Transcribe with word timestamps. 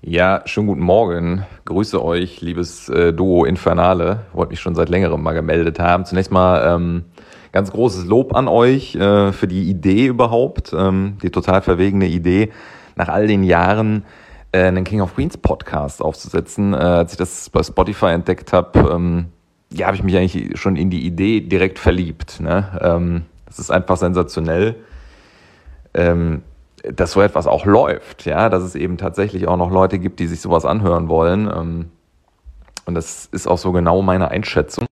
Ja, 0.00 0.42
schönen 0.44 0.68
guten 0.68 0.82
Morgen. 0.82 1.44
Grüße 1.64 2.02
euch, 2.02 2.40
liebes 2.40 2.88
äh, 2.88 3.12
Duo 3.12 3.44
Infernale. 3.44 4.20
Wollte 4.32 4.50
mich 4.50 4.60
schon 4.60 4.76
seit 4.76 4.88
längerem 4.88 5.20
mal 5.20 5.32
gemeldet 5.32 5.80
haben. 5.80 6.04
Zunächst 6.04 6.30
mal 6.30 6.72
ähm, 6.72 7.06
ganz 7.50 7.72
großes 7.72 8.04
Lob 8.04 8.32
an 8.32 8.46
euch 8.46 8.94
äh, 8.94 9.32
für 9.32 9.48
die 9.48 9.68
Idee 9.68 10.06
überhaupt, 10.06 10.72
ähm, 10.72 11.18
die 11.20 11.30
total 11.30 11.62
verwegene 11.62 12.06
Idee, 12.06 12.52
nach 12.94 13.08
all 13.08 13.26
den 13.26 13.42
Jahren 13.42 14.04
äh, 14.52 14.66
einen 14.66 14.84
King 14.84 15.00
of 15.00 15.16
Queens 15.16 15.36
Podcast 15.36 16.00
aufzusetzen. 16.00 16.74
Äh, 16.74 16.76
als 16.76 17.12
ich 17.12 17.18
das 17.18 17.50
bei 17.50 17.64
Spotify 17.64 18.10
entdeckt 18.10 18.52
habe, 18.52 18.78
ähm, 18.90 19.26
ja, 19.72 19.86
habe 19.86 19.96
ich 19.96 20.04
mich 20.04 20.16
eigentlich 20.16 20.60
schon 20.60 20.76
in 20.76 20.90
die 20.90 21.04
Idee 21.04 21.40
direkt 21.40 21.80
verliebt. 21.80 22.38
Ne? 22.38 22.78
Ähm, 22.80 23.22
das 23.46 23.58
ist 23.58 23.72
einfach 23.72 23.96
sensationell. 23.96 24.76
Dass 26.82 27.12
so 27.12 27.20
etwas 27.20 27.46
auch 27.46 27.66
läuft, 27.66 28.24
ja, 28.24 28.48
dass 28.48 28.62
es 28.62 28.74
eben 28.74 28.98
tatsächlich 28.98 29.48
auch 29.48 29.56
noch 29.56 29.70
Leute 29.70 29.98
gibt, 29.98 30.20
die 30.20 30.26
sich 30.26 30.40
sowas 30.40 30.64
anhören 30.64 31.08
wollen. 31.08 31.50
Ähm, 31.52 31.90
und 32.86 32.94
das 32.94 33.26
ist 33.26 33.46
auch 33.46 33.58
so 33.58 33.72
genau 33.72 34.02
meine 34.02 34.30
Einschätzung. 34.30 34.86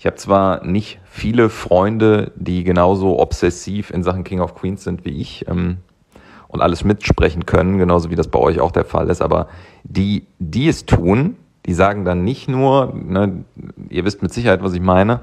Ich 0.00 0.06
habe 0.06 0.16
zwar 0.16 0.64
nicht 0.64 0.98
viele 1.04 1.50
Freunde, 1.50 2.32
die 2.34 2.64
genauso 2.64 3.20
obsessiv 3.20 3.90
in 3.90 4.02
Sachen 4.02 4.24
King 4.24 4.40
of 4.40 4.54
Queens 4.54 4.82
sind 4.82 5.04
wie 5.04 5.20
ich 5.20 5.46
ähm, 5.46 5.76
und 6.48 6.62
alles 6.62 6.84
mitsprechen 6.84 7.44
können, 7.44 7.78
genauso 7.78 8.10
wie 8.10 8.16
das 8.16 8.28
bei 8.28 8.38
euch 8.38 8.60
auch 8.60 8.72
der 8.72 8.86
Fall 8.86 9.10
ist, 9.10 9.20
aber 9.20 9.48
die, 9.84 10.26
die 10.38 10.68
es 10.68 10.86
tun, 10.86 11.36
die 11.66 11.74
sagen 11.74 12.04
dann 12.04 12.24
nicht 12.24 12.48
nur, 12.48 12.94
ne, 12.94 13.44
ihr 13.90 14.04
wisst 14.04 14.22
mit 14.22 14.32
Sicherheit, 14.32 14.62
was 14.62 14.72
ich 14.72 14.80
meine, 14.80 15.20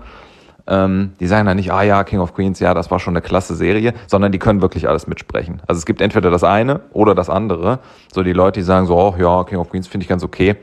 ähm, 0.67 1.13
die 1.19 1.27
sagen 1.27 1.45
dann 1.45 1.57
nicht, 1.57 1.71
ah 1.71 1.83
ja, 1.83 2.03
King 2.03 2.19
of 2.19 2.33
Queens, 2.33 2.59
ja, 2.59 2.73
das 2.73 2.91
war 2.91 2.99
schon 2.99 3.13
eine 3.13 3.21
klasse 3.21 3.55
Serie, 3.55 3.93
sondern 4.07 4.31
die 4.31 4.39
können 4.39 4.61
wirklich 4.61 4.87
alles 4.87 5.07
mitsprechen. 5.07 5.61
Also 5.67 5.79
es 5.79 5.85
gibt 5.85 6.01
entweder 6.01 6.29
das 6.29 6.43
eine 6.43 6.81
oder 6.93 7.15
das 7.15 7.29
andere. 7.29 7.79
So 8.13 8.23
die 8.23 8.33
Leute, 8.33 8.59
die 8.59 8.65
sagen 8.65 8.85
so, 8.85 8.97
oh 8.97 9.15
ja, 9.17 9.43
King 9.43 9.59
of 9.59 9.69
Queens 9.69 9.87
finde 9.87 10.03
ich 10.03 10.09
ganz 10.09 10.23
okay. 10.23 10.55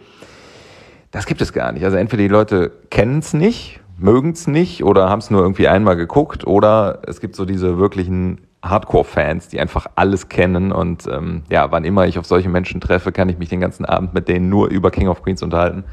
Das 1.11 1.27
gibt 1.27 1.41
es 1.41 1.53
gar 1.53 1.73
nicht. 1.73 1.85
Also 1.85 1.97
entweder 1.97 2.23
die 2.23 2.29
Leute 2.29 2.73
kennen 2.91 3.21
es 3.21 3.35
nicht, 3.35 3.81
mögen 3.97 4.33
es 4.33 4.47
nicht 4.47 4.85
oder 4.85 5.09
haben 5.09 5.21
es 5.21 5.31
nur 5.31 5.43
irgendwie 5.43 5.69
einmal 5.69 5.97
geguckt 5.97 6.47
oder 6.47 7.01
es 7.07 7.21
gibt 7.21 7.37
so 7.37 7.45
diese 7.45 7.79
wirklichen 7.79 8.41
Hardcore-Fans, 8.65 9.49
die 9.49 9.61
einfach 9.61 9.87
alles 9.95 10.29
kennen 10.29 10.73
und 10.73 11.07
ähm, 11.07 11.45
ja, 11.51 11.71
wann 11.71 11.85
immer 11.85 12.07
ich 12.07 12.19
auf 12.19 12.27
solche 12.27 12.49
Menschen 12.49 12.81
treffe, 12.81 13.13
kann 13.13 13.29
ich 13.29 13.39
mich 13.39 13.49
den 13.49 13.61
ganzen 13.61 13.85
Abend 13.85 14.15
mit 14.15 14.29
denen 14.29 14.49
nur 14.49 14.69
über 14.69 14.91
King 14.91 15.09
of 15.09 15.23
Queens 15.23 15.43
unterhalten. 15.43 15.85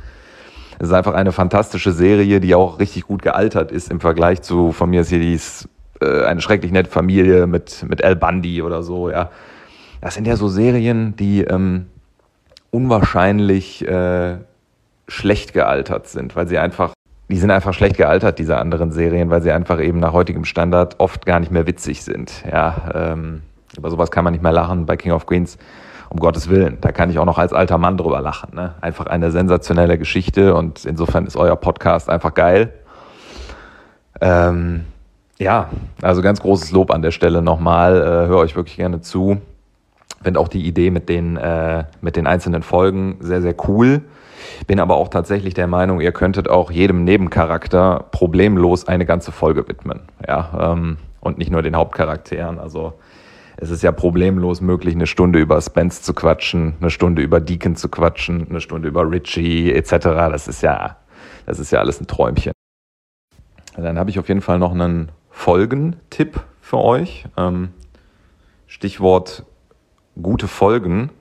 Es 0.82 0.88
ist 0.88 0.94
einfach 0.94 1.14
eine 1.14 1.32
fantastische 1.32 1.92
Serie, 1.92 2.40
die 2.40 2.56
auch 2.56 2.80
richtig 2.80 3.06
gut 3.06 3.22
gealtert 3.22 3.72
ist 3.72 3.92
im 3.92 4.00
Vergleich 4.00 4.42
zu, 4.42 4.72
von 4.72 4.90
mir 4.90 5.02
ist 5.02 5.10
hier 5.10 5.20
dies, 5.20 5.70
äh, 6.02 6.24
eine 6.24 6.42
schrecklich 6.42 6.72
nette 6.72 6.90
Familie 6.90 7.46
mit, 7.46 7.86
mit 7.88 8.02
El 8.02 8.16
Bundy 8.16 8.64
oder 8.64 8.82
so, 8.82 9.12
ja. 9.12 9.30
Das 10.02 10.16
sind 10.16 10.26
ja 10.26 10.36
so 10.36 10.48
Serien, 10.48 11.16
die 11.16 11.44
ähm, 11.44 11.86
unwahrscheinlich 12.72 13.88
äh, 13.88 14.38
schlecht 15.08 15.54
gealtert 15.54 16.08
sind, 16.08 16.36
weil 16.36 16.48
sie 16.48 16.58
einfach, 16.58 16.94
die 17.30 17.38
sind 17.38 17.52
einfach 17.52 17.76
schlecht 17.76 17.98
gealtert, 17.98 18.40
diese 18.40 18.58
anderen 18.58 18.92
Serien, 18.92 19.30
weil 19.30 19.44
sie 19.44 19.52
einfach 19.52 19.80
eben 19.80 20.00
nach 20.00 20.14
heutigem 20.14 20.46
Standard 20.46 20.96
oft 21.00 21.28
gar 21.28 21.40
nicht 21.40 21.52
mehr 21.52 21.68
witzig 21.68 22.02
sind. 22.04 22.44
Ja, 22.52 22.90
ähm, 22.96 23.44
über 23.78 23.92
sowas 23.92 24.10
kann 24.10 24.24
man 24.24 24.34
nicht 24.34 24.42
mehr 24.42 24.52
lachen. 24.52 24.88
Bei 24.88 24.98
King 24.98 25.12
of 25.12 25.28
Queens 25.28 25.60
um 26.12 26.20
Gottes 26.20 26.50
Willen, 26.50 26.78
da 26.82 26.92
kann 26.92 27.10
ich 27.10 27.20
auch 27.20 27.26
noch 27.26 27.38
als 27.38 27.54
alter 27.54 27.78
Mann 27.78 27.96
drüber 27.96 28.20
lachen. 28.20 28.54
Ne? 28.54 28.74
Einfach 28.82 29.06
eine 29.06 29.32
sensationelle 29.32 29.98
Geschichte 29.98 30.54
und 30.56 30.84
insofern 30.84 31.26
ist 31.26 31.38
euer 31.38 31.56
Podcast 31.56 32.10
einfach 32.10 32.34
geil. 32.34 32.74
Ähm, 34.20 34.84
ja, 35.40 35.70
also 36.02 36.22
ganz 36.22 36.42
großes 36.42 36.72
Lob 36.74 36.92
an 36.92 37.02
der 37.02 37.12
Stelle 37.12 37.42
nochmal. 37.42 37.96
Äh, 37.96 38.28
Höre 38.28 38.40
euch 38.40 38.58
wirklich 38.58 38.76
gerne 38.76 39.00
zu. 39.00 39.40
Finde 40.22 40.42
auch 40.42 40.50
die 40.50 40.68
Idee 40.68 40.92
mit 40.92 41.08
den, 41.08 41.38
äh, 41.38 41.86
mit 42.02 42.18
den 42.18 42.28
einzelnen 42.28 42.62
Folgen 42.62 43.16
sehr, 43.22 43.42
sehr 43.42 43.56
cool. 43.70 44.02
Bin 44.68 44.82
aber 44.82 44.98
auch 44.98 45.08
tatsächlich 45.08 45.54
der 45.54 45.68
Meinung, 45.68 46.02
ihr 46.02 46.12
könntet 46.12 46.50
auch 46.50 46.72
jedem 46.72 47.06
Nebencharakter 47.06 48.04
problemlos 48.12 48.86
eine 48.86 49.06
ganze 49.06 49.32
Folge 49.32 49.66
widmen. 49.70 50.02
Ja, 50.28 50.74
ähm, 50.74 50.98
und 51.22 51.38
nicht 51.38 51.52
nur 51.52 51.62
den 51.62 51.78
Hauptcharakteren. 51.78 52.60
Also 52.60 52.96
es 53.62 53.70
ist 53.70 53.84
ja 53.84 53.92
problemlos 53.92 54.60
möglich, 54.60 54.96
eine 54.96 55.06
Stunde 55.06 55.38
über 55.38 55.62
Spence 55.62 56.02
zu 56.02 56.16
quatschen, 56.16 56.74
eine 56.82 56.90
Stunde 56.90 57.22
über 57.22 57.40
Deacon 57.40 57.76
zu 57.76 57.90
quatschen, 57.90 58.48
eine 58.50 58.60
Stunde 58.60 58.88
über 58.88 59.10
Richie 59.10 59.72
etc. 59.72 59.92
Das 60.32 60.48
ist 60.48 60.64
ja, 60.64 60.98
das 61.46 61.60
ist 61.60 61.70
ja 61.70 61.80
alles 61.80 62.02
ein 62.02 62.08
Träumchen. 62.08 62.54
Dann 63.78 64.00
habe 64.00 64.10
ich 64.10 64.18
auf 64.18 64.28
jeden 64.30 64.42
Fall 64.42 64.58
noch 64.58 64.72
einen 64.72 65.12
Folgentipp 65.30 66.42
für 66.60 66.80
euch. 66.80 67.26
Ähm, 67.38 67.70
Stichwort 68.66 69.46
gute 70.20 70.48
Folgen. 70.48 71.12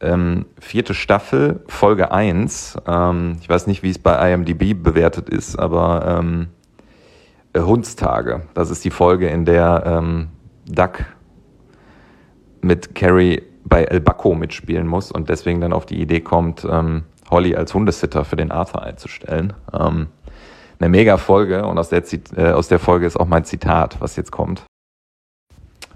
Ähm, 0.00 0.46
vierte 0.58 0.94
Staffel, 0.94 1.62
Folge 1.68 2.10
1. 2.10 2.78
Ähm, 2.86 3.36
ich 3.42 3.50
weiß 3.50 3.66
nicht, 3.66 3.82
wie 3.82 3.90
es 3.90 3.98
bei 3.98 4.32
IMDb 4.32 4.82
bewertet 4.82 5.28
ist, 5.28 5.58
aber 5.58 6.20
ähm, 6.20 6.48
Hundstage. 7.54 8.46
Das 8.54 8.70
ist 8.70 8.82
die 8.82 8.90
Folge, 8.90 9.28
in 9.28 9.44
der 9.44 9.82
ähm, 9.84 10.28
Duck 10.66 11.04
mit 12.62 12.94
Carrie 12.94 13.42
bei 13.64 13.84
El 13.84 14.00
Baco 14.00 14.34
mitspielen 14.34 14.86
muss 14.86 15.12
und 15.12 15.28
deswegen 15.28 15.60
dann 15.60 15.72
auf 15.72 15.86
die 15.86 16.00
Idee 16.00 16.20
kommt, 16.20 16.66
ähm, 16.68 17.04
Holly 17.30 17.54
als 17.54 17.74
Hundesitter 17.74 18.24
für 18.24 18.36
den 18.36 18.50
Arthur 18.50 18.82
einzustellen. 18.82 19.52
Ähm, 19.72 20.08
eine 20.80 20.88
mega 20.88 21.18
Folge 21.18 21.66
und 21.66 21.78
aus 21.78 21.90
der, 21.90 22.02
äh, 22.36 22.52
aus 22.52 22.68
der 22.68 22.78
Folge 22.78 23.06
ist 23.06 23.16
auch 23.18 23.26
mein 23.26 23.44
Zitat, 23.44 24.00
was 24.00 24.16
jetzt 24.16 24.32
kommt. 24.32 24.64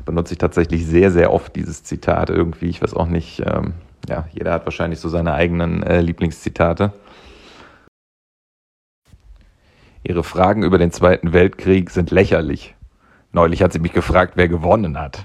Benutze 0.04 0.34
ich 0.34 0.38
tatsächlich 0.38 0.86
sehr, 0.86 1.10
sehr 1.10 1.32
oft 1.32 1.56
dieses 1.56 1.82
Zitat 1.82 2.28
irgendwie. 2.28 2.66
Ich 2.66 2.82
weiß 2.82 2.92
auch 2.94 3.06
nicht, 3.06 3.42
ähm, 3.46 3.72
ja, 4.08 4.28
jeder 4.32 4.52
hat 4.52 4.66
wahrscheinlich 4.66 5.00
so 5.00 5.08
seine 5.08 5.32
eigenen 5.32 5.82
äh, 5.82 6.02
Lieblingszitate. 6.02 6.92
Ihre 10.02 10.22
Fragen 10.22 10.62
über 10.62 10.76
den 10.76 10.92
Zweiten 10.92 11.32
Weltkrieg 11.32 11.88
sind 11.88 12.10
lächerlich. 12.10 12.75
Neulich 13.32 13.62
hat 13.62 13.72
sie 13.72 13.78
mich 13.78 13.94
gefragt, 13.94 14.34
wer 14.36 14.48
gewonnen 14.48 15.00
hat. 15.00 15.25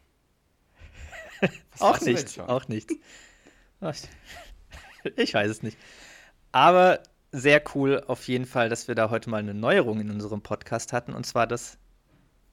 auch 1.79 1.99
nichts. 2.01 2.39
Auch 2.39 2.67
nichts. 2.67 2.95
Ich 5.15 5.33
weiß 5.33 5.49
es 5.49 5.63
nicht. 5.63 5.77
Aber 6.51 7.01
sehr 7.31 7.63
cool 7.75 8.03
auf 8.07 8.27
jeden 8.27 8.45
Fall, 8.45 8.69
dass 8.69 8.87
wir 8.87 8.95
da 8.95 9.09
heute 9.09 9.29
mal 9.29 9.37
eine 9.37 9.53
Neuerung 9.53 9.99
in 9.99 10.09
unserem 10.09 10.41
Podcast 10.41 10.93
hatten, 10.93 11.13
und 11.13 11.25
zwar 11.25 11.47
das 11.47 11.77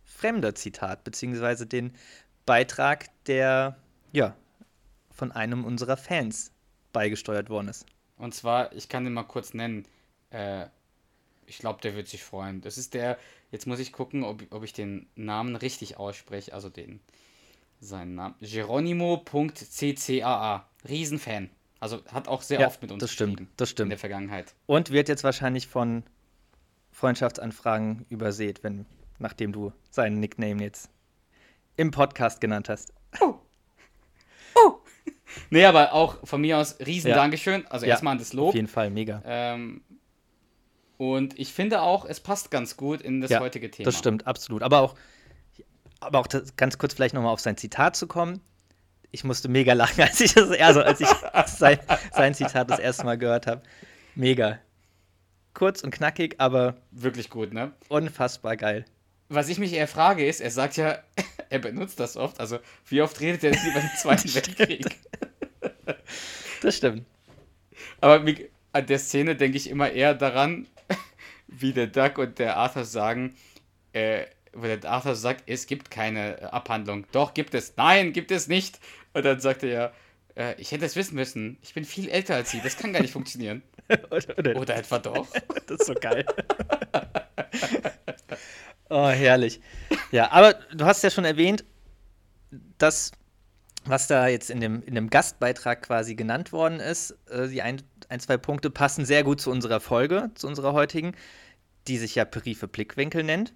Fremder-Zitat, 0.05 1.05
beziehungsweise 1.05 1.67
den 1.67 1.93
Beitrag, 2.47 3.07
der 3.27 3.77
ja 4.13 4.37
von 5.11 5.33
einem 5.33 5.65
unserer 5.65 5.97
Fans 5.97 6.53
beigesteuert 6.93 7.51
worden 7.51 7.69
ist. 7.69 7.87
Und 8.17 8.35
zwar, 8.35 8.73
ich 8.73 8.89
kann 8.89 9.05
den 9.05 9.13
mal 9.13 9.25
kurz 9.25 9.53
nennen. 9.53 9.87
Äh, 10.31 10.67
ich 11.47 11.59
glaube, 11.59 11.81
der 11.81 11.95
wird 11.95 12.09
sich 12.09 12.23
freuen. 12.23 12.61
Das 12.61 12.79
ist 12.79 12.95
der, 12.95 13.19
jetzt 13.51 13.67
muss 13.67 13.79
ich 13.81 13.93
gucken, 13.93 14.23
ob, 14.23 14.43
ob 14.51 14.65
ich 14.65 14.73
den 14.73 15.09
Namen 15.15 15.57
richtig 15.57 15.97
ausspreche, 15.97 16.53
also 16.55 16.69
den 16.69 17.01
seinen 17.81 18.15
Namen. 18.15 18.37
Geronimo.ccaa. 18.41 20.65
Riesenfan. 20.89 21.51
Also 21.81 22.05
hat 22.07 22.29
auch 22.29 22.43
sehr 22.43 22.61
ja, 22.61 22.67
oft 22.67 22.83
mit 22.83 22.91
uns 22.91 23.01
das 23.01 23.13
stimmt, 23.13 23.43
das 23.57 23.71
stimmt. 23.71 23.87
in 23.87 23.91
der 23.91 23.99
Vergangenheit. 23.99 24.55
Und 24.67 24.91
wird 24.91 25.09
jetzt 25.09 25.23
wahrscheinlich 25.23 25.69
von 25.69 26.03
Freundschaftsanfragen 26.91 28.05
übersät, 28.09 28.65
wenn, 28.65 28.85
nachdem 29.19 29.53
du 29.53 29.73
seinen 29.91 30.19
Nickname 30.19 30.63
jetzt 30.63 30.91
im 31.77 31.93
Podcast 31.93 32.41
genannt 32.41 32.69
hast. 32.69 32.93
Oh. 33.21 33.35
Oh. 34.57 34.79
nee, 35.51 35.65
aber 35.65 35.93
auch 35.93 36.27
von 36.27 36.41
mir 36.41 36.59
aus 36.59 36.81
riesen 36.81 37.11
ja. 37.11 37.15
Dankeschön. 37.15 37.65
Also 37.69 37.87
ja, 37.87 37.91
erstmal 37.91 38.13
an 38.13 38.19
das 38.19 38.33
Lob. 38.33 38.49
Auf 38.49 38.55
jeden 38.57 38.67
Fall, 38.67 38.91
mega. 38.91 39.23
Ähm, 39.25 39.83
und 40.97 41.39
ich 41.39 41.53
finde 41.53 41.83
auch, 41.83 42.05
es 42.05 42.19
passt 42.19 42.51
ganz 42.51 42.77
gut 42.77 43.01
in 43.01 43.21
das 43.21 43.39
heutige 43.39 43.71
Thema. 43.71 43.85
Das 43.85 43.97
stimmt, 43.97 44.27
absolut. 44.27 44.65
Aber 44.65 44.81
auch 44.81 44.97
aber 46.01 46.19
auch 46.19 46.27
das, 46.27 46.57
ganz 46.57 46.79
kurz 46.79 46.95
vielleicht 46.95 47.15
nochmal 47.15 47.33
auf 47.33 47.41
sein 47.41 47.57
Zitat 47.57 47.97
zu 47.97 48.07
kommen. 48.07 48.41
Ich 49.11 49.25
musste 49.25 49.49
mega 49.49 49.73
lachen, 49.73 50.01
als 50.03 50.21
ich, 50.21 50.35
das, 50.35 50.51
also 50.51 50.83
als 50.83 51.01
ich 51.01 51.09
sein, 51.47 51.79
sein 52.13 52.35
Zitat 52.35 52.71
das 52.71 52.79
erste 52.79 53.05
Mal 53.05 53.19
gehört 53.19 53.47
habe. 53.47 53.63
Mega. 54.15 54.59
Kurz 55.55 55.83
und 55.83 55.91
knackig, 55.91 56.37
aber. 56.39 56.77
Wirklich 56.91 57.31
gut, 57.31 57.53
ne? 57.53 57.73
Unfassbar 57.89 58.57
geil. 58.57 58.85
Was 59.29 59.49
ich 59.49 59.59
mich 59.59 59.73
eher 59.73 59.89
frage, 59.89 60.27
ist, 60.27 60.41
er 60.41 60.51
sagt 60.51 60.77
ja, 60.77 60.99
er 61.51 61.59
benutzt 61.59 62.01
das 62.01 62.17
oft. 62.17 62.41
Also, 62.41 62.59
wie 62.87 63.03
oft 63.03 63.21
redet 63.21 63.45
er 63.45 63.51
über 63.51 63.81
den 63.81 63.91
Zweiten 63.99 64.35
Weltkrieg? 64.35 64.87
Das 66.63 66.77
stimmt. 66.77 67.05
Aber 68.01 68.25
an 68.73 68.87
der 68.87 68.99
Szene 68.99 69.37
denke 69.37 69.57
ich 69.57 69.71
immer 69.71 69.91
eher 69.91 70.15
daran, 70.15 70.67
wie 71.47 71.73
der 71.73 71.87
Doug 71.87 72.19
und 72.19 72.39
der 72.39 72.57
Arthur 72.57 72.85
sagen, 72.85 73.35
äh, 73.93 74.27
wo 74.61 74.67
der 74.67 74.85
Arthur 74.85 75.15
sagt, 75.15 75.45
es 75.47 75.67
gibt 75.67 75.91
keine 75.91 76.53
Abhandlung. 76.53 77.07
Doch, 77.13 77.35
gibt 77.35 77.55
es. 77.55 77.75
Nein, 77.77 78.13
gibt 78.13 78.31
es 78.31 78.49
nicht. 78.49 78.81
Und 79.13 79.25
dann 79.25 79.41
sagt 79.41 79.63
er 79.63 79.69
ja, 79.69 79.93
äh, 80.39 80.55
ich 80.61 80.73
hätte 80.73 80.85
es 80.85 80.97
wissen 80.97 81.15
müssen. 81.15 81.59
Ich 81.63 81.75
bin 81.75 81.85
viel 81.85 82.09
älter 82.09 82.37
als 82.37 82.51
sie. 82.51 82.61
Das 82.63 82.77
kann 82.77 82.93
gar 82.93 83.01
nicht 83.01 83.13
funktionieren. 83.13 83.63
oder, 84.11 84.39
oder, 84.39 84.57
Oder 84.57 84.77
etwa 84.77 84.99
doch. 84.99 85.27
Das 85.67 85.81
ist 85.81 85.87
so 85.87 85.95
geil. 85.95 86.25
oh, 88.89 89.09
herrlich. 89.09 89.61
Ja, 90.13 90.31
aber 90.31 90.55
du 90.75 90.87
hast 90.87 91.03
ja 91.03 91.11
schon 91.11 91.27
erwähnt, 91.27 91.65
das, 92.79 93.13
was 93.85 94.07
da 94.07 94.29
jetzt 94.29 94.51
in 94.51 94.61
dem, 94.61 94.83
in 94.83 94.95
dem 94.95 95.11
Gastbeitrag 95.11 95.83
quasi 95.83 96.15
genannt 96.15 96.53
worden 96.53 96.81
ist, 96.81 97.17
äh, 97.29 97.49
die 97.49 97.61
ein, 97.61 97.83
ein, 98.09 98.21
zwei 98.21 98.39
Punkte 98.39 98.71
passen 98.71 99.05
sehr 99.05 99.25
gut 99.25 99.41
zu 99.41 99.51
unserer 99.51 99.81
Folge, 99.81 100.31
zu 100.35 100.47
unserer 100.47 100.73
heutigen, 100.73 101.15
die 101.87 101.99
sich 101.99 102.15
ja 102.15 102.25
Periphe 102.25 102.69
Blickwinkel 102.69 103.25
nennt. 103.25 103.53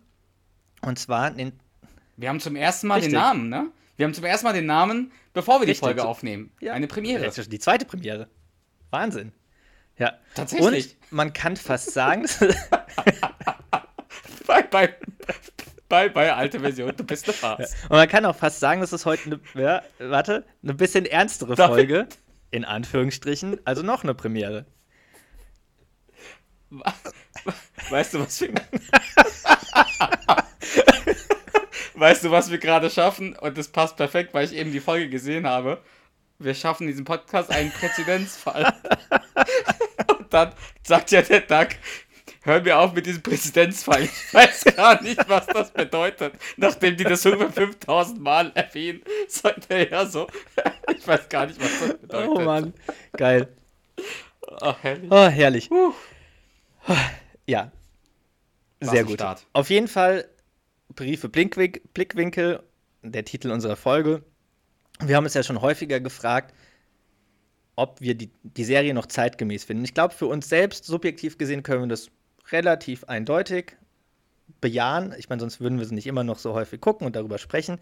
Und 0.83 0.99
zwar 0.99 1.31
nennt. 1.31 1.55
Wir 2.17 2.29
haben 2.29 2.41
zum 2.41 2.57
ersten 2.57 2.89
Mal 2.89 2.97
Richtig. 2.97 3.13
den 3.13 3.21
Namen, 3.21 3.49
ne? 3.49 3.67
Wir 3.97 4.07
haben 4.07 4.15
zum 4.15 4.25
ersten 4.25 4.47
Mal 4.47 4.53
den 4.53 4.67
Namen, 4.67 5.13
bevor 5.33 5.61
wir 5.61 5.67
die 5.67 5.73
Richtig. 5.73 5.87
Folge 5.87 6.05
aufnehmen. 6.05 6.53
Ja. 6.61 6.73
Eine 6.75 6.87
Premiere. 6.87 7.31
Die 7.31 7.59
zweite 7.59 7.85
Premiere. 7.85 8.29
Wahnsinn. 8.91 9.33
Ja. 9.99 10.15
Tatsächlich. 10.35 10.97
Und 11.11 11.13
man 11.13 11.33
kann 11.33 11.57
fast 11.57 11.93
sagen, 11.93 12.27
Bei, 14.47 14.63
bei, 14.63 14.95
bei, 15.89 16.09
bei 16.09 16.33
alte 16.35 16.61
Version, 16.61 16.93
du 16.97 17.05
bist 17.05 17.25
eine 17.27 17.33
Farce. 17.33 17.75
Und 17.85 17.97
man 17.97 18.09
kann 18.09 18.25
auch 18.27 18.37
fast 18.37 18.61
sagen, 18.61 18.81
das 18.81 18.93
ist 18.93 19.07
heute 19.07 19.41
eine, 19.55 19.63
ja, 19.63 19.83
warte, 19.99 20.45
eine 20.63 20.75
bisschen 20.75 21.07
ernstere 21.07 21.55
Darf 21.55 21.71
ich- 21.71 21.77
Folge. 21.77 22.09
In 22.51 22.67
Anführungsstrichen, 22.67 23.61
also 23.65 23.83
noch 23.83 24.03
eine 24.03 24.15
Premiere. 24.15 24.67
Weißt 27.89 28.13
du, 28.13 28.21
was 28.21 28.41
wir. 28.43 28.53
weißt 32.03 32.25
du, 32.25 32.33
was 32.33 32.51
wir 32.51 32.59
gerade 32.59 32.91
schaffen? 32.91 33.37
Und 33.37 33.57
das 33.57 33.69
passt 33.69 33.97
perfekt, 33.97 34.35
weil 34.35 34.45
ich 34.45 34.55
eben 34.55 34.73
die 34.73 34.81
Folge 34.81 35.09
gesehen 35.09 35.47
habe. 35.47 35.81
Wir 36.41 36.53
schaffen 36.53 36.83
in 36.83 36.89
diesem 36.89 37.05
Podcast 37.05 37.51
einen 37.53 37.71
Präzedenzfall. 37.71 38.75
Und 40.19 40.35
dann 40.35 40.53
sagt 40.83 41.13
ja 41.13 41.23
der 41.23 41.43
Doug, 41.43 41.69
hör 42.43 42.61
mir 42.61 42.81
auf 42.81 42.93
mit 42.93 43.07
diesem 43.07 43.23
Präzedenzfall. 43.23 44.03
Ich 44.03 44.35
weiß 44.35 44.65
gar 44.77 45.01
nicht, 45.01 45.29
was 45.29 45.47
das 45.47 45.71
bedeutet. 45.71 46.35
Nachdem 46.57 46.97
die 46.97 47.05
das 47.05 47.25
über 47.25 47.49
5000 47.49 48.21
Mal 48.21 48.51
erwähnen, 48.57 49.03
sagt 49.29 49.67
er 49.69 49.89
ja 49.89 50.05
so, 50.05 50.27
ich 50.97 51.07
weiß 51.07 51.29
gar 51.29 51.47
nicht, 51.47 51.61
was 51.61 51.79
das 51.79 51.99
bedeutet. 51.99 52.31
Oh 52.31 52.41
Mann, 52.41 52.75
geil. 53.13 53.47
Oh, 54.61 54.75
herrlich. 54.83 55.09
Oh, 55.09 55.29
herrlich. 55.29 55.71
Ja, 57.47 57.71
sehr 58.81 59.05
gut. 59.05 59.15
Start. 59.15 59.47
Auf 59.53 59.71
jeden 59.71 59.87
Fall 59.87 60.29
Briefe 60.95 61.29
Blickwink 61.29 61.95
Blickwinkel, 61.95 62.63
der 63.03 63.25
Titel 63.25 63.51
unserer 63.51 63.77
Folge. 63.77 64.23
Wir 65.01 65.17
haben 65.17 65.25
uns 65.25 65.35
ja 65.35 65.43
schon 65.43 65.61
häufiger 65.61 66.01
gefragt, 66.01 66.55
ob 67.77 68.01
wir 68.01 68.15
die, 68.15 68.31
die 68.43 68.65
Serie 68.65 68.95
noch 68.95 69.07
zeitgemäß 69.07 69.65
finden. 69.65 69.85
Ich 69.85 69.95
glaube, 69.95 70.15
für 70.15 70.27
uns 70.27 70.49
selbst, 70.49 70.85
subjektiv 70.85 71.39
gesehen, 71.39 71.63
können 71.63 71.83
wir 71.83 71.89
das 71.89 72.11
relativ 72.51 73.05
eindeutig 73.05 73.77
bejahen. 74.61 75.15
Ich 75.19 75.29
meine, 75.29 75.41
sonst 75.41 75.61
würden 75.61 75.79
wir 75.79 75.87
sie 75.87 75.95
nicht 75.95 76.07
immer 76.07 76.25
noch 76.25 76.39
so 76.39 76.53
häufig 76.53 76.81
gucken 76.81 77.07
und 77.07 77.17
darüber 77.17 77.39
sprechen. 77.39 77.79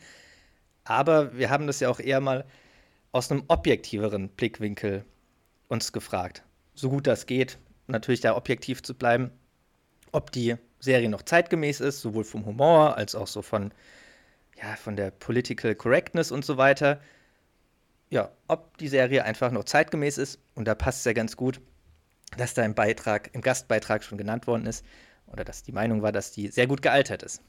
Aber 0.85 1.37
wir 1.37 1.51
haben 1.51 1.67
das 1.67 1.81
ja 1.81 1.89
auch 1.89 2.01
eher 2.01 2.21
mal 2.21 2.47
aus 3.13 3.31
einem 3.31 3.45
objektiveren 3.49 4.29
Blickwinkel 4.29 5.05
uns 5.69 5.93
gefragt. 5.93 6.43
So 6.75 6.89
gut 6.91 7.07
das 7.07 7.27
geht, 7.27 7.59
natürlich 7.87 8.21
da 8.21 8.37
objektiv 8.37 8.83
zu 8.83 8.95
bleiben, 8.95 9.31
ob 10.13 10.31
die 10.33 10.57
Serie 10.81 11.09
noch 11.09 11.23
zeitgemäß 11.23 11.81
ist, 11.81 12.01
sowohl 12.01 12.25
vom 12.25 12.47
Humor 12.47 12.97
als 12.97 13.15
auch 13.15 13.27
so 13.27 13.43
von, 13.43 13.73
ja, 14.61 14.77
von 14.77 14.97
der 14.97 15.11
Political 15.11 15.75
Correctness 15.75 16.33
und 16.33 16.45
so 16.45 16.57
weiter. 16.57 17.01
Ja, 18.09 18.33
ob 18.49 18.77
die 18.79 18.89
Serie 18.89 19.25
einfach 19.25 19.53
noch 19.53 19.65
zeitgemäß 19.65 20.19
ist. 20.19 20.41
Und 20.55 20.65
da 20.67 20.75
passt 20.75 21.01
es 21.01 21.05
ja 21.05 21.13
ganz 21.13 21.37
gut, 21.37 21.61
dass 22.37 22.55
da 22.55 22.65
im 22.65 22.75
Beitrag, 22.75 23.31
im 23.35 23.41
Gastbeitrag 23.41 24.03
schon 24.03 24.19
genannt 24.19 24.47
worden 24.47 24.67
ist, 24.67 24.85
oder 25.27 25.45
dass 25.45 25.63
die 25.63 25.73
Meinung 25.73 26.03
war, 26.03 26.11
dass 26.11 26.33
die 26.33 26.49
sehr 26.49 26.67
gut 26.67 26.83
gealtert 26.83 27.23
ist. 27.23 27.41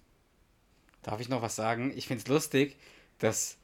Darf 1.01 1.19
ich 1.19 1.29
noch 1.29 1.41
was 1.41 1.55
sagen? 1.55 1.91
Ich 1.95 2.07
finde 2.07 2.21
es 2.21 2.27
lustig, 2.27 2.77
dass 3.17 3.57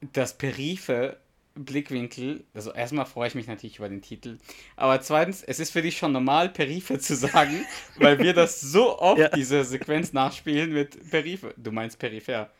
das 0.00 0.38
Perife 0.38 1.18
Blickwinkel, 1.64 2.44
also 2.54 2.72
erstmal 2.72 3.06
freue 3.06 3.28
ich 3.28 3.34
mich 3.34 3.46
natürlich 3.46 3.78
über 3.78 3.88
den 3.88 4.02
Titel, 4.02 4.38
aber 4.76 5.00
zweitens, 5.00 5.42
es 5.42 5.60
ist 5.60 5.70
für 5.70 5.82
dich 5.82 5.96
schon 5.98 6.12
normal, 6.12 6.48
Perife 6.48 6.98
zu 6.98 7.16
sagen, 7.16 7.64
weil 7.96 8.18
wir 8.18 8.34
das 8.34 8.60
so 8.60 8.98
oft, 8.98 9.18
Ja. 9.18 9.28
diese 9.28 9.64
Sequenz 9.64 10.12
nachspielen 10.12 10.72
mit 10.72 11.10
Perife. 11.10 11.54
Du 11.56 11.72
meinst 11.72 11.98
peripher. 11.98 12.50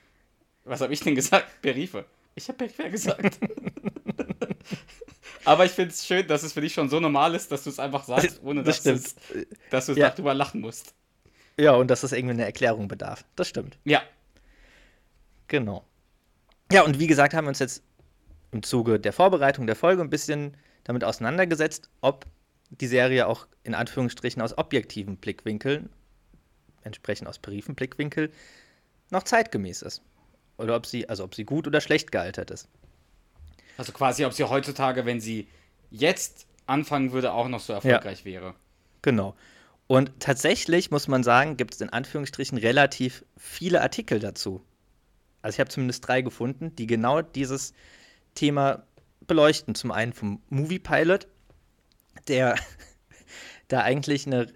Was 0.65 0.81
habe 0.81 0.93
ich 0.93 1.01
denn 1.01 1.15
gesagt? 1.15 1.63
Perife. 1.63 2.05
Ich 2.35 2.49
habe 2.49 2.59
peripher 2.59 2.91
gesagt. 2.91 3.39
aber 5.45 5.65
ich 5.65 5.73
finde 5.73 5.93
es 5.93 6.07
schön, 6.07 6.27
dass 6.27 6.43
es 6.43 6.53
für 6.53 6.61
dich 6.61 6.75
schon 6.75 6.89
so 6.89 7.01
normal 7.01 7.35
ist, 7.35 7.51
dass 7.51 7.65
du 7.65 7.71
es 7.71 7.79
einfach 7.79 8.05
sagst, 8.05 8.41
ohne 8.43 8.63
Das 8.63 8.83
dass, 8.83 9.15
dass 9.71 9.87
du 9.87 9.93
Ja. 9.95 10.11
darüber 10.11 10.35
lachen 10.35 10.61
musst. 10.61 10.95
Ja, 11.59 11.73
und 11.73 11.89
dass 11.91 12.03
es 12.03 12.13
irgendwie 12.13 12.35
eine 12.35 12.45
Erklärung 12.45 12.89
bedarf. 12.89 13.25
Das 13.37 13.49
stimmt. 13.49 13.79
Ja, 13.85 14.03
Genau. 15.49 15.85
Ja, 16.71 16.83
und 16.83 16.99
wie 16.99 17.07
gesagt, 17.07 17.33
haben 17.33 17.47
wir 17.47 17.49
uns 17.49 17.61
jetzt 17.61 17.83
im 18.53 18.63
Zuge 18.63 18.99
der 18.99 19.13
Vorbereitung 19.13 19.67
der 19.67 19.77
Folge 19.77 20.03
ein 20.03 20.11
bisschen 20.11 20.57
damit 20.85 21.05
auseinandergesetzt, 21.05 21.91
ob 22.01 22.27
die 22.71 22.87
Serie 22.87 23.27
auch 23.27 23.47
in 23.63 23.75
Anführungsstrichen 23.75 24.43
aus 24.43 24.57
objektiven 24.57 25.17
Blickwinkeln, 25.17 25.91
entsprechend 26.83 27.29
aus 27.29 27.39
perifen 27.39 27.75
Blickwinkel, 27.75 28.31
noch 29.11 29.23
zeitgemäß 29.23 29.83
ist. 29.83 30.03
Oder 30.57 30.77
ob 30.77 30.87
sie, 30.87 31.09
also 31.09 31.25
ob 31.25 31.35
sie 31.35 31.45
gut 31.45 31.67
oder 31.67 31.81
schlecht 31.81 32.11
gealtert 32.11 32.51
ist. 32.51 32.69
Also 33.77 33.93
quasi, 33.93 34.25
ob 34.25 34.33
sie 34.33 34.45
heutzutage, 34.45 35.07
wenn 35.07 35.21
sie 35.21 35.47
jetzt 35.91 36.47
anfangen 36.67 37.13
würde, 37.13 37.33
auch 37.33 37.49
noch 37.49 37.61
so 37.61 37.73
erfolgreich 37.73 38.25
wäre. 38.25 38.55
Genau. 39.03 39.35
Und 39.87 40.13
tatsächlich 40.21 40.91
muss 40.91 41.09
man 41.09 41.23
sagen, 41.23 41.57
gibt 41.57 41.75
es 41.75 41.81
in 41.81 41.89
Anführungsstrichen 41.89 42.59
relativ 42.59 43.25
viele 43.37 43.81
Artikel 43.81 44.19
dazu. 44.19 44.63
Also 45.41 45.57
ich 45.57 45.61
habe 45.61 45.71
zumindest 45.71 46.07
drei 46.07 46.21
gefunden, 46.21 46.75
die 46.77 46.87
genau 46.87 47.23
dieses 47.23 47.73
Thema 48.39 48.85
beleuchten. 49.27 49.75
Zum 49.75 49.91
einen 49.91 50.13
vom 50.13 50.41
Movie 50.49 50.79
Pilot, 50.79 51.27
der 52.29 52.55
da 53.69 53.81
eigentlich 53.83 54.27
eine 54.27 54.47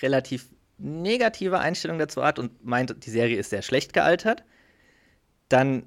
relativ 0.00 0.48
negative 0.78 1.58
Einstellung 1.58 1.98
dazu 1.98 2.24
hat 2.24 2.38
und 2.38 2.64
meint, 2.64 3.04
die 3.04 3.10
Serie 3.10 3.36
ist 3.36 3.50
sehr 3.50 3.62
schlecht 3.62 3.92
gealtert. 3.92 4.44
Dann, 5.50 5.84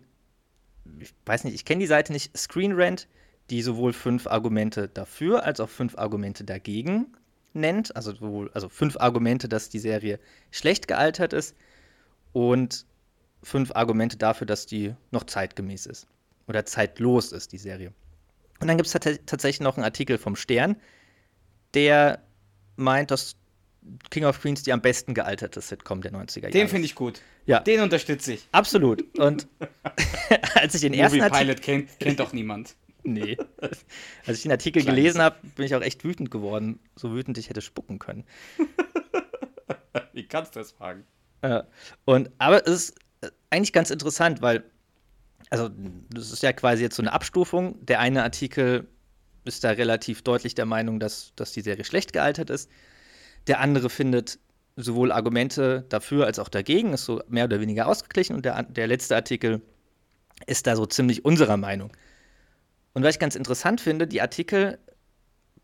ich 0.99 1.13
weiß 1.25 1.45
nicht, 1.45 1.55
ich 1.55 1.65
kenne 1.65 1.79
die 1.79 1.87
Seite 1.87 2.13
nicht, 2.13 2.37
Screen 2.37 2.73
Rant, 2.75 3.07
die 3.49 3.63
sowohl 3.63 3.91
fünf 3.91 4.27
Argumente 4.27 4.87
dafür 4.87 5.43
als 5.43 5.59
auch 5.59 5.69
fünf 5.69 5.97
Argumente 5.97 6.43
dagegen 6.43 7.07
nennt. 7.53 7.95
Also, 7.95 8.13
sowohl, 8.13 8.51
also 8.53 8.69
fünf 8.69 8.97
Argumente, 8.97 9.49
dass 9.49 9.69
die 9.69 9.79
Serie 9.79 10.19
schlecht 10.51 10.87
gealtert 10.87 11.33
ist 11.33 11.55
und 12.33 12.85
fünf 13.41 13.71
Argumente 13.75 14.15
dafür, 14.15 14.45
dass 14.45 14.67
die 14.67 14.93
noch 15.11 15.23
zeitgemäß 15.23 15.87
ist. 15.87 16.07
Oder 16.47 16.65
zeitlos 16.65 17.31
ist, 17.31 17.51
die 17.51 17.57
Serie. 17.57 17.93
Und 18.59 18.67
dann 18.67 18.77
gibt 18.77 18.87
es 18.87 18.93
tats 18.93 19.19
tatsächlich 19.25 19.61
noch 19.61 19.77
einen 19.77 19.83
Artikel 19.83 20.17
vom 20.17 20.35
Stern, 20.35 20.77
der 21.73 22.23
meint, 22.77 23.11
dass 23.11 23.35
King 24.09 24.25
of 24.25 24.41
Queens 24.41 24.63
die 24.63 24.73
am 24.73 24.81
besten 24.81 25.13
gealterte 25.13 25.61
Sitcom 25.61 26.01
der 26.01 26.11
90er 26.11 26.41
Jahre 26.41 26.51
Den 26.51 26.67
finde 26.67 26.85
ich 26.85 26.95
gut. 26.95 27.21
Ja. 27.45 27.59
Den 27.59 27.81
unterstütze 27.81 28.33
ich. 28.33 28.47
Absolut. 28.51 29.03
Und 29.19 29.47
als 30.55 30.75
ich 30.75 30.81
den 30.81 30.93
ersten 30.93 31.17
Movie 31.17 31.29
Artikel. 31.29 31.45
Pilot 31.45 31.61
kennt, 31.61 31.99
kennt 31.99 32.19
doch 32.19 32.33
niemand. 32.33 32.75
Nee. 33.03 33.37
Als 34.25 34.37
ich 34.37 34.43
den 34.43 34.51
Artikel 34.51 34.81
Kleines. 34.81 34.99
gelesen 34.99 35.21
habe, 35.21 35.35
bin 35.55 35.65
ich 35.65 35.75
auch 35.75 35.81
echt 35.81 36.03
wütend 36.03 36.31
geworden. 36.31 36.79
So 36.95 37.13
wütend, 37.13 37.37
ich 37.37 37.49
hätte 37.49 37.61
spucken 37.61 37.99
können. 37.99 38.23
Wie 40.13 40.27
kannst 40.27 40.55
du 40.55 40.59
das 40.59 40.71
fragen? 40.71 41.05
Und, 42.05 42.31
aber 42.39 42.67
es 42.67 42.73
ist 42.73 42.97
äh, 43.21 43.29
eigentlich 43.51 43.73
ganz 43.73 43.91
interessant, 43.91 44.41
weil, 44.41 44.63
also, 45.49 45.69
das 46.09 46.31
ist 46.31 46.43
ja 46.43 46.53
quasi 46.53 46.83
jetzt 46.83 46.95
so 46.95 47.03
eine 47.03 47.13
Abstufung. 47.13 47.83
Der 47.85 47.99
eine 47.99 48.23
Artikel 48.23 48.87
ist 49.45 49.63
da 49.63 49.71
relativ 49.71 50.23
deutlich 50.23 50.55
der 50.55 50.65
Meinung, 50.65 50.99
dass, 50.99 51.33
dass 51.35 51.51
die 51.51 51.61
Serie 51.61 51.85
schlecht 51.85 52.13
gealtert 52.13 52.49
ist. 52.49 52.69
Der 53.47 53.59
andere 53.59 53.89
findet 53.89 54.39
sowohl 54.75 55.11
Argumente 55.11 55.85
dafür 55.89 56.25
als 56.25 56.39
auch 56.39 56.49
dagegen, 56.49 56.93
ist 56.93 57.05
so 57.05 57.21
mehr 57.27 57.45
oder 57.45 57.61
weniger 57.61 57.87
ausgeglichen. 57.87 58.35
Und 58.35 58.45
der, 58.45 58.63
der 58.63 58.87
letzte 58.87 59.15
Artikel 59.15 59.61
ist 60.47 60.67
da 60.67 60.75
so 60.75 60.85
ziemlich 60.85 61.23
unserer 61.23 61.57
Meinung. 61.57 61.91
Und 62.93 63.03
was 63.03 63.15
ich 63.15 63.19
ganz 63.19 63.35
interessant 63.35 63.81
finde, 63.81 64.07
die 64.07 64.21
Artikel 64.21 64.79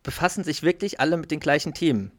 befassen 0.04 0.44
sich 0.44 0.64
wirklich 0.64 1.00
alle 1.00 1.18
mit 1.18 1.32
den 1.32 1.40
gleichen 1.40 1.74
Themen. 1.74 2.12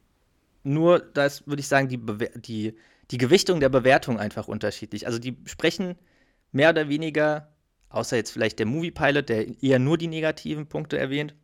Nur, 0.64 1.00
da 1.00 1.26
ist, 1.26 1.46
würde 1.46 1.60
ich 1.60 1.68
sagen, 1.68 1.88
die, 1.88 1.98
die, 2.40 2.76
die 3.10 3.18
Gewichtung 3.18 3.60
der 3.60 3.68
Bewertung 3.68 4.18
einfach 4.18 4.48
unterschiedlich. 4.48 5.06
Also 5.06 5.18
die 5.18 5.36
sprechen 5.46 5.96
mehr 6.52 6.70
oder 6.70 6.88
weniger 6.88 7.51
außer 7.92 8.16
jetzt 8.16 8.30
vielleicht 8.30 8.58
der 8.58 8.66
Movie 8.66 8.90
Pilot, 8.90 9.28
der 9.28 9.62
eher 9.62 9.78
nur 9.78 9.98
die 9.98 10.08
negativen 10.08 10.66
Punkte 10.66 10.98
erwähnt, 10.98 11.34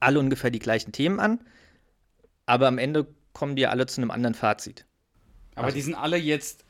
alle 0.00 0.18
ungefähr 0.18 0.50
die 0.50 0.58
gleichen 0.58 0.92
Themen 0.92 1.20
an, 1.20 1.40
aber 2.46 2.68
am 2.68 2.78
Ende 2.78 3.06
kommen 3.32 3.56
die 3.56 3.66
alle 3.66 3.86
zu 3.86 4.00
einem 4.00 4.10
anderen 4.10 4.34
Fazit. 4.34 4.86
Aber 5.54 5.66
also, 5.66 5.76
die 5.76 5.82
sind 5.82 5.94
alle 5.94 6.16
jetzt 6.16 6.64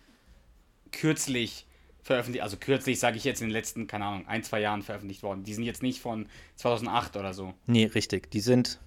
kürzlich 0.93 1.67
veröffentlicht, 2.03 2.43
also 2.43 2.57
kürzlich 2.57 3.01
sage 3.01 3.17
ich 3.17 3.25
jetzt 3.25 3.41
in 3.41 3.49
den 3.49 3.53
letzten, 3.53 3.87
keine 3.87 4.05
Ahnung, 4.05 4.27
ein, 4.27 4.43
zwei 4.43 4.61
Jahren 4.61 4.83
veröffentlicht 4.83 5.23
worden. 5.23 5.45
Die 5.45 5.55
sind 5.55 5.65
jetzt 5.65 5.83
nicht 5.83 6.01
von 6.01 6.29
2008 6.57 7.17
oder 7.17 7.33
so. 7.35 7.55
Nee, 7.67 7.87
richtig. 7.87 8.31
Die 8.31 8.41
sind 8.41 8.79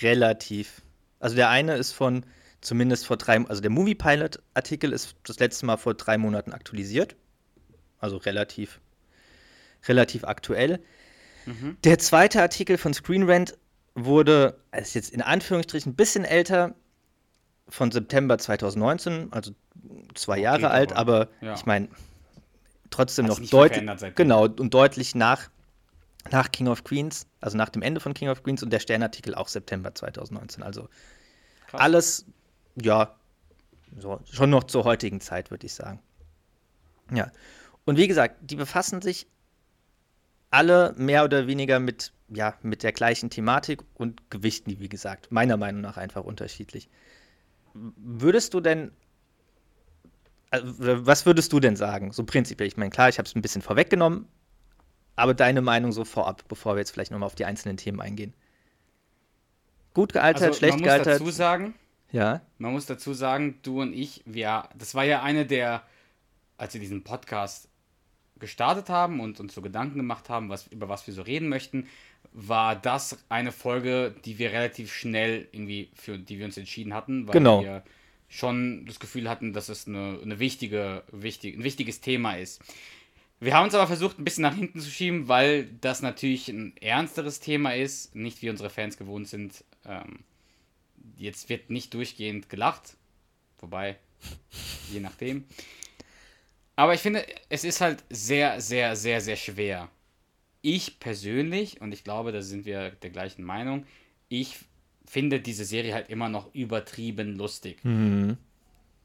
relativ. 0.00 0.82
Also 1.20 1.36
der 1.36 1.50
eine 1.50 1.76
ist 1.76 1.92
von 1.92 2.24
zumindest 2.60 3.06
vor 3.06 3.16
drei, 3.16 3.44
also 3.46 3.60
der 3.60 3.70
Movie 3.70 3.94
Pilot 3.94 4.42
Artikel 4.54 4.92
ist 4.92 5.16
das 5.24 5.38
letzte 5.38 5.66
Mal 5.66 5.76
vor 5.76 5.94
drei 5.94 6.16
Monaten 6.16 6.52
aktualisiert. 6.52 7.16
Also 7.98 8.16
relativ, 8.16 8.80
relativ 9.86 10.24
aktuell. 10.24 10.80
Mhm. 11.46 11.76
Der 11.84 11.98
zweite 11.98 12.40
Artikel 12.40 12.78
von 12.78 12.94
Screen 12.94 13.28
Rant 13.28 13.58
wurde, 13.94 14.58
ist 14.76 14.94
jetzt 14.94 15.10
in 15.10 15.22
Anführungsstrichen 15.22 15.92
ein 15.92 15.96
bisschen 15.96 16.24
älter, 16.24 16.74
von 17.72 17.90
September 17.90 18.38
2019, 18.38 19.32
also 19.32 19.52
zwei 20.14 20.34
okay, 20.34 20.42
Jahre 20.42 20.70
alt, 20.70 20.92
aber, 20.92 21.22
aber 21.22 21.28
ja. 21.40 21.54
ich 21.54 21.64
meine, 21.64 21.88
trotzdem 22.90 23.26
Hat's 23.26 23.40
noch 23.40 23.48
deutlich, 23.48 24.14
genau, 24.14 24.44
und 24.44 24.74
deutlich 24.74 25.14
nach, 25.14 25.48
nach 26.30 26.52
King 26.52 26.68
of 26.68 26.84
Queens, 26.84 27.26
also 27.40 27.56
nach 27.56 27.70
dem 27.70 27.82
Ende 27.82 28.00
von 28.00 28.14
King 28.14 28.28
of 28.28 28.42
Queens 28.42 28.62
und 28.62 28.70
der 28.70 28.80
Sternartikel 28.80 29.34
auch 29.34 29.48
September 29.48 29.94
2019. 29.94 30.62
Also 30.62 30.88
Krass. 31.68 31.80
alles, 31.80 32.26
ja, 32.80 33.14
so, 33.98 34.20
schon 34.30 34.50
noch 34.50 34.64
zur 34.64 34.84
heutigen 34.84 35.20
Zeit, 35.20 35.50
würde 35.50 35.66
ich 35.66 35.74
sagen. 35.74 36.00
Ja. 37.10 37.30
Und 37.84 37.96
wie 37.96 38.06
gesagt, 38.06 38.36
die 38.42 38.56
befassen 38.56 39.02
sich 39.02 39.26
alle 40.52 40.94
mehr 40.96 41.24
oder 41.24 41.48
weniger 41.48 41.80
mit, 41.80 42.12
ja, 42.28 42.54
mit 42.62 42.84
der 42.84 42.92
gleichen 42.92 43.30
Thematik 43.30 43.80
und 43.94 44.30
gewichten 44.30 44.78
wie 44.78 44.88
gesagt, 44.88 45.32
meiner 45.32 45.56
Meinung 45.56 45.80
nach 45.80 45.96
einfach 45.96 46.22
unterschiedlich. 46.22 46.88
Würdest 47.74 48.54
du 48.54 48.60
denn 48.60 48.92
also, 50.50 50.66
was 51.06 51.24
würdest 51.24 51.50
du 51.54 51.60
denn 51.60 51.76
sagen? 51.76 52.12
So 52.12 52.24
prinzipiell. 52.24 52.68
Ich 52.68 52.76
meine, 52.76 52.90
klar, 52.90 53.08
ich 53.08 53.16
habe 53.16 53.26
es 53.26 53.34
ein 53.34 53.40
bisschen 53.40 53.62
vorweggenommen, 53.62 54.28
aber 55.16 55.32
deine 55.32 55.62
Meinung 55.62 55.92
so 55.92 56.04
vorab, 56.04 56.46
bevor 56.46 56.74
wir 56.74 56.80
jetzt 56.80 56.90
vielleicht 56.90 57.10
nochmal 57.10 57.26
auf 57.26 57.34
die 57.34 57.46
einzelnen 57.46 57.78
Themen 57.78 58.02
eingehen. 58.02 58.34
Gut 59.94 60.12
gealtert, 60.12 60.42
also, 60.42 60.58
schlecht 60.58 60.82
gealtert. 60.82 61.06
Man 61.06 61.12
muss 61.14 61.20
dazu 61.20 61.36
sagen, 61.36 61.74
ja. 62.10 62.42
Man 62.58 62.72
muss 62.72 62.84
dazu 62.84 63.14
sagen, 63.14 63.58
du 63.62 63.80
und 63.80 63.94
ich, 63.94 64.22
wir, 64.26 64.68
das 64.76 64.94
war 64.94 65.04
ja 65.04 65.22
eine 65.22 65.46
der, 65.46 65.82
als 66.58 66.74
wir 66.74 66.80
diesen 66.82 67.02
Podcast 67.02 67.68
gestartet 68.42 68.90
haben 68.90 69.20
und 69.20 69.40
uns 69.40 69.54
so 69.54 69.62
Gedanken 69.62 69.96
gemacht 69.96 70.28
haben, 70.28 70.50
was, 70.50 70.66
über 70.66 70.90
was 70.90 71.06
wir 71.06 71.14
so 71.14 71.22
reden 71.22 71.48
möchten, 71.48 71.88
war 72.32 72.76
das 72.76 73.24
eine 73.30 73.52
Folge, 73.52 74.14
die 74.24 74.38
wir 74.38 74.52
relativ 74.52 74.92
schnell 74.92 75.48
irgendwie 75.52 75.90
für 75.94 76.18
die 76.18 76.38
wir 76.38 76.44
uns 76.44 76.58
entschieden 76.58 76.92
hatten, 76.92 77.26
weil 77.26 77.32
genau. 77.32 77.62
wir 77.62 77.82
schon 78.28 78.86
das 78.86 79.00
Gefühl 79.00 79.28
hatten, 79.28 79.52
dass 79.52 79.68
es 79.68 79.86
eine, 79.86 80.18
eine 80.22 80.38
wichtige, 80.38 81.04
wichtig, 81.12 81.56
ein 81.56 81.64
wichtiges 81.64 82.00
Thema 82.00 82.34
ist. 82.34 82.62
Wir 83.40 83.54
haben 83.54 83.64
uns 83.64 83.74
aber 83.74 83.86
versucht, 83.86 84.18
ein 84.18 84.24
bisschen 84.24 84.42
nach 84.42 84.54
hinten 84.54 84.80
zu 84.80 84.88
schieben, 84.88 85.28
weil 85.28 85.64
das 85.80 86.00
natürlich 86.00 86.48
ein 86.48 86.76
ernsteres 86.76 87.40
Thema 87.40 87.74
ist, 87.74 88.14
nicht 88.14 88.40
wie 88.40 88.50
unsere 88.50 88.70
Fans 88.70 88.96
gewohnt 88.96 89.28
sind. 89.28 89.64
Ähm, 89.84 90.20
jetzt 91.16 91.48
wird 91.48 91.68
nicht 91.68 91.92
durchgehend 91.92 92.48
gelacht, 92.48 92.96
wobei, 93.58 93.96
je 94.92 95.00
nachdem. 95.00 95.44
Aber 96.76 96.94
ich 96.94 97.00
finde, 97.00 97.24
es 97.48 97.64
ist 97.64 97.80
halt 97.80 98.04
sehr, 98.08 98.60
sehr, 98.60 98.96
sehr, 98.96 99.20
sehr 99.20 99.36
schwer. 99.36 99.88
Ich 100.62 101.00
persönlich, 101.00 101.80
und 101.80 101.92
ich 101.92 102.04
glaube, 102.04 102.32
da 102.32 102.40
sind 102.40 102.64
wir 102.64 102.90
der 102.90 103.10
gleichen 103.10 103.44
Meinung, 103.44 103.84
ich 104.28 104.58
finde 105.06 105.40
diese 105.40 105.64
Serie 105.64 105.92
halt 105.92 106.08
immer 106.08 106.28
noch 106.28 106.54
übertrieben 106.54 107.36
lustig. 107.36 107.84
Mhm. 107.84 108.38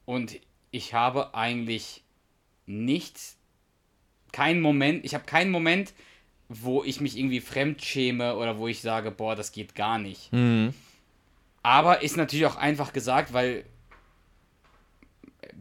Und 0.06 0.40
ich 0.70 0.94
habe 0.94 1.34
eigentlich 1.34 2.02
nichts, 2.66 3.36
keinen 4.32 4.60
Moment, 4.60 5.04
ich 5.04 5.14
habe 5.14 5.24
keinen 5.24 5.50
Moment, 5.50 5.92
wo 6.48 6.82
ich 6.82 7.00
mich 7.00 7.18
irgendwie 7.18 7.40
fremd 7.40 7.84
schäme 7.84 8.36
oder 8.36 8.58
wo 8.58 8.68
ich 8.68 8.80
sage, 8.80 9.10
boah, 9.10 9.36
das 9.36 9.52
geht 9.52 9.74
gar 9.74 9.98
nicht. 9.98 10.32
Mhm. 10.32 10.72
Aber 11.62 12.02
ist 12.02 12.16
natürlich 12.16 12.46
auch 12.46 12.56
einfach 12.56 12.92
gesagt, 12.92 13.32
weil 13.32 13.64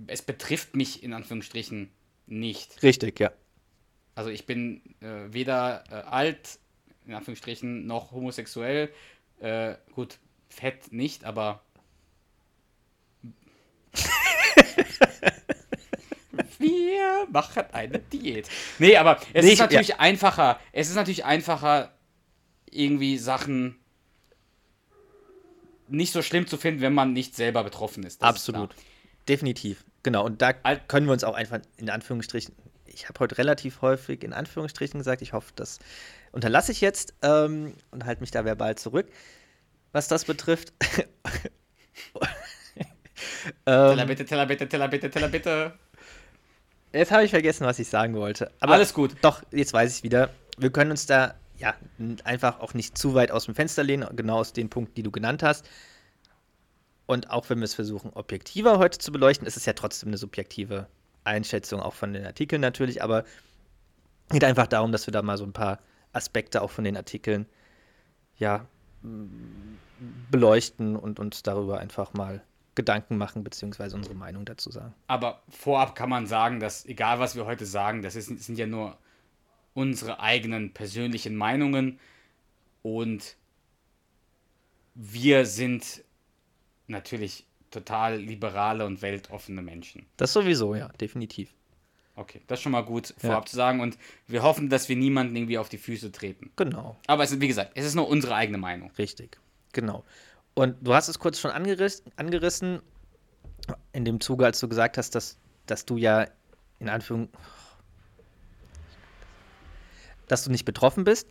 es 0.07 0.21
betrifft 0.21 0.75
mich 0.75 1.03
in 1.03 1.11
Anführungsstrichen 1.11 1.89
nicht. 2.27 2.83
Richtig, 2.83 3.19
ja. 3.19 3.31
Also 4.15 4.29
ich 4.29 4.45
bin 4.45 4.81
äh, 5.01 5.31
weder 5.31 5.83
äh, 5.89 5.93
alt, 6.07 6.59
in 7.05 7.13
Anführungsstrichen, 7.13 7.85
noch 7.85 8.11
homosexuell. 8.11 8.91
Äh, 9.39 9.75
gut, 9.93 10.19
Fett 10.49 10.91
nicht, 10.91 11.23
aber. 11.23 11.61
Wir 16.59 17.27
machen 17.31 17.63
eine 17.71 17.99
Diät. 17.99 18.49
Nee, 18.79 18.97
aber 18.97 19.19
es 19.33 19.43
nicht, 19.43 19.53
ist 19.53 19.59
natürlich 19.59 19.89
ja. 19.89 19.99
einfacher. 19.99 20.59
Es 20.71 20.89
ist 20.89 20.95
natürlich 20.95 21.25
einfacher, 21.25 21.93
irgendwie 22.71 23.17
Sachen 23.17 23.77
nicht 25.87 26.11
so 26.11 26.21
schlimm 26.21 26.47
zu 26.47 26.57
finden, 26.57 26.81
wenn 26.81 26.93
man 26.93 27.13
nicht 27.13 27.35
selber 27.35 27.63
betroffen 27.63 28.03
ist. 28.03 28.21
Das 28.21 28.29
Absolut. 28.29 28.73
Ist 28.73 28.83
Definitiv. 29.29 29.83
Genau. 30.07 30.25
Und 30.25 30.41
da 30.41 30.53
können 30.53 31.05
wir 31.05 31.13
uns 31.13 31.23
auch 31.23 31.35
einfach 31.35 31.59
in 31.77 31.89
Anführungsstrichen. 31.89 32.55
Ich 32.85 33.07
habe 33.09 33.19
heute 33.19 33.37
relativ 33.37 33.81
häufig 33.81 34.23
in 34.23 34.33
Anführungsstrichen 34.33 34.99
gesagt. 34.99 35.21
Ich 35.21 35.33
hoffe, 35.33 35.51
das 35.55 35.79
unterlasse 36.31 36.71
ich 36.71 36.81
jetzt 36.81 37.13
ähm, 37.21 37.73
und 37.91 38.05
halte 38.05 38.21
mich 38.21 38.31
da 38.31 38.43
verbal 38.45 38.75
zurück 38.75 39.07
was 39.91 40.07
das 40.07 40.25
betrifft. 40.25 40.73
Teller 43.65 44.05
bitte, 44.05 44.25
Teller 44.25 44.45
bitte, 44.45 44.69
Teller 44.69 44.87
bitte, 44.87 45.09
Teller 45.09 45.27
bitte. 45.27 45.73
Jetzt 46.93 47.11
habe 47.11 47.23
ich 47.23 47.31
vergessen, 47.31 47.65
was 47.65 47.79
ich 47.79 47.87
sagen 47.89 48.13
wollte. 48.15 48.51
Aber 48.59 48.73
Alles 48.73 48.93
gut. 48.93 49.15
Doch, 49.21 49.41
jetzt 49.51 49.73
weiß 49.73 49.97
ich 49.97 50.03
wieder. 50.03 50.29
Wir 50.57 50.71
können 50.71 50.91
uns 50.91 51.07
da 51.07 51.33
ja 51.57 51.73
einfach 52.23 52.59
auch 52.59 52.75
nicht 52.75 52.95
zu 52.97 53.15
weit 53.15 53.31
aus 53.31 53.45
dem 53.45 53.55
Fenster 53.55 53.83
lehnen, 53.83 54.07
genau 54.15 54.37
aus 54.37 54.53
den 54.53 54.69
Punkten, 54.69 54.93
die 54.95 55.03
du 55.03 55.11
genannt 55.11 55.41
hast. 55.43 55.67
Und 57.07 57.31
auch 57.31 57.49
wenn 57.49 57.59
wir 57.59 57.65
es 57.65 57.73
versuchen, 57.73 58.11
objektiver 58.13 58.77
heute 58.77 58.99
zu 58.99 59.11
beleuchten, 59.11 59.47
ist 59.47 59.57
es 59.57 59.65
ja 59.65 59.73
trotzdem 59.73 60.09
eine 60.09 60.17
subjektive 60.17 60.87
Einschätzung, 61.23 61.81
auch 61.81 61.93
von 61.93 62.13
den 62.13 62.25
Artikeln 62.25 62.61
natürlich, 62.61 63.01
aber 63.01 63.23
es 64.27 64.33
geht 64.33 64.43
einfach 64.43 64.67
darum, 64.67 64.91
dass 64.91 65.07
wir 65.07 65.11
da 65.11 65.21
mal 65.21 65.37
so 65.37 65.45
ein 65.45 65.53
paar 65.53 65.79
Aspekte 66.13 66.61
auch 66.61 66.69
von 66.69 66.83
den 66.83 66.97
Artikeln 66.97 67.47
ja 68.37 68.67
beleuchten 70.29 70.95
und 70.95 71.19
uns 71.19 71.43
darüber 71.43 71.79
einfach 71.79 72.13
mal 72.13 72.43
Gedanken 72.75 73.17
machen, 73.17 73.43
beziehungsweise 73.43 73.95
unsere 73.95 74.15
Meinung 74.15 74.45
dazu 74.45 74.69
sagen. 74.69 74.93
Aber 75.07 75.41
vorab 75.49 75.95
kann 75.95 76.09
man 76.09 76.27
sagen, 76.27 76.59
dass 76.59 76.85
egal 76.85 77.19
was 77.19 77.35
wir 77.35 77.45
heute 77.45 77.65
sagen, 77.65 78.01
das 78.01 78.15
ist, 78.15 78.27
sind 78.27 78.57
ja 78.57 78.67
nur 78.67 78.97
unsere 79.73 80.19
eigenen 80.19 80.73
persönlichen 80.73 81.35
Meinungen 81.35 81.99
und 82.83 83.37
wir 84.93 85.45
sind 85.45 86.03
natürlich 86.87 87.45
total 87.71 88.17
liberale 88.17 88.85
und 88.85 89.01
weltoffene 89.01 89.61
Menschen. 89.61 90.05
Das 90.17 90.33
sowieso, 90.33 90.75
ja, 90.75 90.87
definitiv. 90.99 91.53
Okay, 92.15 92.41
das 92.47 92.59
ist 92.59 92.63
schon 92.63 92.71
mal 92.71 92.83
gut 92.83 93.13
vorab 93.17 93.43
ja. 93.43 93.49
zu 93.49 93.55
sagen 93.55 93.79
und 93.79 93.97
wir 94.25 94.41
hoffen, 94.41 94.69
dass 94.69 94.89
wir 94.89 94.95
niemanden 94.95 95.35
irgendwie 95.35 95.59
auf 95.59 95.69
die 95.69 95.77
Füße 95.77 96.11
treten. 96.11 96.51
Genau. 96.55 96.97
Aber 97.05 97.23
es 97.23 97.31
ist, 97.31 97.41
wie 97.41 97.47
gesagt, 97.47 97.73
es 97.75 97.85
ist 97.85 97.93
nur 97.93 98.07
unsere 98.07 98.33
eigene 98.33 98.57
Meinung. 98.57 98.89
Richtig, 98.97 99.37
genau. 99.71 100.03
Und 100.55 100.75
du 100.81 100.95
hast 100.95 101.09
es 101.09 101.19
kurz 101.19 101.39
schon 101.39 101.51
angeriss, 101.51 102.03
angerissen, 102.15 102.81
in 103.93 104.05
dem 104.05 104.19
Zuge, 104.19 104.45
als 104.45 104.59
du 104.59 104.67
gesagt 104.67 104.97
hast, 104.97 105.13
dass, 105.13 105.37
dass 105.67 105.85
du 105.85 105.97
ja 105.97 106.27
in 106.79 106.89
Anführung, 106.89 107.29
dass 110.27 110.43
du 110.43 110.51
nicht 110.51 110.65
betroffen 110.65 111.03
bist. 111.03 111.27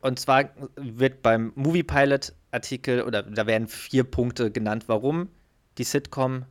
Und 0.00 0.18
zwar 0.20 0.50
wird 0.76 1.22
beim 1.22 1.52
Movie 1.54 1.82
Pilot 1.82 2.32
Artikel 2.50 3.02
oder 3.02 3.22
da 3.22 3.46
werden 3.46 3.68
vier 3.68 4.04
Punkte 4.04 4.50
genannt, 4.50 4.84
warum 4.86 5.28
die 5.76 5.84
Sitcom 5.84 6.44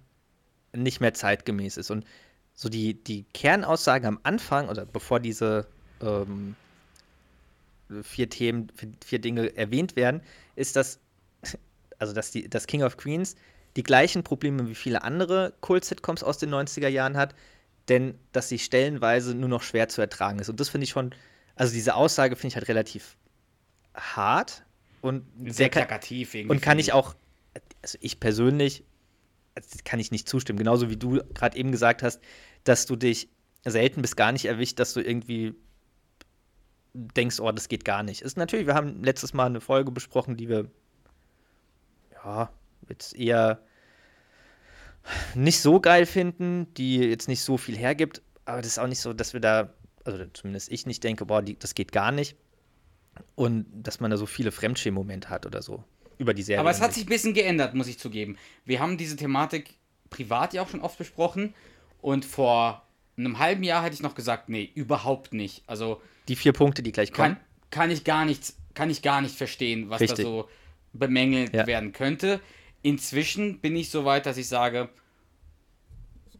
nicht 0.73 1.01
mehr 1.01 1.13
zeitgemäß 1.13 1.77
ist. 1.77 1.89
Und 1.89 2.05
so 2.53 2.69
die, 2.69 2.95
die 3.03 3.23
Kernaussage 3.33 4.07
am 4.07 4.19
Anfang 4.23 4.69
oder 4.69 4.85
bevor 4.85 5.19
diese 5.19 5.67
ähm, 6.01 6.55
vier 8.03 8.29
Themen, 8.29 8.67
vier 9.03 9.19
Dinge 9.19 9.55
erwähnt 9.55 9.95
werden, 9.95 10.21
ist, 10.55 10.75
dass, 10.75 10.99
also 11.99 12.13
dass 12.13 12.31
die, 12.31 12.49
das 12.49 12.67
King 12.67 12.83
of 12.83 12.97
Queens 12.97 13.35
die 13.75 13.83
gleichen 13.83 14.23
Probleme 14.23 14.67
wie 14.67 14.75
viele 14.75 15.03
andere 15.03 15.53
Kult-Sitcoms 15.61 16.23
aus 16.23 16.37
den 16.37 16.53
90er 16.53 16.87
Jahren 16.87 17.15
hat, 17.15 17.35
denn 17.89 18.15
dass 18.31 18.49
sie 18.49 18.59
stellenweise 18.59 19.35
nur 19.35 19.49
noch 19.49 19.61
schwer 19.61 19.87
zu 19.87 20.01
ertragen 20.01 20.39
ist. 20.39 20.49
Und 20.49 20.59
das 20.59 20.69
finde 20.69 20.85
ich 20.85 20.89
schon, 20.89 21.13
also 21.55 21.73
diese 21.73 21.95
Aussage 21.95 22.35
finde 22.35 22.49
ich 22.49 22.55
halt 22.55 22.67
relativ 22.67 23.15
hart 23.97 24.63
und 25.01 25.25
sehr, 25.43 25.53
sehr 25.53 25.69
plakativ 25.69 26.33
irgendwie. 26.35 26.55
Und 26.55 26.61
kann 26.61 26.79
ich 26.79 26.93
auch, 26.93 27.15
also 27.81 27.97
ich 28.01 28.19
persönlich 28.19 28.83
kann 29.83 29.99
ich 29.99 30.11
nicht 30.11 30.29
zustimmen. 30.29 30.59
Genauso 30.59 30.89
wie 30.89 30.97
du 30.97 31.21
gerade 31.33 31.57
eben 31.57 31.71
gesagt 31.71 32.03
hast, 32.03 32.21
dass 32.63 32.85
du 32.85 32.95
dich 32.95 33.29
selten 33.65 34.01
bis 34.01 34.15
gar 34.15 34.31
nicht 34.31 34.45
erwischt, 34.45 34.79
dass 34.79 34.93
du 34.93 35.01
irgendwie 35.01 35.55
denkst, 36.93 37.39
oh, 37.39 37.51
das 37.51 37.69
geht 37.69 37.85
gar 37.85 38.03
nicht. 38.03 38.21
Ist 38.21 38.37
natürlich, 38.37 38.67
wir 38.67 38.75
haben 38.75 39.03
letztes 39.03 39.33
Mal 39.33 39.47
eine 39.47 39.61
Folge 39.61 39.91
besprochen, 39.91 40.37
die 40.37 40.49
wir 40.49 40.69
ja 42.23 42.49
jetzt 42.89 43.15
eher 43.15 43.61
nicht 45.35 45.61
so 45.61 45.79
geil 45.79 46.05
finden, 46.05 46.73
die 46.75 46.97
jetzt 46.97 47.27
nicht 47.27 47.41
so 47.41 47.57
viel 47.57 47.77
hergibt, 47.77 48.21
aber 48.45 48.57
das 48.57 48.67
ist 48.67 48.79
auch 48.79 48.87
nicht 48.87 48.99
so, 48.99 49.13
dass 49.13 49.33
wir 49.33 49.39
da, 49.39 49.73
also 50.05 50.25
zumindest 50.33 50.71
ich 50.71 50.85
nicht 50.85 51.03
denke, 51.03 51.25
boah, 51.25 51.41
die, 51.41 51.57
das 51.57 51.75
geht 51.75 51.91
gar 51.91 52.11
nicht. 52.11 52.35
Und 53.35 53.65
dass 53.73 53.99
man 53.99 54.11
da 54.11 54.17
so 54.17 54.25
viele 54.25 54.51
Fremdschirmmomente 54.51 55.29
hat 55.29 55.45
oder 55.45 55.61
so 55.61 55.83
über 56.17 56.33
die 56.33 56.41
Serie. 56.43 56.59
Aber 56.59 56.71
es 56.71 56.81
hat 56.81 56.93
sich 56.93 57.05
ein 57.05 57.09
bisschen 57.09 57.33
geändert, 57.33 57.73
muss 57.75 57.87
ich 57.87 57.99
zugeben. 57.99 58.37
Wir 58.65 58.79
haben 58.79 58.97
diese 58.97 59.15
Thematik 59.15 59.75
privat 60.09 60.53
ja 60.53 60.61
auch 60.61 60.69
schon 60.69 60.81
oft 60.81 60.97
besprochen 60.97 61.53
und 62.01 62.25
vor 62.25 62.83
einem 63.17 63.39
halben 63.39 63.63
Jahr 63.63 63.83
hätte 63.83 63.95
ich 63.95 64.01
noch 64.01 64.15
gesagt, 64.15 64.49
nee, 64.49 64.69
überhaupt 64.73 65.33
nicht. 65.33 65.63
Also 65.67 66.01
die 66.27 66.35
vier 66.35 66.53
Punkte, 66.53 66.83
die 66.83 66.91
gleich 66.91 67.11
kommen. 67.11 67.35
Kann, 67.35 67.39
kann 67.69 67.91
ich 67.91 68.03
gar 68.03 68.25
nichts, 68.25 68.57
kann 68.73 68.89
ich 68.89 69.01
gar 69.01 69.21
nicht 69.21 69.35
verstehen, 69.35 69.89
was 69.89 70.01
Richtig. 70.01 70.17
da 70.17 70.23
so 70.23 70.49
bemängelt 70.93 71.53
Ja. 71.53 71.67
werden 71.67 71.93
könnte. 71.93 72.39
Inzwischen 72.81 73.59
bin 73.59 73.75
ich 73.75 73.89
so 73.89 74.05
weit, 74.05 74.25
dass 74.25 74.37
ich 74.37 74.47
sage, 74.47 74.89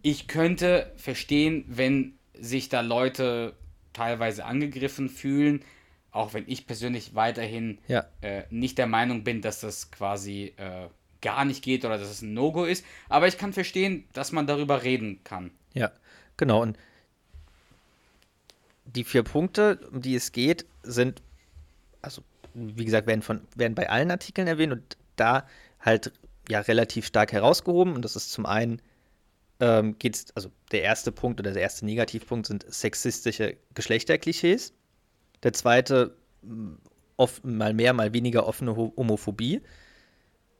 ich 0.02 0.28
könnte 0.28 0.94
verstehen, 0.98 1.66
wenn 1.68 2.18
sich 2.34 2.70
da 2.70 2.82
Leute 2.82 3.56
teilweise 3.94 4.46
angegriffen 4.46 5.10
fühlen, 5.10 5.64
auch 6.12 6.34
wenn 6.34 6.46
ich 6.48 6.66
persönlich 6.68 7.16
weiterhin 7.16 7.78
Ja. 7.88 8.06
äh, 8.22 8.44
nicht 8.50 8.78
der 8.78 8.88
Meinung 8.88 9.24
bin, 9.24 9.42
dass 9.42 9.60
das 9.60 9.92
quasi 9.92 10.54
äh, 10.58 10.88
gar 11.22 11.46
nicht 11.46 11.64
geht 11.64 11.84
oder 11.86 11.98
dass 11.98 12.10
es 12.10 12.22
ein 12.22 12.34
No-Go 12.34 12.66
ist. 12.66 12.86
Aber 13.10 13.28
ich 13.28 13.38
kann 13.38 13.54
verstehen, 13.54 14.06
dass 14.14 14.32
man 14.32 14.48
darüber 14.48 14.84
reden 14.84 15.20
kann. 15.24 15.52
Ja, 15.74 15.92
genau. 16.38 16.62
Und 16.62 16.78
die 18.86 19.04
vier 19.04 19.24
Punkte, 19.24 19.80
um 19.92 20.02
die 20.02 20.16
es 20.16 20.32
geht, 20.32 20.66
sind, 20.84 21.22
also 22.02 22.22
wie 22.54 22.86
gesagt, 22.86 23.08
werden, 23.08 23.22
von, 23.22 23.42
werden 23.56 23.76
bei 23.76 23.90
allen 23.90 24.10
Artikeln 24.12 24.48
erwähnt 24.48 24.74
und 24.74 24.98
da 25.16 25.48
halt 25.80 26.12
ja 26.50 26.62
relativ 26.62 27.06
stark 27.06 27.32
herausgehoben. 27.34 27.94
Und 27.94 28.04
das 28.04 28.16
ist 28.16 28.32
zum 28.32 28.46
einen, 28.46 28.82
ähm, 29.60 29.98
geht 30.00 30.16
es, 30.16 30.36
also 30.36 30.50
der 30.72 30.84
erste 30.84 31.12
Punkt 31.12 31.40
oder 31.40 31.52
der 31.52 31.62
erste 31.62 31.86
Negativpunkt 31.86 32.48
sind 32.48 32.66
sexistische 32.74 33.58
Geschlechterklischees. 33.76 34.74
Der 35.44 35.54
zweite, 35.54 36.16
m, 36.44 36.78
oft, 37.18 37.44
mal 37.46 37.74
mehr, 37.74 37.94
mal 37.94 38.14
weniger 38.14 38.48
offene 38.48 38.76
Ho- 38.76 38.94
Homophobie. 38.98 39.62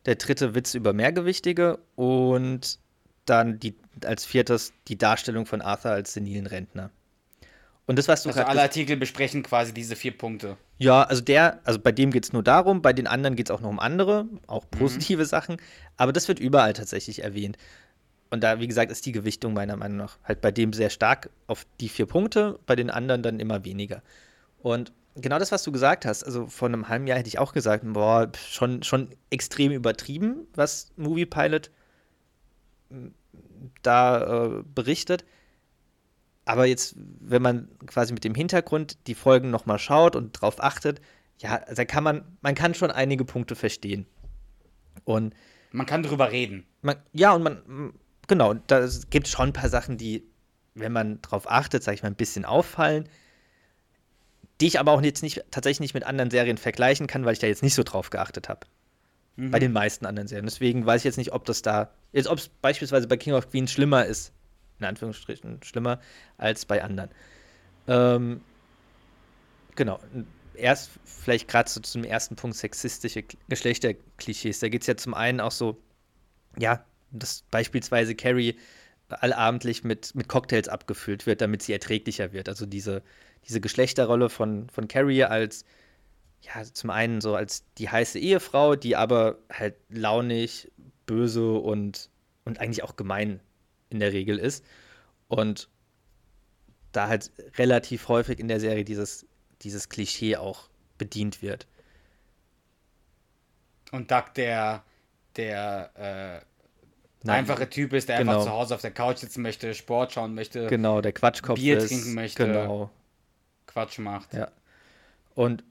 Der 0.06 0.16
dritte 0.16 0.56
Witz 0.56 0.74
über 0.74 0.94
Mehrgewichtige 0.94 1.80
und 1.96 2.80
dann 3.26 3.60
die, 3.60 3.76
als 4.06 4.26
viertes 4.26 4.72
die 4.88 4.98
Darstellung 4.98 5.46
von 5.46 5.62
Arthur 5.62 5.92
als 5.92 6.14
senilen 6.14 6.48
Rentner. 6.48 6.92
Und 7.86 7.98
das, 7.98 8.08
was 8.08 8.24
du 8.24 8.30
Also 8.30 8.42
alle 8.42 8.62
Artikel 8.62 8.98
besprechen 8.98 9.44
quasi 9.44 9.74
diese 9.74 9.96
vier 9.96 10.18
Punkte. 10.18 10.58
ja, 10.78 11.04
also 11.04 11.22
der, 11.22 11.60
also 11.66 11.80
bei 11.80 11.92
dem 11.92 12.12
geht 12.12 12.26
es 12.26 12.34
nur 12.34 12.44
darum, 12.44 12.82
bei 12.82 12.94
den 12.94 13.08
anderen 13.08 13.36
geht 13.36 13.50
es 13.50 13.56
auch 13.56 13.62
noch 13.62 13.70
um 13.70 13.80
andere, 13.80 14.28
auch 14.48 14.70
positive 14.70 15.26
Sachen, 15.26 15.58
aber 15.98 16.12
das 16.14 16.28
wird 16.28 16.40
überall 16.40 16.74
tatsächlich 16.74 17.24
erwähnt. 17.24 17.58
Und 18.30 18.44
da, 18.44 18.60
wie 18.60 18.68
gesagt, 18.68 18.92
ist 18.92 19.06
die 19.06 19.14
Gewichtung 19.14 19.54
meiner 19.54 19.78
Meinung 19.78 19.98
nach 19.98 20.18
halt 20.24 20.42
bei 20.42 20.52
dem 20.52 20.74
sehr 20.74 20.90
stark 20.90 21.30
auf 21.48 21.66
die 21.80 21.90
vier 21.90 22.06
Punkte, 22.08 22.60
bei 22.66 22.76
den 22.76 22.90
anderen 22.90 23.24
dann 23.24 23.40
immer 23.40 23.64
weniger. 23.64 24.02
Und 24.74 24.92
genau 25.16 25.40
das, 25.40 25.52
was 25.52 25.64
du 25.64 25.72
gesagt 25.72 26.06
hast, 26.06 26.24
also 26.24 26.48
vor 26.48 26.68
einem 26.68 26.90
halben 26.90 27.08
Jahr 27.08 27.18
hätte 27.18 27.30
ich 27.30 27.40
auch 27.40 27.54
gesagt, 27.54 27.84
boah, 27.86 28.32
schon, 28.38 28.84
schon 28.84 29.10
extrem 29.30 29.72
übertrieben, 29.72 30.48
was 30.56 30.92
Movie 30.98 31.26
Pilot 31.26 31.72
m, 32.90 33.14
da 33.82 34.46
äh, 34.46 34.64
berichtet. 34.76 35.26
Aber 36.46 36.66
jetzt, 36.66 36.96
wenn 37.20 37.42
man 37.42 37.70
quasi 37.86 38.14
mit 38.14 38.24
dem 38.24 38.36
Hintergrund 38.36 38.98
die 39.08 39.16
Folgen 39.16 39.50
nochmal 39.50 39.80
schaut 39.80 40.16
und 40.16 40.34
drauf 40.34 40.64
achtet, 40.64 41.02
ja, 41.40 41.60
da 41.60 41.86
kann 41.86 42.04
man, 42.04 42.38
man 42.42 42.56
kann 42.56 42.74
schon 42.74 42.92
einige 42.92 43.26
Punkte 43.26 43.56
verstehen. 43.56 44.06
Und 45.04 45.34
Man 45.72 45.86
kann 45.86 46.04
drüber 46.04 46.32
reden. 46.32 46.66
man, 46.82 46.96
ja, 47.14 47.34
und 47.34 47.44
man, 47.44 47.94
genau, 48.28 48.54
da 48.54 48.80
es 48.80 49.10
gibt 49.10 49.28
schon 49.28 49.50
ein 49.50 49.54
paar 49.54 49.70
Sachen, 49.70 49.98
die, 49.98 50.24
wenn 50.74 50.92
man 50.92 51.22
drauf 51.22 51.50
achtet, 51.50 51.84
sag 51.84 51.94
ich 51.94 52.04
mal, 52.04 52.10
ein 52.10 52.16
bisschen 52.16 52.46
auffallen, 52.46 53.08
die 54.60 54.68
ich 54.68 54.80
aber 54.80 54.92
auch 54.92 55.02
jetzt 55.02 55.24
nicht, 55.24 55.44
tatsächlich 55.52 55.80
nicht 55.80 55.94
mit 55.94 56.04
anderen 56.04 56.32
Serien 56.32 56.58
vergleichen 56.58 57.08
kann, 57.08 57.26
weil 57.26 57.34
ich 57.34 57.40
da 57.40 57.48
jetzt 57.48 57.64
nicht 57.64 57.76
so 57.76 57.84
drauf 57.84 58.10
geachtet 58.10 58.50
habe. 58.50 58.62
Bei 59.40 59.60
den 59.60 59.72
meisten 59.72 60.08
anderen 60.08 60.28
Serien. 60.28 60.48
Deswegen 60.48 60.84
weiß 60.84 61.02
ich 61.02 61.06
jetzt 61.06 61.18
nicht, 61.18 61.32
ob 61.32 61.46
das 61.46 61.62
da, 61.62 61.92
jetzt 62.12 62.28
ob 62.28 62.40
es 62.40 62.50
beispielsweise 62.50 63.08
bei 63.08 63.18
King 63.18 63.34
of 63.34 63.52
Queens 63.52 63.72
schlimmer 63.72 64.04
ist, 64.04 64.34
in 64.80 64.86
Anführungsstrichen 64.86 65.62
schlimmer, 65.62 66.00
als 66.40 66.66
bei 66.66 66.84
anderen. 66.84 67.12
Ähm, 67.88 68.42
genau. 69.76 70.00
Erst 70.56 70.90
vielleicht 71.06 71.48
gerade 71.48 71.70
so 71.70 71.80
zum 71.82 72.04
ersten 72.04 72.36
Punkt 72.36 72.58
sexistische 72.58 73.26
Geschlechterklischees. 73.48 74.60
Da 74.60 74.70
geht 74.70 74.82
es 74.82 74.88
ja 74.88 74.98
zum 74.98 75.14
einen 75.14 75.40
auch 75.40 75.52
so, 75.52 75.78
ja, 76.58 76.84
dass 77.12 77.44
beispielsweise 77.52 78.16
Carrie 78.16 78.58
allabendlich 79.10 79.84
mit, 79.84 80.16
mit 80.16 80.28
Cocktails 80.28 80.68
abgefüllt 80.68 81.26
wird, 81.26 81.42
damit 81.42 81.64
sie 81.64 81.74
erträglicher 81.74 82.34
wird. 82.34 82.50
Also 82.50 82.66
diese, 82.66 83.04
diese 83.48 83.62
Geschlechterrolle 83.62 84.30
von, 84.30 84.70
von 84.70 84.88
Carrie 84.88 85.24
als, 85.24 85.66
ja, 86.42 86.64
zum 86.64 86.90
einen 86.90 87.22
so 87.22 87.36
als 87.36 87.64
die 87.76 87.90
heiße 87.90 88.20
Ehefrau, 88.20 88.76
die 88.76 88.96
aber 88.96 89.38
halt 89.52 89.76
launig, 89.90 90.72
böse 91.06 91.54
und, 91.54 92.10
und 92.44 92.60
eigentlich 92.60 92.84
auch 92.84 92.96
gemein 92.96 93.40
in 93.90 94.00
der 94.00 94.12
Regel 94.12 94.38
ist. 94.38 94.66
Und 95.28 95.70
da 96.92 97.08
halt 97.08 97.32
relativ 97.58 98.08
häufig 98.08 98.40
in 98.40 98.48
der 98.48 98.60
Serie 98.60 98.84
dieses, 98.84 99.26
dieses 99.62 99.90
Klischee 99.90 100.36
auch 100.36 100.70
bedient 100.98 101.42
wird. 101.42 101.68
Und 103.92 104.12
Doug, 104.12 104.34
der, 104.36 104.84
der 105.36 106.44
äh, 106.44 106.57
Nein, 107.24 107.40
einfache 107.40 107.70
Typ 107.70 107.94
ist, 107.94 108.10
der 108.10 108.20
genau. 108.20 108.34
einfach 108.34 108.46
zu 108.46 108.52
Hause 108.52 108.76
auf 108.76 108.82
der 108.82 108.92
Couch 108.92 109.18
sitzen 109.18 109.42
möchte, 109.42 109.74
Sport 109.74 110.14
schauen 110.14 110.36
möchte, 110.36 110.68
Genau, 110.68 111.02
der 111.02 111.14
Quatschkopf 111.14 111.60
Bier 111.60 111.78
ist. 111.78 111.88
trinken 111.88 112.14
möchte. 112.14 112.46
Genau. 112.46 112.90
Quatsch 113.66 114.00
macht. 114.00 114.34
Ja. 114.34 114.52
Und 115.36 115.64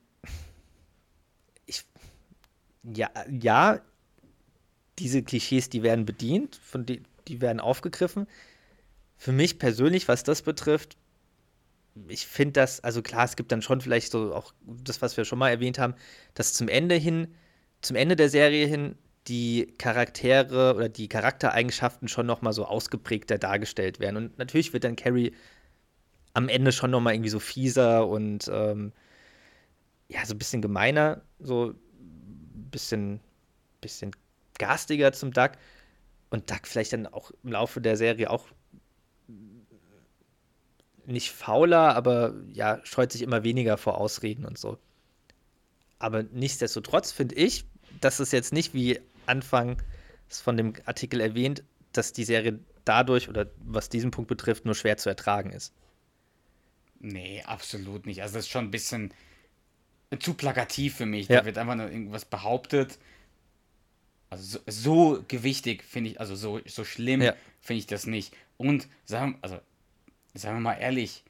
ich, 1.67 1.85
ja, 2.83 3.11
ja, 3.29 3.81
diese 4.99 5.23
Klischees, 5.23 5.69
die 5.69 5.83
werden 5.83 6.05
bedient, 6.05 6.57
von 6.57 6.87
die, 6.87 7.03
die 7.29 7.41
werden 7.41 7.61
aufgegriffen. 7.61 8.27
Für 9.17 9.33
mich 9.33 9.59
persönlich, 9.59 10.09
was 10.09 10.25
das 10.25 10.43
betrifft, 10.43 10.97
ich 12.09 12.27
finde 12.27 12.53
das, 12.53 12.81
also 12.81 13.03
klar, 13.03 13.25
es 13.25 13.37
gibt 13.37 13.53
dann 13.53 13.63
schon 13.63 13.81
vielleicht 13.81 14.13
so 14.13 14.35
auch 14.35 14.53
das, 14.63 15.01
was 15.01 15.17
wir 15.17 15.25
schon 15.25 15.39
mal 15.39 15.51
erwähnt 15.51 15.79
haben, 15.79 15.95
dass 16.35 16.53
zum 16.53 16.69
Ende 16.69 16.95
hin, 16.95 17.35
zum 17.81 17.97
Ende 17.97 18.17
der 18.17 18.29
Serie 18.29 18.67
hin, 18.67 18.97
die 19.29 19.75
Charaktere 19.79 20.75
oder 20.75 20.89
die 20.89 21.09
Charaktereigenschaften 21.09 22.09
schon 22.09 22.27
noch 22.27 22.43
mal 22.43 22.53
so 22.53 22.65
ausgeprägter 22.65 23.39
dargestellt 23.39 24.01
werden. 24.01 24.17
Und 24.17 24.39
natürlich 24.39 24.73
wird 24.73 24.85
dann 24.85 24.97
Carrie 24.97 25.33
am 26.35 26.49
Ende 26.49 26.73
schon 26.73 26.91
noch 26.91 27.01
mal 27.01 27.15
irgendwie 27.15 27.31
so 27.31 27.39
fieser 27.39 28.07
und 28.07 28.51
ähm, 28.53 28.93
ja, 30.09 30.25
so 30.25 30.35
ein 30.35 30.39
bisschen 30.39 30.63
gemeiner, 30.63 31.23
so 31.41 31.71
ein 31.71 32.71
bisschen, 32.71 33.21
bisschen 33.81 34.13
garstiger 34.59 35.13
zum 35.13 35.33
Duck. 35.33 35.53
Und 36.31 36.51
Duck 36.51 36.67
vielleicht 36.67 36.93
dann 36.93 37.07
auch 37.07 37.31
im 37.43 37.53
Laufe 37.53 37.81
der 37.81 37.97
Serie 37.97 38.31
auch 38.31 38.47
nicht 41.07 41.31
fauler, 41.31 41.95
aber 41.95 42.35
ja, 42.53 42.81
scheut 42.85 43.13
sich 43.13 43.23
immer 43.23 43.45
weniger 43.45 43.77
vor 43.77 43.99
Ausreden 43.99 44.45
und 44.45 44.59
so. 44.59 44.79
Aber 45.99 46.25
nichtsdestotrotz 46.25 47.13
finde 47.13 47.37
ich, 47.37 47.65
dass 48.01 48.21
es 48.21 48.33
jetzt 48.33 48.53
nicht 48.53 48.75
wie 48.75 49.01
Anfang 49.29 49.83
von 50.29 50.57
dem 50.57 50.75
Artikel 50.85 51.21
erwähnt, 51.21 51.63
dass 51.93 52.13
die 52.13 52.25
Serie 52.25 52.59
dadurch 52.85 53.29
oder 53.29 53.47
was 53.59 53.89
diesen 53.89 54.11
Punkt 54.11 54.29
betrifft, 54.29 54.65
nur 54.65 54.75
schwer 54.75 54.97
zu 54.97 55.09
ertragen 55.09 55.51
ist. 55.51 55.73
Nee, 57.01 57.43
absolut 57.45 58.07
nicht. 58.07 58.23
Also 58.23 58.35
das 58.37 58.47
ist 58.47 58.51
schon 58.51 58.67
ein 58.67 58.71
bisschen 58.71 59.13
zu 60.19 60.35
plakativ 60.35 60.97
für 60.97 61.07
mich. 61.07 61.29
Ja. 61.29 61.41
Da 61.41 61.47
wird 61.47 61.59
einfach 61.59 61.75
nur 61.75 61.91
irgendwas 61.91 62.25
behauptet. 62.25 62.99
Also 64.31 64.59
so, 64.67 65.15
so 65.15 65.25
gewichtig 65.29 65.85
finde 65.85 66.11
ich, 66.11 66.21
also 66.21 66.35
so, 66.35 66.61
so 66.67 66.85
schlimm 66.85 67.23
Ja. 67.23 67.35
finde 67.61 67.79
ich 67.79 67.87
das 67.87 68.07
nicht. 68.07 68.35
Und 68.57 68.89
sagen, 69.05 69.39
also, 69.43 69.61
sagen 70.35 70.57
wir 70.57 70.61
mal 70.61 70.75
ehrlich, 70.75 71.23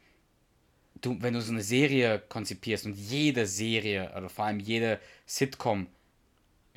du, 1.00 1.20
wenn 1.20 1.34
du 1.34 1.40
so 1.42 1.52
eine 1.52 1.62
Serie 1.62 2.22
konzipierst 2.28 2.86
und 2.86 2.94
jede 2.94 3.46
Serie, 3.46 4.12
oder 4.16 4.28
vor 4.28 4.46
allem 4.46 4.60
jede 4.60 5.00
Sitcom, 5.26 5.88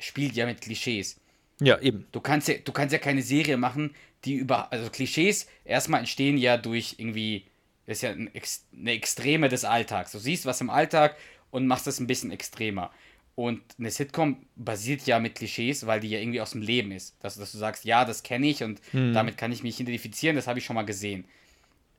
spielt 0.00 0.34
ja 0.34 0.46
mit 0.46 0.60
Klischees. 0.60 1.16
Ja, 1.60 1.78
eben. 1.80 2.06
Du 2.12 2.20
kannst 2.20 2.48
ja, 2.48 2.54
du 2.64 2.72
kannst 2.72 2.92
ja 2.92 2.98
keine 2.98 3.22
Serie 3.22 3.56
machen, 3.56 3.94
die 4.24 4.34
über, 4.34 4.72
also 4.72 4.90
Klischees 4.90 5.46
erstmal 5.64 6.00
entstehen 6.00 6.38
ja 6.38 6.56
durch 6.56 6.96
irgendwie, 6.98 7.46
das 7.86 7.98
ist 7.98 8.02
ja 8.02 8.10
ein, 8.10 8.30
eine 8.78 8.92
Extreme 8.92 9.48
des 9.48 9.64
Alltags. 9.64 10.12
Du 10.12 10.18
siehst 10.18 10.46
was 10.46 10.60
im 10.60 10.70
Alltag 10.70 11.16
und 11.50 11.66
machst 11.66 11.86
das 11.86 12.00
ein 12.00 12.06
bisschen 12.06 12.30
extremer. 12.30 12.90
Und 13.34 13.62
eine 13.78 13.90
Sitcom 13.90 14.44
basiert 14.56 15.06
ja 15.06 15.18
mit 15.18 15.34
Klischees, 15.36 15.86
weil 15.86 16.00
die 16.00 16.10
ja 16.10 16.18
irgendwie 16.18 16.40
aus 16.40 16.50
dem 16.50 16.62
Leben 16.62 16.92
ist. 16.92 17.16
Dass, 17.20 17.36
dass 17.36 17.52
du 17.52 17.58
sagst, 17.58 17.84
ja, 17.84 18.04
das 18.04 18.22
kenne 18.22 18.46
ich 18.48 18.62
und 18.62 18.80
damit 18.92 19.38
kann 19.38 19.52
ich 19.52 19.62
mich 19.62 19.80
identifizieren, 19.80 20.36
das 20.36 20.46
habe 20.46 20.58
ich 20.58 20.64
schon 20.64 20.76
mal 20.76 20.84
gesehen. 20.84 21.24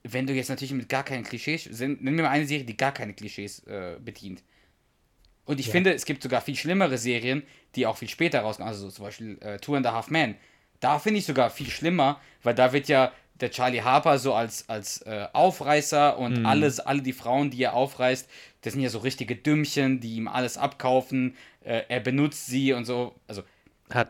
wenn 0.03 0.25
du 0.25 0.33
jetzt 0.33 0.49
natürlich 0.49 0.73
mit 0.73 0.89
gar 0.89 1.03
keinen 1.03 1.23
Klischees, 1.23 1.67
nimm 1.79 1.99
mir 2.01 2.23
mal 2.23 2.29
eine 2.29 2.47
Serie, 2.47 2.65
die 2.65 2.77
gar 2.77 2.91
keine 2.93 3.13
Klischees 3.13 3.59
äh, 3.67 3.97
bedient. 4.03 4.43
Und 5.45 5.59
ich 5.59 5.67
Ja. 5.67 5.71
finde, 5.71 5.93
es 5.93 6.05
gibt 6.05 6.21
sogar 6.23 6.41
viel 6.41 6.55
schlimmere 6.55 6.97
Serien, 6.97 7.43
die 7.75 7.85
auch 7.87 7.97
viel 7.97 8.09
später 8.09 8.41
rauskommen. 8.41 8.69
Also 8.71 8.89
zum 8.89 9.05
Beispiel 9.05 9.37
äh, 9.41 9.57
Two 9.59 9.75
and 9.75 9.85
a 9.85 9.93
Half 9.93 10.09
Men. 10.09 10.35
Da 10.79 10.99
finde 10.99 11.19
ich 11.19 11.25
sogar 11.25 11.49
viel 11.49 11.69
schlimmer, 11.69 12.19
weil 12.43 12.55
da 12.55 12.73
wird 12.73 12.87
ja 12.87 13.11
der 13.39 13.51
Charlie 13.51 13.81
Harper 13.81 14.19
so 14.19 14.33
als, 14.33 14.69
als 14.69 15.01
äh, 15.01 15.27
Aufreißer 15.33 16.17
und 16.17 16.45
alles, 16.45 16.79
alle 16.79 17.01
die 17.01 17.13
Frauen, 17.13 17.49
die 17.49 17.63
er 17.63 17.73
aufreißt, 17.73 18.29
das 18.61 18.73
sind 18.73 18.81
ja 18.83 18.89
so 18.89 18.99
richtige 18.99 19.35
Dümmchen, 19.35 19.99
die 19.99 20.15
ihm 20.15 20.27
alles 20.27 20.57
abkaufen. 20.57 21.35
Äh, 21.63 21.83
er 21.89 21.99
benutzt 21.99 22.45
sie 22.47 22.73
und 22.73 22.85
so. 22.85 23.15
Also 23.27 23.43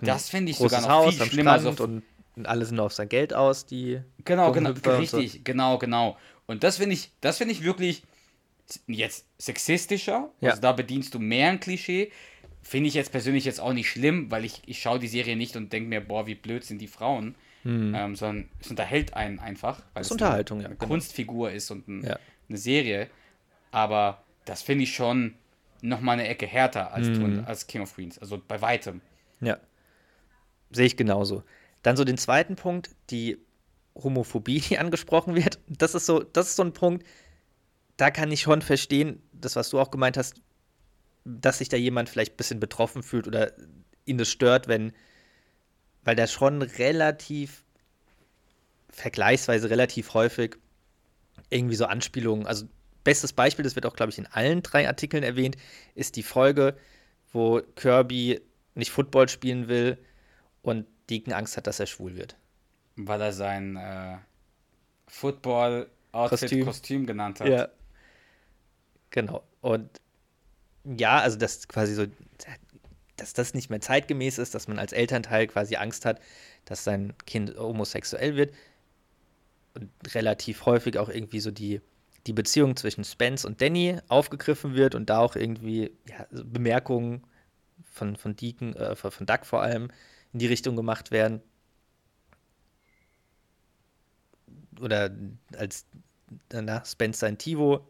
Das 0.02 0.30
finde 0.30 0.52
ich 0.52 0.58
sogar 0.58 0.82
noch 0.82 0.90
Haus 0.90 1.16
viel 1.16 1.26
schlimmer, 1.28 1.60
Strand 1.60 1.78
so- 1.78 1.84
und, 1.86 2.04
alle 2.44 2.66
sind 2.66 2.80
auf 2.80 2.94
sein 2.94 3.10
Geld 3.10 3.34
aus, 3.34 3.66
die 3.66 4.02
Genau, 4.26 4.52
genau, 4.52 4.70
und 4.72 4.84
so. 4.84 4.92
richtig, 4.92 5.44
genau, 5.44 5.78
genau. 5.78 6.18
Und 6.48 6.64
das 6.64 6.78
finde 6.78 6.96
ich, 6.96 7.12
das 7.22 7.38
finde 7.38 7.54
ich 7.54 7.64
wirklich 7.64 8.04
jetzt 8.88 9.26
sexistischer. 9.38 10.30
Ja. 10.42 10.52
Also 10.52 10.62
da 10.62 10.72
bedienst 10.72 11.14
du 11.14 11.20
mehr 11.20 11.50
ein 11.50 11.60
Klischee. 11.60 12.12
Finde 12.62 12.88
ich 12.90 12.94
jetzt 12.94 13.12
persönlich 13.12 13.46
jetzt 13.46 13.60
auch 13.60 13.74
nicht 13.74 13.90
schlimm, 13.90 14.30
weil 14.32 14.46
ich, 14.46 14.62
ich 14.66 14.80
schaue 14.82 15.00
die 15.00 15.08
Serie 15.08 15.36
nicht 15.36 15.56
und 15.56 15.74
denke 15.74 15.90
mir, 15.90 16.02
boah, 16.02 16.28
wie 16.28 16.36
blöd 16.36 16.64
sind 16.64 16.80
die 16.80 16.88
Frauen. 16.88 17.36
Ähm, 17.64 18.16
sondern 18.16 18.50
es 18.60 18.72
unterhält 18.72 19.14
einen 19.14 19.38
einfach. 19.38 19.84
Weil 19.94 20.02
es 20.02 20.10
Unterhaltung, 20.12 20.58
eine, 20.58 20.64
ja, 20.64 20.70
eine 20.70 20.78
genau. 20.78 20.90
Kunstfigur 20.94 21.52
ist 21.52 21.70
und 21.70 21.88
ein, 21.88 22.04
Ja. 22.04 22.18
eine 22.50 22.58
Serie. 22.58 23.08
Aber 23.70 24.24
das 24.46 24.64
finde 24.64 24.84
ich 24.86 24.96
schon 24.96 25.36
nochmal 25.82 26.14
eine 26.20 26.28
Ecke 26.28 26.48
härter 26.48 26.92
als, 26.92 27.08
Mhm. 27.08 27.44
als 27.46 27.68
King 27.68 27.82
of 27.82 27.94
Queens. 27.94 28.18
Also 28.18 28.42
bei 28.48 28.62
weitem. 28.64 29.02
Ja. 29.42 29.60
Sehe 30.72 30.88
ich 30.88 30.98
genauso. 30.98 31.44
Dann 31.84 31.98
so 31.98 32.04
den 32.04 32.18
zweiten 32.18 32.56
Punkt, 32.56 32.90
die 33.12 33.38
Homophobie, 33.96 34.60
die 34.62 34.78
angesprochen 34.80 35.36
wird. 35.36 35.60
Das 35.68 35.94
ist 35.94 36.08
so, 36.08 36.20
das 36.22 36.48
ist 36.48 36.56
so 36.56 36.64
ein 36.64 36.74
Punkt, 36.74 37.06
da 38.02 38.10
kann 38.10 38.32
ich 38.32 38.42
schon 38.42 38.64
verstehen, 38.64 39.22
das, 39.32 39.56
was 39.56 39.70
du 39.70 39.80
auch 39.80 39.92
gemeint 39.92 40.18
hast, 40.18 40.42
dass 41.24 41.60
sich 41.60 41.70
da 41.70 41.78
jemand 41.78 42.10
vielleicht 42.10 42.34
ein 42.34 42.38
bisschen 42.38 42.60
betroffen 42.60 43.04
fühlt 43.04 43.28
oder 43.28 43.52
ihn 44.06 44.18
das 44.18 44.28
stört, 44.28 44.68
wenn, 44.68 44.92
weil 46.04 46.16
da 46.16 46.26
schon 46.26 46.64
relativ, 46.64 47.64
vergleichsweise 48.90 49.70
relativ 49.70 50.16
häufig 50.16 50.58
irgendwie 51.52 51.76
so 51.76 51.86
Anspielungen, 51.86 52.48
also 52.48 52.66
bestes 53.04 53.34
Beispiel, 53.34 53.62
das 53.62 53.76
wird 53.76 53.86
auch, 53.86 53.96
glaube 53.96 54.12
ich, 54.12 54.18
in 54.18 54.26
allen 54.26 54.64
drei 54.64 54.88
Artikeln 54.88 55.22
erwähnt, 55.22 55.56
ist 55.94 56.16
die 56.16 56.24
Folge, 56.24 56.76
wo 57.32 57.62
Kirby 57.76 58.42
nicht 58.74 58.90
Football 58.90 59.30
spielen 59.30 59.68
will 59.68 60.00
und 60.64 60.88
Deacon 61.12 61.34
Angst 61.34 61.56
hat, 61.56 61.68
dass 61.68 61.80
er 61.80 61.86
schwul 61.86 62.16
wird. 62.16 62.36
Weil 62.96 63.22
er 63.22 63.32
sein 63.32 63.76
äh, 63.76 64.18
Football-Outfit 65.06 66.40
Kostüm. 66.40 66.66
Kostüm. 66.66 67.06
genannt 67.06 67.42
hat. 67.42 67.48
Genau. 69.12 69.44
Und 69.62 70.02
ja, 70.84 71.20
also 71.20 71.38
das 71.38 71.68
quasi 71.68 71.94
so, 71.94 72.06
dass 73.18 73.34
das 73.34 73.54
nicht 73.54 73.70
mehr 73.70 73.82
zeitgemäß 73.82 74.40
ist, 74.40 74.56
dass 74.56 74.68
man 74.68 74.80
als 74.80 74.94
Elternteil 74.94 75.48
quasi 75.48 75.76
Angst 75.76 76.06
hat, 76.06 76.20
dass 76.66 76.84
sein 76.84 77.14
Kind 77.26 77.56
homosexuell 77.58 78.36
wird. 78.36 78.54
Und 79.74 79.90
relativ 80.16 80.66
häufig 80.66 80.98
auch 80.98 81.10
irgendwie 81.10 81.40
so 81.40 81.52
die, 81.52 81.82
die 82.28 82.34
Beziehung 82.34 82.76
zwischen 82.76 83.04
Spence 83.04 83.46
und 83.46 83.62
Danny 83.62 84.00
aufgegriffen 84.08 84.76
wird 84.76 84.96
und 84.96 85.10
da 85.10 85.20
auch 85.20 85.36
irgendwie 85.36 85.92
ja, 86.10 86.26
Bemerkungen 86.32 87.24
von, 87.84 88.16
von 88.16 88.36
Deacon, 88.36 88.76
äh, 88.76 88.96
von 88.96 89.26
Doug 89.26 89.40
vor 89.44 89.62
allem 89.62 89.90
in 90.34 90.40
die 90.40 90.48
Richtung 90.48 90.76
gemacht 90.76 91.12
werden. 91.12 91.42
Oder 94.80 95.12
als 95.58 95.86
danach 96.50 96.86
Spence 96.86 97.20
sein 97.20 97.38
Tivo 97.38 97.86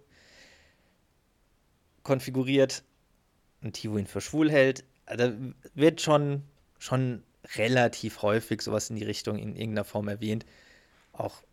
konfiguriert 2.03 2.83
und 3.61 3.73
Tivo 3.73 3.97
ihn 3.97 4.07
für 4.07 4.21
schwul 4.21 4.51
hält. 4.51 4.83
Also 5.05 5.33
wird 5.73 6.01
schon, 6.01 6.43
schon 6.79 7.23
relativ 7.55 8.21
häufig 8.21 8.61
sowas 8.61 8.89
in 8.89 8.95
die 8.95 9.03
Richtung 9.03 9.37
in 9.37 9.55
irgendeiner 9.55 9.83
Form 9.83 10.07
erwähnt. 10.07 10.45
Auch, 11.13 11.43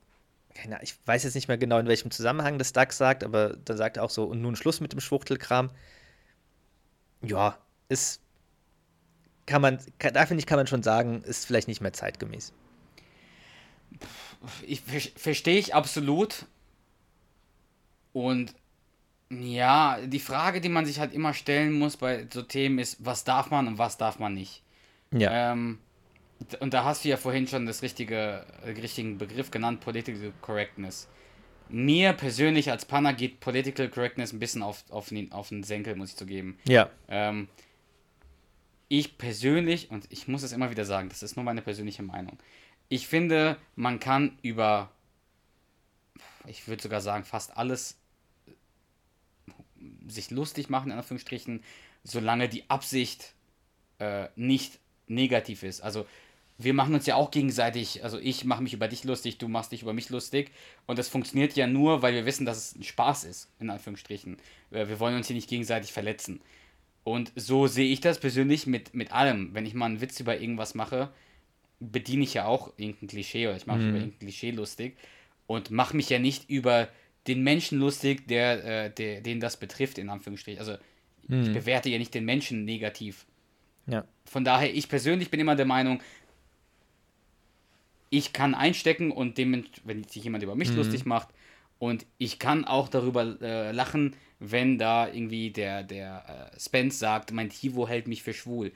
keine 0.55 0.83
ich 0.83 0.95
weiß 1.07 1.25
jetzt 1.25 1.35
nicht 1.35 1.49
mehr 1.49 1.59
genau, 1.59 1.79
in 1.79 1.87
welchem 1.87 2.11
Zusammenhang 2.11 2.59
das 2.59 2.73
Doug 2.73 2.93
sagt, 2.93 3.25
aber 3.25 3.57
da 3.65 3.77
sagt 3.77 3.97
er 3.97 4.05
auch 4.05 4.11
so, 4.11 4.25
und 4.25 4.41
nun 4.41 4.57
Schluss 4.57 4.81
mit 4.81 4.93
dem 4.93 5.01
Schwuchtelkram. 5.01 5.71
Ja, 7.23 7.59
ist, 7.89 8.21
kann 9.47 9.63
man, 9.63 9.79
kann, 9.99 10.15
da 10.15 10.27
finde 10.27 10.41
ich, 10.41 10.47
kann 10.47 10.59
man 10.59 10.67
schon 10.67 10.83
sagen, 10.83 11.23
ist 11.23 11.47
vielleicht 11.47 11.69
nicht 11.69 11.81
mehr 11.81 11.93
zeitgemäß. 11.93 12.53
Ich 14.67 14.83
ver- 14.83 15.11
verstehe 15.17 15.59
ich 15.59 15.75
absolut. 15.75 16.47
Und 18.13 18.55
ja, 19.31 19.99
die 20.05 20.21
Frage, 20.21 20.61
die 20.61 20.69
man 20.69 20.87
sich 20.87 21.01
halt 21.01 21.13
immer 21.13 21.35
stellen 21.35 21.73
muss 21.73 21.97
bei 21.97 22.27
so 22.33 22.43
Themen 22.43 22.79
ist, 22.79 23.05
was 23.05 23.25
darf 23.25 23.51
man 23.51 23.67
und 23.69 23.79
was 23.79 23.99
darf 23.99 24.19
man 24.19 24.35
nicht. 24.35 24.63
Ja, 25.13 25.53
Ähm, 25.53 25.79
und 26.61 26.73
da 26.73 26.85
hast 26.85 27.05
du 27.05 27.09
ja 27.09 27.17
vorhin 27.17 27.47
schon 27.47 27.67
das 27.67 27.83
richtige, 27.83 28.45
äh, 28.63 28.71
richtigen 28.71 29.19
Begriff 29.19 29.51
genannt, 29.51 29.81
Political 29.81 30.33
Correctness. 30.41 31.09
Mir 31.69 32.15
persönlich 32.15 32.71
als 32.71 32.87
Panner 32.87 33.13
geht 33.13 33.41
Political 33.41 33.89
Correctness 33.89 34.33
ein 34.33 34.39
bisschen 34.39 34.63
auf, 34.63 34.85
auf, 34.91 35.09
den, 35.09 35.33
auf 35.33 35.49
den 35.51 35.63
Senkel, 35.63 35.97
muss 35.97 36.11
ich 36.11 36.17
zugeben. 36.17 36.59
ja, 36.67 36.89
Ähm, 37.09 37.49
ich 38.89 39.19
persönlich, 39.19 39.91
und 39.91 40.07
ich 40.11 40.29
muss 40.29 40.43
es 40.43 40.53
immer 40.53 40.71
wieder 40.71 40.87
sagen, 40.87 41.11
das 41.11 41.23
ist 41.23 41.37
nur 41.37 41.45
meine 41.45 41.61
persönliche 41.61 42.03
Meinung, 42.03 42.39
ich 42.89 43.07
finde, 43.07 43.59
man 43.77 44.01
kann 44.01 44.39
über, 44.41 44.91
ich 46.47 46.69
würde 46.69 46.83
sogar 46.83 47.03
sagen, 47.03 47.25
fast 47.25 47.59
alles 47.59 47.99
sich 50.07 50.31
lustig 50.31 50.71
machen, 50.71 50.91
in 50.91 50.99
Anführungsstrichen, 50.99 51.63
solange 52.05 52.49
die 52.49 52.69
Absicht 52.69 53.35
äh, 53.99 54.29
nicht 54.37 54.79
negativ 55.07 55.63
ist. 55.63 55.81
Also 55.81 56.07
wir 56.59 56.75
machen 56.75 56.95
uns 56.95 57.07
ja 57.07 57.15
auch 57.15 57.31
gegenseitig, 57.31 58.03
also 58.03 58.19
ich 58.19 58.45
mache 58.45 58.63
mich 58.63 58.73
über 58.75 58.89
dich 58.89 59.05
lustig, 59.05 59.39
du 59.39 59.47
machst 59.47 59.71
dich 59.71 59.83
über 59.83 59.93
mich 59.93 60.11
lustig 60.11 60.51
und 60.87 60.99
das 60.99 61.09
funktioniert 61.09 61.55
ja 61.55 61.69
nur, 61.69 62.03
weil 62.03 62.15
wir 62.15 62.27
wissen, 62.27 62.47
dass 62.47 62.59
es 62.59 62.75
ein 62.75 62.83
Spaß 62.83 63.25
ist, 63.25 63.49
in 63.61 63.71
Anführungsstrichen. 63.71 64.37
Äh, 64.73 64.89
Wir 64.89 64.99
wollen 65.01 65.17
uns 65.17 65.29
hier 65.29 65.37
nicht 65.37 65.49
gegenseitig 65.49 65.93
verletzen. 65.93 66.41
Und 67.05 67.33
so 67.37 67.69
sehe 67.69 67.91
ich 67.91 68.01
das 68.01 68.19
persönlich 68.19 68.67
mit, 68.67 68.93
mit 68.93 69.13
allem. 69.13 69.55
Wenn 69.55 69.65
ich 69.65 69.73
mal 69.73 69.87
einen 69.87 70.01
Witz 70.01 70.21
über 70.21 70.41
irgendwas 70.41 70.75
mache, 70.75 71.11
bediene 71.81 72.25
ich 72.25 72.35
ja 72.35 72.45
auch 72.45 72.73
irgendein 72.77 73.09
Klischee 73.09 73.47
oder 73.47 73.57
ich 73.57 73.67
mache 73.67 73.79
mich 73.79 73.89
über 73.89 73.99
irgendein 73.99 74.19
Klischee 74.19 74.51
lustig 74.51 74.97
und 75.47 75.71
mache 75.71 75.97
mich 75.97 76.11
ja 76.11 76.19
nicht 76.19 76.51
über 76.51 76.89
den 77.29 77.43
Menschen 77.43 77.79
lustig, 77.79 78.27
der, 78.27 78.65
äh, 78.65 78.91
der, 78.91 79.21
den 79.21 79.41
das 79.41 79.57
betrifft, 79.57 79.99
in 79.99 80.09
Anführungsstrichen. 80.09 80.59
Also 80.59 80.77
ich 81.31 81.53
bewerte 81.53 81.91
ja 81.91 81.99
nicht 81.99 82.15
den 82.15 82.25
Menschen 82.25 82.65
negativ. 82.65 83.27
ja. 83.87 84.05
Von 84.25 84.45
daher, 84.45 84.75
ich 84.75 84.89
persönlich 84.89 85.31
bin 85.31 85.41
immer 85.41 85.57
der 85.57 85.67
Meinung, 85.67 86.01
ich 88.09 88.33
kann 88.33 88.55
einstecken 88.55 89.11
und 89.11 89.37
dem, 89.37 89.65
wenn 89.85 90.05
sich 90.05 90.25
jemand 90.25 90.43
über 90.43 90.55
mich 90.55 90.73
lustig 90.73 91.05
macht, 91.05 91.29
und 91.79 92.07
ich 92.19 92.39
kann 92.39 92.65
auch 92.65 92.89
darüber 92.89 93.41
äh, 93.41 93.73
lachen, 93.73 94.17
wenn 94.41 94.79
da 94.79 95.07
irgendwie 95.07 95.51
der, 95.51 95.83
der 95.83 96.51
äh, 96.55 96.61
Spence 96.61 96.99
sagt, 96.99 97.33
mein 97.33 97.51
Tivo 97.51 97.87
hält 97.87 98.09
mich 98.09 98.23
für 98.23 98.35
schwul. 98.35 98.73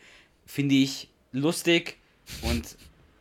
Finde 0.46 0.74
ich 0.74 1.08
lustig 1.32 1.96
und 2.42 2.76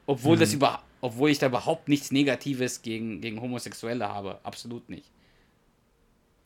obwohl 0.06 0.38
das 0.38 0.54
über, 0.54 0.84
obwohl 1.02 1.30
ich 1.30 1.40
da 1.40 1.48
überhaupt 1.48 1.88
nichts 1.88 2.12
Negatives 2.12 2.82
gegen, 2.82 3.22
gegen 3.22 3.42
Homosexuelle 3.42 4.08
habe, 4.08 4.40
absolut 4.44 4.90
nicht. 4.90 5.06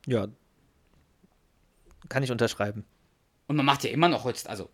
Ja. 0.05 0.27
Kann 2.09 2.23
ich 2.23 2.31
unterschreiben. 2.31 2.85
Und 3.47 3.55
man 3.55 3.65
macht 3.65 3.83
ja 3.83 3.89
immer 3.89 4.07
noch 4.09 4.23
heutzutage, 4.23 4.51
also 4.51 4.69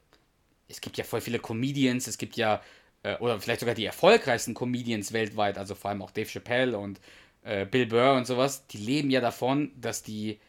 es 0.67 0.81
gibt 0.81 0.97
ja 0.97 1.03
voll 1.03 1.21
viele 1.21 1.39
Comedians, 1.39 2.07
es 2.07 2.17
gibt 2.17 2.35
ja, 2.37 2.61
äh, 3.03 3.17
oder 3.17 3.39
vielleicht 3.39 3.59
sogar 3.61 3.75
die 3.75 3.85
erfolgreichsten 3.85 4.53
Comedians 4.53 5.11
weltweit, 5.13 5.57
also 5.57 5.75
vor 5.75 5.89
allem 5.89 6.01
auch 6.01 6.11
Dave 6.11 6.29
Chappelle 6.29 6.77
und 6.77 6.99
äh, 7.43 7.65
Bill 7.65 7.85
Burr 7.87 8.13
und 8.15 8.25
sowas, 8.27 8.67
die 8.67 8.77
leben 8.77 9.09
ja 9.09 9.19
davon, 9.21 9.71
dass 9.79 10.03
die 10.03 10.39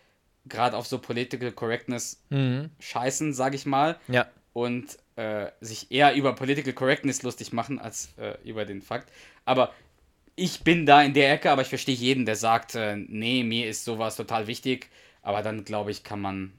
gerade 0.46 0.76
auf 0.76 0.86
so 0.86 0.98
Political 0.98 1.52
Correctness 1.52 2.20
scheißen, 2.80 3.32
sag 3.32 3.54
ich 3.54 3.64
mal, 3.64 3.98
Ja. 4.08 4.26
und 4.52 4.98
äh, 5.16 5.50
sich 5.60 5.92
eher 5.92 6.14
über 6.14 6.34
Political 6.34 6.72
Correctness 6.72 7.22
lustig 7.22 7.52
machen 7.52 7.78
als 7.78 8.12
äh, 8.18 8.36
über 8.42 8.64
den 8.64 8.82
Fakt. 8.82 9.08
Aber 9.44 9.72
ich 10.36 10.62
bin 10.64 10.86
da 10.86 11.02
in 11.02 11.12
der 11.14 11.32
Ecke, 11.32 11.50
aber 11.50 11.62
ich 11.62 11.68
verstehe 11.68 11.94
jeden, 11.94 12.24
der 12.26 12.36
sagt, 12.36 12.74
äh, 12.74 12.96
nee, 12.96 13.44
mir 13.44 13.68
ist 13.68 13.84
sowas 13.84 14.16
total 14.16 14.46
wichtig. 14.46 14.88
Aber 15.22 15.42
dann 15.42 15.64
glaube 15.64 15.90
ich, 15.90 16.02
kann 16.04 16.20
man 16.20 16.52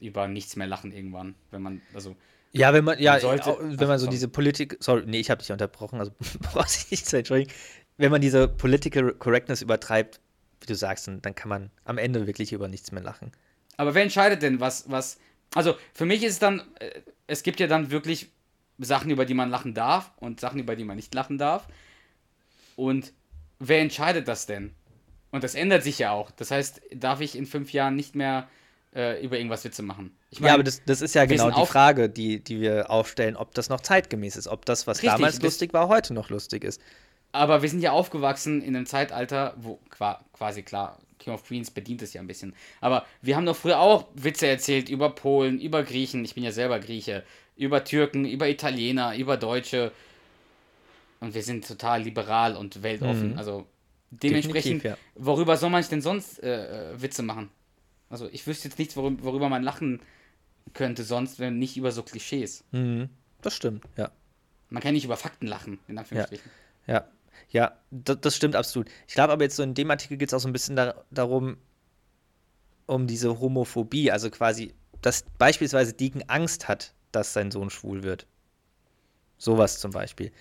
über 0.00 0.28
nichts 0.28 0.56
mehr 0.56 0.66
lachen 0.66 0.92
irgendwann, 0.92 1.34
wenn 1.50 1.62
man, 1.62 1.80
also 1.94 2.16
Ja, 2.52 2.72
wenn 2.72 2.84
man, 2.84 2.98
ja, 2.98 3.12
Man 3.12 3.20
sollte- 3.20 3.56
wenn 3.60 3.88
man 3.88 3.98
so 3.98 4.06
sorry. 4.06 4.14
diese 4.14 4.28
Politik, 4.28 4.76
sorry, 4.80 5.02
nee, 5.06 5.20
ich 5.20 5.30
habe 5.30 5.40
dich 5.40 5.52
unterbrochen, 5.52 5.98
also 6.00 6.12
brauchst 6.52 6.82
dich 6.84 6.90
nicht 6.90 7.06
zu 7.06 7.16
entschuldigen. 7.18 7.52
Wenn 7.96 8.10
man 8.10 8.20
diese 8.20 8.48
Political 8.48 9.12
Correctness 9.14 9.60
übertreibt, 9.62 10.20
wie 10.60 10.66
du 10.66 10.74
sagst, 10.74 11.06
dann, 11.08 11.20
dann 11.22 11.34
kann 11.34 11.48
man 11.48 11.70
am 11.84 11.98
Ende 11.98 12.26
wirklich 12.26 12.52
über 12.52 12.68
nichts 12.68 12.90
mehr 12.92 13.02
lachen. 13.02 13.32
Aber 13.76 13.94
wer 13.94 14.02
entscheidet 14.02 14.42
denn, 14.42 14.60
was, 14.60 14.90
was. 14.90 15.18
Also 15.54 15.74
für 15.94 16.04
mich 16.06 16.22
ist 16.24 16.32
es 16.34 16.38
dann, 16.38 16.62
äh, 16.80 16.90
es 17.26 17.42
gibt 17.42 17.60
ja 17.60 17.66
dann 17.66 17.90
wirklich 17.90 18.30
Sachen, 18.78 19.10
über 19.10 19.24
die 19.24 19.34
man 19.34 19.50
lachen 19.50 19.74
darf 19.74 20.12
und 20.18 20.40
Sachen, 20.40 20.58
über 20.60 20.74
die 20.76 20.84
man 20.84 20.96
nicht 20.96 21.14
lachen 21.14 21.38
darf. 21.38 21.68
Und 22.76 23.12
wer 23.58 23.80
entscheidet 23.80 24.28
das 24.28 24.46
denn? 24.46 24.72
Und 25.30 25.44
das 25.44 25.54
ändert 25.54 25.82
sich 25.82 25.98
ja 25.98 26.12
auch. 26.12 26.30
Das 26.30 26.50
heißt, 26.50 26.80
darf 26.94 27.20
ich 27.20 27.36
in 27.36 27.46
fünf 27.46 27.72
Jahren 27.72 27.96
nicht 27.96 28.14
mehr 28.14 28.48
äh, 28.94 29.22
über 29.22 29.36
irgendwas 29.36 29.64
Witze 29.64 29.82
machen? 29.82 30.16
Ich 30.30 30.40
ja, 30.40 30.54
aber 30.54 30.62
das, 30.62 30.82
das 30.84 31.02
ist 31.02 31.14
ja 31.14 31.26
genau 31.26 31.50
die 31.50 31.66
Frage, 31.66 32.08
die, 32.08 32.40
die 32.42 32.60
wir 32.60 32.90
aufstellen, 32.90 33.36
ob 33.36 33.54
das 33.54 33.68
noch 33.68 33.80
zeitgemäß 33.80 34.36
ist, 34.36 34.48
ob 34.48 34.64
das, 34.64 34.86
was 34.86 34.98
Richtig, 34.98 35.10
damals 35.10 35.42
lustig 35.42 35.72
war, 35.74 35.88
heute 35.88 36.14
noch 36.14 36.30
lustig 36.30 36.64
ist. 36.64 36.80
Aber 37.32 37.60
wir 37.60 37.68
sind 37.68 37.80
ja 37.80 37.92
aufgewachsen 37.92 38.62
in 38.62 38.74
einem 38.74 38.86
Zeitalter, 38.86 39.54
wo 39.58 39.78
qua- 39.90 40.24
quasi 40.32 40.62
klar, 40.62 40.98
King 41.18 41.34
of 41.34 41.44
Queens 41.44 41.70
bedient 41.70 42.00
es 42.00 42.14
ja 42.14 42.22
ein 42.22 42.26
bisschen. 42.26 42.54
Aber 42.80 43.04
wir 43.20 43.36
haben 43.36 43.44
doch 43.44 43.56
früher 43.56 43.80
auch 43.80 44.06
Witze 44.14 44.46
erzählt 44.46 44.88
über 44.88 45.10
Polen, 45.10 45.60
über 45.60 45.82
Griechen, 45.82 46.24
ich 46.24 46.34
bin 46.34 46.44
ja 46.44 46.52
selber 46.52 46.78
Grieche, 46.78 47.22
über 47.56 47.84
Türken, 47.84 48.24
über 48.24 48.48
Italiener, 48.48 49.14
über 49.14 49.36
Deutsche. 49.36 49.92
Und 51.20 51.34
wir 51.34 51.42
sind 51.42 51.66
total 51.66 52.02
liberal 52.02 52.56
und 52.56 52.82
weltoffen. 52.82 53.32
Mhm. 53.32 53.38
Also 53.38 53.66
dementsprechend, 54.10 54.84
ja. 54.84 54.96
worüber 55.14 55.56
soll 55.56 55.70
man 55.70 55.82
sich 55.82 55.90
denn 55.90 56.02
sonst 56.02 56.42
äh, 56.42 56.92
äh, 56.92 57.02
Witze 57.02 57.22
machen? 57.22 57.50
Also 58.10 58.28
ich 58.30 58.46
wüsste 58.46 58.68
jetzt 58.68 58.78
nichts, 58.78 58.96
worüber, 58.96 59.24
worüber 59.24 59.48
man 59.48 59.62
lachen 59.62 60.00
könnte 60.74 61.02
sonst, 61.02 61.38
wenn 61.38 61.58
nicht 61.58 61.76
über 61.76 61.92
so 61.92 62.02
Klischees. 62.02 62.64
Mhm. 62.72 63.08
Das 63.42 63.54
stimmt, 63.54 63.84
ja. 63.96 64.10
Man 64.70 64.82
kann 64.82 64.94
nicht 64.94 65.04
über 65.04 65.16
Fakten 65.16 65.46
lachen, 65.46 65.78
in 65.88 65.98
Anführungsstrichen. 65.98 66.50
Ja, 66.86 67.08
ja, 67.50 67.72
das, 67.90 68.20
das 68.20 68.36
stimmt 68.36 68.56
absolut. 68.56 68.88
Ich 69.06 69.14
glaube 69.14 69.32
aber 69.32 69.44
jetzt 69.44 69.56
so 69.56 69.62
in 69.62 69.74
dem 69.74 69.90
Artikel 69.90 70.16
geht 70.16 70.28
es 70.28 70.34
auch 70.34 70.40
so 70.40 70.48
ein 70.48 70.52
bisschen 70.52 70.76
da, 70.76 70.94
darum, 71.10 71.56
um 72.86 73.06
diese 73.06 73.40
Homophobie, 73.40 74.10
also 74.10 74.30
quasi, 74.30 74.74
dass 75.02 75.24
beispielsweise 75.38 75.92
Deacon 75.92 76.24
Angst 76.26 76.68
hat, 76.68 76.92
dass 77.12 77.32
sein 77.32 77.50
Sohn 77.50 77.70
schwul 77.70 78.02
wird. 78.02 78.26
Sowas 79.38 79.78
zum 79.78 79.92
Beispiel. 79.92 80.32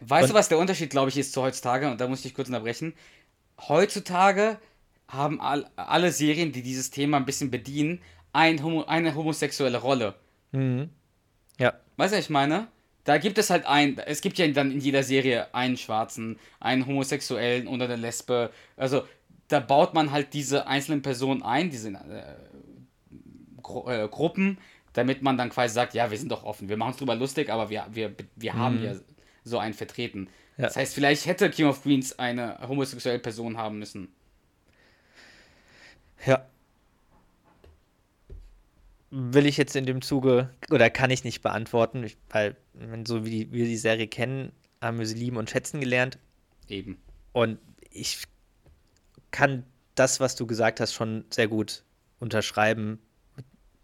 Weißt 0.00 0.24
Und- 0.24 0.30
du, 0.30 0.34
was 0.34 0.48
der 0.48 0.58
Unterschied, 0.58 0.90
glaube 0.90 1.10
ich, 1.10 1.16
ist 1.16 1.32
zu 1.32 1.42
heutzutage? 1.42 1.90
Und 1.90 2.00
da 2.00 2.08
muss 2.08 2.24
ich 2.24 2.34
kurz 2.34 2.48
unterbrechen. 2.48 2.94
Heutzutage 3.68 4.58
haben 5.08 5.40
all, 5.40 5.68
alle 5.76 6.12
Serien, 6.12 6.52
die 6.52 6.62
dieses 6.62 6.90
Thema 6.90 7.16
ein 7.18 7.24
bisschen 7.26 7.50
bedienen, 7.50 8.00
ein 8.32 8.62
Homo, 8.62 8.84
eine 8.84 9.14
homosexuelle 9.14 9.78
Rolle. 9.78 10.14
Mhm. 10.52 10.90
Ja, 11.58 11.74
Weißt 11.96 12.12
du, 12.14 12.16
was 12.18 12.24
ich 12.24 12.30
meine? 12.30 12.68
Da 13.04 13.18
gibt 13.18 13.38
es 13.38 13.50
halt 13.50 13.66
ein, 13.66 13.98
es 13.98 14.20
gibt 14.20 14.38
ja 14.38 14.46
dann 14.48 14.70
in 14.70 14.80
jeder 14.80 15.02
Serie 15.02 15.52
einen 15.54 15.76
Schwarzen, 15.76 16.38
einen 16.60 16.86
Homosexuellen 16.86 17.66
oder 17.66 17.84
eine 17.86 17.96
Lesbe. 17.96 18.50
Also 18.76 19.02
da 19.48 19.58
baut 19.60 19.94
man 19.94 20.12
halt 20.12 20.32
diese 20.32 20.66
einzelnen 20.66 21.02
Personen 21.02 21.42
ein, 21.42 21.70
diese 21.70 21.88
äh, 21.90 21.96
Gru 23.62 23.88
äh, 23.90 24.06
Gruppen, 24.08 24.58
damit 24.92 25.22
man 25.22 25.36
dann 25.36 25.50
quasi 25.50 25.74
sagt, 25.74 25.94
ja, 25.94 26.10
wir 26.10 26.18
sind 26.18 26.30
doch 26.30 26.44
offen, 26.44 26.68
wir 26.68 26.76
machen 26.76 26.90
uns 26.90 26.98
drüber 26.98 27.14
lustig, 27.14 27.50
aber 27.50 27.68
wir, 27.70 27.86
wir, 27.90 28.14
wir 28.36 28.54
haben 28.54 28.82
ja 28.82 28.94
so 29.44 29.58
einen 29.58 29.74
vertreten. 29.74 30.28
Ja. 30.56 30.66
Das 30.66 30.76
heißt, 30.76 30.94
vielleicht 30.94 31.26
hätte 31.26 31.50
King 31.50 31.66
of 31.66 31.82
Queens 31.82 32.18
eine 32.18 32.58
homosexuelle 32.66 33.18
Person 33.18 33.56
haben 33.56 33.78
müssen. 33.78 34.08
ja. 36.26 36.46
Will 39.12 39.46
ich 39.46 39.56
jetzt 39.56 39.74
in 39.74 39.86
dem 39.86 40.02
Zuge, 40.02 40.50
oder 40.70 40.88
kann 40.88 41.10
ich 41.10 41.24
nicht 41.24 41.42
beantworten, 41.42 42.04
ich, 42.04 42.16
weil, 42.28 42.56
so 43.04 43.24
wie 43.24 43.30
die, 43.30 43.52
wir 43.52 43.64
die 43.64 43.76
Serie 43.76 44.06
kennen, 44.06 44.52
haben 44.80 45.00
wir 45.00 45.06
sie 45.06 45.16
lieben 45.16 45.36
und 45.36 45.50
schätzen 45.50 45.80
gelernt. 45.80 46.18
Eben. 46.68 46.96
Und 47.32 47.58
ich 47.90 48.22
kann 49.32 49.64
das, 49.94 50.20
was 50.20 50.36
du 50.36 50.46
gesagt 50.46 50.78
hast, 50.78 50.94
schon 50.94 51.24
sehr 51.30 51.48
gut 51.48 51.82
unterschreiben. 52.20 53.00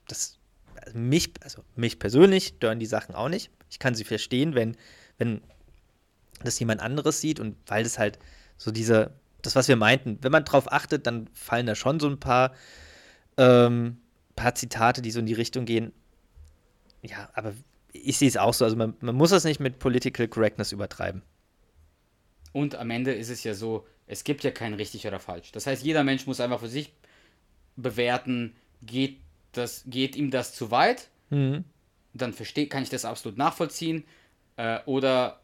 Das, 0.06 0.38
also 0.76 0.98
mich, 0.98 1.32
also 1.42 1.64
mich 1.74 1.98
persönlich 1.98 2.54
stören 2.56 2.78
die 2.78 2.86
Sachen 2.86 3.14
auch 3.14 3.28
nicht. 3.28 3.50
Ich 3.68 3.78
kann 3.78 3.94
sie 3.94 4.04
verstehen, 4.04 4.54
wenn, 4.54 4.76
wenn 5.18 5.40
das 6.42 6.58
jemand 6.58 6.80
anderes 6.80 7.20
sieht 7.20 7.40
und 7.40 7.56
weil 7.66 7.82
das 7.82 7.98
halt 7.98 8.18
so 8.56 8.70
diese, 8.70 9.12
das, 9.42 9.56
was 9.56 9.68
wir 9.68 9.76
meinten, 9.76 10.18
wenn 10.22 10.32
man 10.32 10.44
drauf 10.44 10.70
achtet, 10.72 11.06
dann 11.06 11.28
fallen 11.32 11.66
da 11.66 11.74
schon 11.74 12.00
so 12.00 12.08
ein 12.08 12.20
paar, 12.20 12.52
ähm, 13.36 13.98
paar 14.34 14.54
Zitate, 14.54 15.02
die 15.02 15.10
so 15.10 15.20
in 15.20 15.26
die 15.26 15.34
Richtung 15.34 15.64
gehen. 15.64 15.92
Ja, 17.02 17.30
aber 17.34 17.54
ich 17.92 18.18
sehe 18.18 18.28
es 18.28 18.36
auch 18.36 18.54
so. 18.54 18.64
Also 18.64 18.76
man, 18.76 18.94
man 19.00 19.14
muss 19.14 19.30
das 19.30 19.44
nicht 19.44 19.60
mit 19.60 19.78
Political 19.78 20.28
Correctness 20.28 20.72
übertreiben. 20.72 21.22
Und 22.52 22.74
am 22.74 22.90
Ende 22.90 23.12
ist 23.12 23.28
es 23.28 23.44
ja 23.44 23.54
so, 23.54 23.86
es 24.06 24.24
gibt 24.24 24.44
ja 24.44 24.50
kein 24.50 24.74
richtig 24.74 25.06
oder 25.06 25.20
falsch. 25.20 25.52
Das 25.52 25.66
heißt, 25.66 25.82
jeder 25.82 26.04
Mensch 26.04 26.26
muss 26.26 26.40
einfach 26.40 26.60
für 26.60 26.68
sich 26.68 26.92
bewerten, 27.76 28.54
geht, 28.82 29.18
das, 29.52 29.84
geht 29.86 30.16
ihm 30.16 30.30
das 30.30 30.54
zu 30.54 30.70
weit? 30.70 31.08
Mhm. 31.30 31.64
Dann 32.14 32.32
versteh, 32.32 32.66
kann 32.66 32.82
ich 32.82 32.88
das 32.88 33.04
absolut 33.04 33.36
nachvollziehen. 33.36 34.04
Äh, 34.56 34.78
oder 34.86 35.40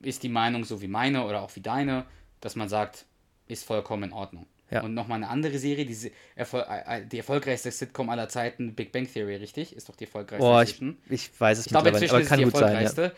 ist 0.00 0.22
die 0.22 0.28
Meinung 0.28 0.64
so 0.64 0.80
wie 0.82 0.88
meine 0.88 1.24
oder 1.24 1.42
auch 1.42 1.54
wie 1.56 1.60
deine, 1.60 2.04
dass 2.40 2.54
man 2.56 2.68
sagt, 2.68 3.06
ist 3.46 3.64
vollkommen 3.64 4.04
in 4.04 4.12
Ordnung. 4.12 4.46
Ja. 4.70 4.82
Und 4.82 4.94
nochmal 4.94 5.16
eine 5.16 5.28
andere 5.28 5.58
Serie, 5.58 5.86
die, 5.86 6.12
erfol 6.34 6.64
äh, 6.68 6.98
äh, 7.02 7.06
die 7.06 7.18
erfolgreichste 7.18 7.70
Sitcom 7.70 8.10
aller 8.10 8.28
Zeiten, 8.28 8.74
Big 8.74 8.90
Bang 8.90 9.06
Theory, 9.10 9.36
richtig? 9.36 9.74
Ist 9.76 9.88
doch 9.88 9.94
die 9.96 10.04
erfolgreichste 10.04 10.44
Boah, 10.44 10.62
ich, 10.62 10.82
ich 11.08 11.40
weiß 11.40 11.58
es 11.58 11.66
Ich 11.66 11.70
glaube, 11.70 11.90
inzwischen 11.90 12.10
aber 12.10 12.20
ist 12.22 12.30
es 12.32 12.36
die 12.36 12.44
gut 12.44 12.52
sein. 12.56 12.62
Ja. 12.62 12.80
erfolgreichste. 12.80 13.16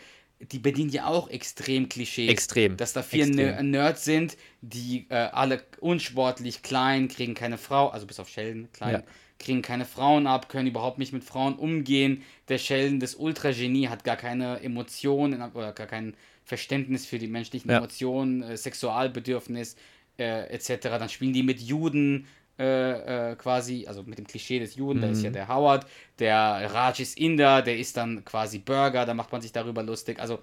Die 0.53 0.59
bedienen 0.61 0.91
ja 0.91 1.07
auch 1.07 1.29
extrem 1.31 1.89
Klischees. 1.89 2.31
Extrem, 2.31 2.77
Dass 2.77 2.93
da 2.93 3.03
vier 3.03 3.25
extrem. 3.27 3.49
Ner- 3.57 3.63
Nerds 3.63 4.05
sind, 4.05 4.37
die 4.61 5.07
äh, 5.09 5.15
alle 5.15 5.65
unsportlich, 5.81 6.63
klein, 6.63 7.09
kriegen 7.09 7.35
keine 7.35 7.59
Frau, 7.59 7.89
also 7.89 8.07
bis 8.07 8.21
auf 8.21 8.29
Sheldon, 8.29 8.69
klein, 8.73 8.93
Ja. 8.97 9.03
Kriegen 9.39 9.63
keine 9.63 9.85
Frauen 9.85 10.27
ab, 10.27 10.49
können 10.49 10.67
überhaupt 10.69 10.99
nicht 10.99 11.13
mit 11.13 11.25
Frauen 11.25 11.55
umgehen. 11.55 12.23
Der 12.49 12.59
Sheldon, 12.59 12.99
das 13.01 13.15
Ultragenie, 13.15 13.89
hat 13.89 14.05
gar 14.05 14.17
keine 14.17 14.61
Emotionen 14.61 15.41
oder 15.53 15.73
gar 15.73 15.87
kein 15.87 16.15
Verständnis 16.45 17.07
für 17.07 17.19
die 17.19 17.29
menschlichen 17.29 17.71
Ja. 17.71 17.79
Emotionen, 17.79 18.43
äh, 18.43 18.57
Sexualbedürfnis 18.57 19.77
äh, 20.19 20.49
etc. 20.53 20.89
Dann 20.99 21.09
spielen 21.09 21.33
die 21.33 21.43
mit 21.45 21.61
Juden 21.61 22.27
äh, 22.59 23.31
äh, 23.33 23.37
quasi, 23.37 23.87
also 23.87 24.03
mit 24.03 24.19
dem 24.19 24.27
Klischee 24.27 24.59
des 24.59 24.75
Juden, 24.75 25.01
da 25.01 25.07
ist 25.09 25.19
Mhm. 25.19 25.25
ja 25.27 25.31
der 25.31 25.47
Howard, 25.49 25.87
der 26.19 26.35
Raj 26.75 26.99
ist 27.01 27.17
Inder, 27.17 27.63
der 27.63 27.79
ist 27.79 27.97
dann 27.97 28.25
quasi 28.25 28.59
Burger, 28.59 29.07
da 29.07 29.15
macht 29.15 29.31
man 29.31 29.41
sich 29.41 29.53
darüber 29.53 29.85
lustig. 29.85 30.19
Also 30.19 30.41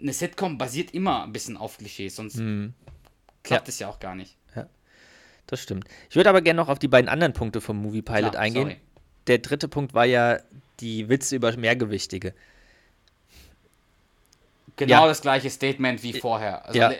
eine 0.00 0.12
Sitcom 0.14 0.56
basiert 0.56 0.92
immer 0.92 1.24
ein 1.24 1.32
bisschen 1.32 1.58
auf 1.58 1.76
Klischees, 1.76 2.16
sonst 2.16 2.36
Mhm. 2.36 2.72
klappt 3.42 3.68
es 3.68 3.78
ja 3.78 3.88
auch 3.88 4.00
gar 4.00 4.14
nicht. 4.14 4.36
Das 5.46 5.60
stimmt. 5.62 5.84
Ich 6.10 6.16
würde 6.16 6.28
aber 6.28 6.42
gerne 6.42 6.56
noch 6.58 6.68
auf 6.68 6.78
die 6.78 6.88
beiden 6.88 7.08
anderen 7.08 7.32
Punkte 7.32 7.60
vom 7.60 7.76
Movie 7.80 8.02
Pilot 8.02 8.32
Klar, 8.32 8.42
eingehen. 8.42 8.62
sorry. 8.62 8.76
Der 9.28 9.38
dritte 9.38 9.68
Punkt 9.68 9.94
war 9.94 10.04
ja 10.04 10.38
die 10.80 11.08
Witze 11.08 11.36
über 11.36 11.56
Mehrgewichtige. 11.56 12.34
Genau 14.76 15.02
Ja. 15.02 15.06
das 15.08 15.22
gleiche 15.22 15.50
Statement 15.50 16.02
wie 16.02 16.12
vorher. 16.14 16.66
Also 16.66 16.78
Ja. 16.78 16.92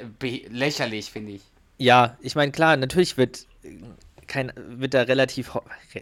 lächerlich, 0.48 1.10
finde 1.10 1.32
ich. 1.32 1.42
Ja, 1.78 2.16
ich 2.20 2.34
meine, 2.34 2.52
klar, 2.52 2.76
natürlich 2.76 3.16
wird 3.18 3.46
äh, 3.62 3.68
kein, 4.26 4.52
wird 4.56 4.94
da 4.94 5.02
relativ, 5.02 5.52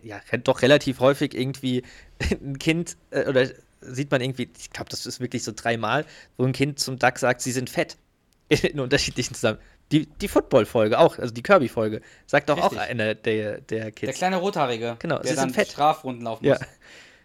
ja, 0.03 0.21
doch 0.45 0.63
relativ 0.63 1.01
häufig 1.01 1.35
irgendwie 1.35 1.83
ein 2.31 2.59
Kind, 2.59 2.97
äh, 3.11 3.27
oder 3.27 3.49
sieht 3.81 4.11
man 4.11 4.21
irgendwie, 4.21 4.49
ich 4.57 4.71
glaube, 4.71 4.89
das 4.91 5.05
ist 5.05 5.21
wirklich 5.21 5.43
so 5.43 5.53
dreimal, 5.55 6.07
wo 6.37 6.45
ein 6.45 6.53
Kind 6.53 6.79
zum 6.79 6.99
Duck 6.99 7.19
sagt, 7.19 7.41
sie 7.43 7.53
sind 7.53 7.69
fett. 7.71 7.97
In 8.49 8.79
unterschiedlichen 8.79 9.35
Zusammenhängen. 9.35 9.69
Die, 9.93 10.07
die 10.07 10.29
Football-Folge 10.29 10.99
auch, 10.99 11.19
also 11.19 11.33
die 11.33 11.43
Kirby-Folge, 11.43 12.01
sagt 12.27 12.49
doch 12.49 12.59
auch 12.59 12.75
einer 12.77 13.15
der, 13.15 13.61
der 13.61 13.61
Der 13.61 13.93
Kids. 13.93 14.19
kleine 14.19 14.37
Rothaarige, 14.37 14.97
Genau, 14.99 15.19
der 15.19 15.31
sie 15.31 15.37
dann 15.37 15.51
sind 15.51 15.55
fett. 15.55 15.69
Strafrunden 15.69 16.25
laufen 16.25 16.45
Ja. 16.47 16.55
muss. 16.55 16.63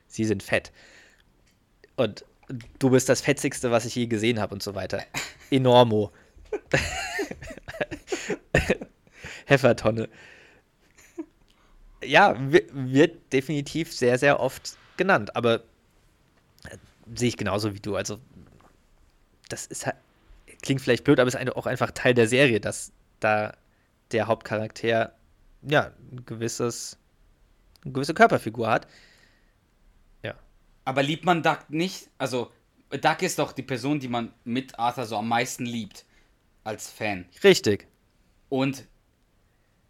Sie 0.08 0.26
sind 0.26 0.44
fett. 0.44 0.72
Und 1.96 2.26
du 2.80 2.90
bist 2.90 3.08
das 3.10 3.22
Fetzigste, 3.22 3.72
was 3.72 3.86
ich 3.86 3.96
je 3.96 4.08
gesehen 4.08 4.40
habe 4.40 4.54
und 4.54 4.62
so 4.64 4.76
weiter. 4.76 5.02
Enormo. 5.52 6.12
Heffertonne. 9.46 10.10
Ja, 12.04 12.36
wi- 12.52 12.68
wird 12.72 13.34
definitiv 13.34 13.94
sehr, 13.94 14.18
sehr 14.18 14.40
oft 14.40 14.78
genannt, 14.98 15.36
aber 15.36 15.56
äh, 16.70 16.78
sehe 17.16 17.30
ich 17.30 17.38
genauso 17.38 17.74
wie 17.74 17.80
du. 17.80 17.96
Also, 17.96 18.20
das 19.50 19.66
ist 19.66 19.86
halt, 19.86 19.96
klingt 20.62 20.82
vielleicht 20.82 21.04
blöd, 21.04 21.20
aber 21.20 21.28
ist 21.28 21.56
auch 21.56 21.66
einfach 21.66 21.92
Teil 21.92 22.14
der 22.14 22.28
Serie, 22.28 22.60
dass 22.60 22.92
da 23.20 23.54
der 24.12 24.28
Hauptcharakter 24.28 25.14
ja 25.62 25.92
ein 26.12 26.26
gewisses, 26.26 26.98
eine 27.84 27.94
gewisse 27.94 28.14
Körperfigur 28.14 28.70
hat. 28.70 28.88
Ja. 30.24 30.36
Aber 30.86 31.04
liebt 31.04 31.26
man 31.26 31.44
Duck 31.44 31.70
nicht? 31.70 32.10
Also, 32.18 32.52
Duck 32.90 33.22
ist 33.22 33.40
doch 33.40 33.52
die 33.52 33.64
Person, 33.64 34.00
die 34.00 34.08
man 34.08 34.34
mit 34.44 34.78
Arthur 34.80 35.06
so 35.06 35.18
am 35.18 35.28
meisten 35.28 35.66
liebt. 35.66 36.06
Als 36.64 36.90
Fan. 36.90 37.26
Richtig. 37.44 37.88
Und, 38.50 38.86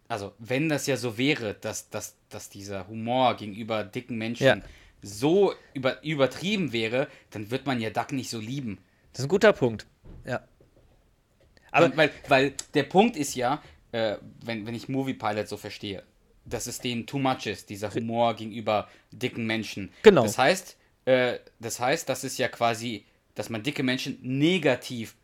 also, 0.08 0.32
wenn 0.38 0.68
das 0.68 0.86
ja 0.86 0.96
so 0.96 1.18
wäre, 1.18 1.54
dass, 1.54 1.90
dass, 1.90 2.16
dass 2.28 2.48
dieser 2.48 2.86
Humor 2.88 3.36
gegenüber 3.36 3.84
dicken 3.84 4.16
Menschen 4.16 4.46
Ja. 4.46 4.56
so 5.02 5.52
über, 5.74 6.02
übertrieben 6.04 6.72
wäre, 6.72 7.08
dann 7.30 7.50
wird 7.50 7.66
man 7.66 7.80
ja 7.80 7.90
Duck 7.90 8.12
nicht 8.12 8.30
so 8.30 8.38
lieben. 8.38 8.78
Das 9.12 9.20
ist 9.20 9.26
ein 9.26 9.28
guter 9.28 9.52
Punkt. 9.52 9.86
Ja. 10.24 10.42
Aber 11.70 11.86
Aber 11.86 11.96
weil, 11.96 12.10
weil 12.28 12.54
der 12.74 12.84
Punkt 12.84 13.16
ist 13.16 13.34
ja, 13.34 13.62
äh, 13.92 14.16
wenn, 14.44 14.66
wenn 14.66 14.74
ich 14.74 14.88
Movie 14.88 15.14
Pilot 15.14 15.48
so 15.48 15.56
verstehe, 15.56 16.02
dass 16.44 16.66
es 16.66 16.80
denen 16.80 17.06
too 17.06 17.18
much 17.18 17.46
ist, 17.46 17.70
dieser 17.70 17.92
Humor 17.94 18.34
gegenüber 18.34 18.88
dicken 19.12 19.46
Menschen. 19.46 19.90
Genau. 20.02 20.22
Das 20.22 20.38
heißt, 20.38 20.76
äh, 21.04 21.38
das 21.58 21.80
heißt, 21.80 22.08
das 22.08 22.24
ist 22.24 22.38
ja 22.38 22.48
quasi, 22.48 23.04
dass 23.34 23.50
man 23.50 23.62
dicke 23.62 23.82
Menschen 23.82 24.18
negativ 24.22 25.14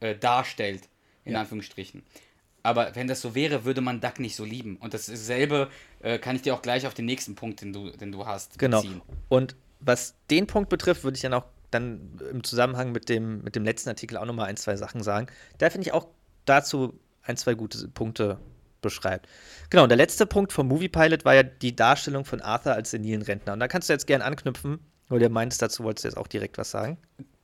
äh, 0.00 0.14
darstellt, 0.14 0.88
in 1.24 1.36
Anführungsstrichen. 1.36 2.02
Aber 2.62 2.94
wenn 2.94 3.06
das 3.06 3.20
so 3.20 3.34
wäre, 3.34 3.64
würde 3.64 3.80
man 3.80 4.00
Duck 4.00 4.20
nicht 4.20 4.36
so 4.36 4.44
lieben. 4.44 4.76
Und 4.76 4.92
dasselbe 4.92 5.70
äh, 6.00 6.18
kann 6.18 6.36
ich 6.36 6.42
dir 6.42 6.54
auch 6.54 6.62
gleich 6.62 6.86
auf 6.86 6.94
den 6.94 7.06
nächsten 7.06 7.34
Punkt, 7.34 7.62
den 7.62 7.72
du, 7.72 7.90
den 7.90 8.12
du 8.12 8.26
hast, 8.26 8.58
genau. 8.58 8.82
beziehen. 8.82 9.00
Und 9.28 9.56
was 9.80 10.14
den 10.30 10.46
Punkt 10.46 10.68
betrifft, 10.68 11.04
würde 11.04 11.16
ich 11.16 11.22
dann 11.22 11.34
auch 11.34 11.44
dann 11.70 12.18
im 12.30 12.44
Zusammenhang 12.44 12.92
mit 12.92 13.08
dem, 13.08 13.42
mit 13.42 13.56
dem 13.56 13.64
letzten 13.64 13.88
Artikel 13.88 14.16
auch 14.16 14.24
nochmal 14.24 14.48
ein, 14.48 14.56
zwei 14.56 14.76
Sachen 14.76 15.02
sagen. 15.02 15.26
Da 15.58 15.70
finde 15.70 15.86
ich 15.86 15.92
auch 15.92 16.08
dazu 16.44 16.98
ein, 17.22 17.36
zwei 17.36 17.54
gute 17.54 17.88
Punkte 17.88 18.38
beschreibt. 18.80 19.28
Genau, 19.68 19.84
und 19.84 19.88
der 19.88 19.98
letzte 19.98 20.26
Punkt 20.26 20.52
vom 20.52 20.68
Movie 20.68 20.88
Pilot 20.88 21.24
war 21.24 21.34
ja 21.34 21.42
die 21.42 21.76
Darstellung 21.76 22.24
von 22.24 22.40
Arthur 22.40 22.72
als 22.72 22.90
senilen 22.90 23.22
Rentner. 23.22 23.52
Und 23.52 23.60
da 23.60 23.68
kannst 23.68 23.88
du 23.88 23.92
jetzt 23.92 24.06
gerne 24.06 24.24
anknüpfen, 24.24 24.78
weil 25.08 25.20
du 25.20 25.28
meinst, 25.28 25.60
dazu 25.60 25.84
wolltest 25.84 26.04
du 26.04 26.08
jetzt 26.08 26.16
auch 26.16 26.26
direkt 26.26 26.58
was 26.58 26.70
sagen. 26.70 26.98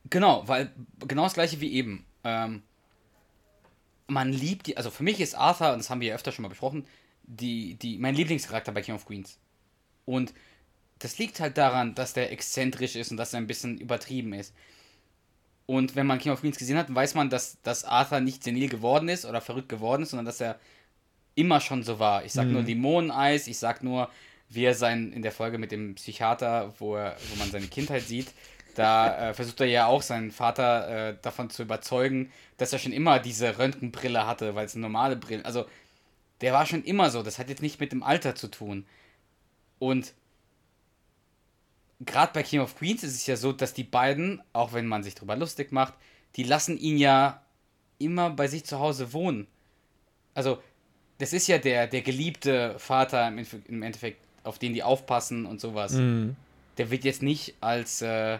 Genau, 0.09 0.47
weil 0.47 0.73
genau 1.07 1.25
das 1.25 1.35
gleiche 1.35 1.61
wie 1.61 1.73
eben. 1.73 2.07
Ähm, 2.25 2.63
man 4.07 4.33
liebt 4.33 4.67
die, 4.67 4.77
also 4.77 4.91
für 4.91 5.03
mich 5.03 5.21
ist 5.21 5.35
Arthur, 5.35 5.73
und 5.73 5.79
das 5.79 5.91
haben 5.91 6.01
wir 6.01 6.09
ja 6.09 6.15
öfter 6.15 6.33
schon 6.33 6.43
mal 6.43 6.49
besprochen, 6.49 6.87
die, 7.25 7.75
die, 7.75 7.99
mein 7.99 8.15
Lieblingscharakter 8.15 8.73
bei 8.73 8.83
King 8.83 8.95
of 8.95 9.05
Queens. 9.05 9.39
Und 10.05 10.33
das 10.99 11.19
liegt 11.19 11.41
halt 11.41 11.59
daran, 11.59 11.95
dass 11.95 12.13
der 12.13 12.33
exzentrisch 12.33 12.97
ist 12.97 13.11
und 13.11 13.17
dass 13.17 13.33
er 13.33 13.39
ein 13.39 13.47
bisschen 13.47 13.79
übertrieben 13.79 14.33
ist. 14.33 14.55
Und 15.67 15.97
wenn 15.97 16.07
man 16.07 16.19
King 16.19 16.33
of 16.33 16.41
Queens 16.41 16.59
gesehen 16.59 16.79
hat, 16.79 16.95
weiß 16.95 17.15
man, 17.15 17.29
dass, 17.29 17.61
dass 17.63 17.85
Arthur 17.85 18.21
nicht 18.21 18.45
senil 18.45 18.69
geworden 18.69 19.09
ist 19.09 19.25
oder 19.25 19.41
verrückt 19.41 19.69
geworden 19.69 20.03
ist, 20.03 20.11
sondern 20.11 20.27
dass 20.27 20.41
er 20.41 20.59
immer 21.35 21.61
schon 21.61 21.83
so 21.83 21.99
war. 21.99 22.25
Ich 22.25 22.33
sag 22.33 22.47
mhm. 22.47 22.53
nur 22.53 22.63
Limoneneis, 22.63 23.47
ich 23.47 23.59
sag 23.59 23.83
nur, 23.83 24.09
wie 24.49 24.65
er 24.65 24.75
sein 24.75 25.13
in 25.13 25.23
der 25.23 25.33
Folge 25.33 25.59
mit 25.59 25.73
dem 25.73 25.97
Psychiater, 25.97 26.73
wo, 26.79 26.97
er, 26.97 27.17
wo 27.31 27.39
man 27.39 27.51
seine 27.51 27.67
Kindheit 27.67 28.03
sieht, 28.03 28.29
da 28.75 29.31
äh, 29.31 29.35
versucht 29.35 29.61
er 29.61 29.67
ja 29.67 29.87
auch 29.87 30.03
seinen 30.03 30.31
Vater 30.31 31.11
äh, 31.11 31.17
davon 31.21 31.51
zu 31.51 31.63
überzeugen, 31.63 32.31
dass 32.59 32.73
er 32.73 32.79
schon 32.79 32.93
immer 32.93 33.19
diese 33.19 33.59
Röntgenbrille 33.59 34.27
hatte, 34.27 34.55
weil 34.55 34.67
es 34.67 34.75
eine 34.75 34.83
normale 34.83 35.17
Brille. 35.17 35.45
Also 35.45 35.67
der 36.43 36.53
war 36.53 36.67
schon 36.67 36.85
immer 36.85 37.11
so. 37.11 37.23
Das 37.23 37.39
hat 37.39 37.49
jetzt 37.49 37.63
nicht 37.63 37.81
mit 37.81 37.93
dem 37.93 38.03
Alter 38.03 38.35
zu 38.35 38.49
tun. 38.49 38.87
Und 39.79 40.13
gerade 42.01 42.33
bei 42.33 42.43
King 42.43 42.61
of 42.61 42.77
Queens 42.77 43.03
ist 43.03 43.15
es 43.15 43.27
ja 43.27 43.37
so, 43.37 43.53
dass 43.53 43.75
die 43.75 43.85
beiden, 43.85 44.43
auch 44.53 44.73
wenn 44.73 44.87
man 44.87 45.03
sich 45.03 45.15
darüber 45.15 45.37
lustig 45.37 45.73
macht, 45.73 45.95
die 46.37 46.43
lassen 46.43 46.79
ihn 46.79 46.99
ja 46.99 47.43
immer 47.99 48.31
bei 48.31 48.49
sich 48.49 48.65
zu 48.65 48.79
Hause 48.79 49.13
wohnen. 49.13 49.47
Also, 50.35 50.63
das 51.19 51.33
ist 51.33 51.47
ja 51.47 51.59
der, 51.59 51.87
der 51.87 52.03
geliebte 52.03 52.79
Vater 52.79 53.29
im, 53.29 53.47
im 53.69 53.83
Endeffekt, 53.83 54.21
auf 54.45 54.59
den 54.59 54.75
die 54.75 54.83
aufpassen 54.83 55.47
und 55.47 55.61
sowas. 55.61 55.93
Mhm. 55.93 56.37
Der 56.77 56.91
wird 56.91 57.05
jetzt 57.05 57.23
nicht 57.23 57.55
als 57.61 58.03
äh, 58.03 58.39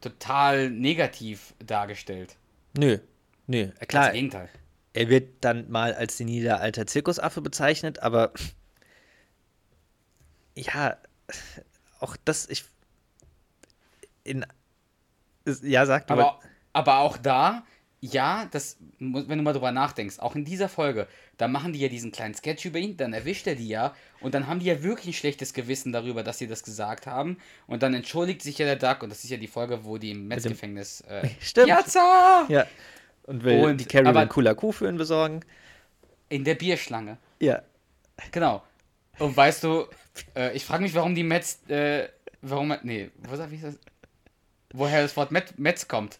total 0.00 0.70
negativ 0.70 1.54
dargestellt. 1.64 2.36
Nö, 2.76 2.98
nö, 3.46 3.68
klar. 3.86 4.04
Als 4.04 4.14
Gegenteil. 4.14 4.48
Er 4.94 5.08
wird 5.08 5.28
dann 5.42 5.70
mal 5.70 5.92
als 5.92 6.16
seniler 6.16 6.60
alter 6.60 6.86
Zirkusaffe 6.86 7.42
bezeichnet, 7.42 7.98
aber 7.98 8.32
ja, 10.54 10.96
auch 12.00 12.16
das, 12.24 12.48
ich. 12.48 12.64
In, 14.24 14.44
ja, 15.62 15.86
sagt 15.86 16.10
aber, 16.10 16.40
aber 16.72 16.98
auch 16.98 17.16
da, 17.16 17.64
ja, 18.00 18.46
das, 18.50 18.76
wenn 18.98 19.38
du 19.38 19.42
mal 19.42 19.54
drüber 19.54 19.72
nachdenkst, 19.72 20.18
auch 20.18 20.34
in 20.34 20.44
dieser 20.44 20.68
Folge, 20.68 21.08
da 21.38 21.48
machen 21.48 21.72
die 21.72 21.80
ja 21.80 21.88
diesen 21.88 22.12
kleinen 22.12 22.34
Sketch 22.34 22.66
über 22.66 22.78
ihn, 22.78 22.98
dann 22.98 23.14
erwischt 23.14 23.46
er 23.46 23.54
die 23.54 23.68
ja 23.68 23.94
und 24.20 24.34
dann 24.34 24.46
haben 24.46 24.60
die 24.60 24.66
ja 24.66 24.82
wirklich 24.82 25.06
ein 25.08 25.12
schlechtes 25.18 25.54
Gewissen 25.54 25.92
darüber, 25.92 26.22
dass 26.22 26.38
sie 26.38 26.46
das 26.46 26.62
gesagt 26.62 27.06
haben 27.06 27.38
und 27.66 27.82
dann 27.82 27.94
entschuldigt 27.94 28.42
sich 28.42 28.58
ja 28.58 28.66
der 28.66 28.76
Duck 28.76 29.02
und 29.02 29.08
das 29.08 29.24
ist 29.24 29.30
ja 29.30 29.38
die 29.38 29.46
Folge, 29.46 29.84
wo 29.84 29.96
die 29.96 30.10
im 30.10 30.28
Metz-Gefängnis 30.28 31.00
äh, 31.02 31.28
Stimmt. 31.40 31.68
Jazza! 31.68 32.46
Ja. 32.48 32.66
Und 33.22 33.42
will 33.42 33.64
und, 33.64 33.80
die 33.80 33.86
Carrie 33.86 34.06
einen 34.06 34.28
cooler 34.28 34.54
Kuh 34.54 34.72
für 34.72 34.86
ihn 34.86 34.98
besorgen. 34.98 35.40
In 36.28 36.44
der 36.44 36.56
Bierschlange. 36.56 37.16
Ja. 37.40 37.62
Genau. 38.32 38.62
Und 39.18 39.34
weißt 39.34 39.64
du, 39.64 39.86
äh, 40.36 40.54
ich 40.54 40.64
frage 40.64 40.82
mich, 40.82 40.94
warum 40.94 41.14
die 41.14 41.22
Metz, 41.22 41.60
äh, 41.68 42.08
warum, 42.42 42.74
nee, 42.82 43.10
wo 43.26 43.34
sag 43.36 43.50
ich 43.50 43.62
das? 43.62 43.78
Woher 44.74 45.02
das 45.02 45.16
Wort 45.16 45.30
Met, 45.30 45.56
Metz 45.56 45.86
kommt. 45.86 46.18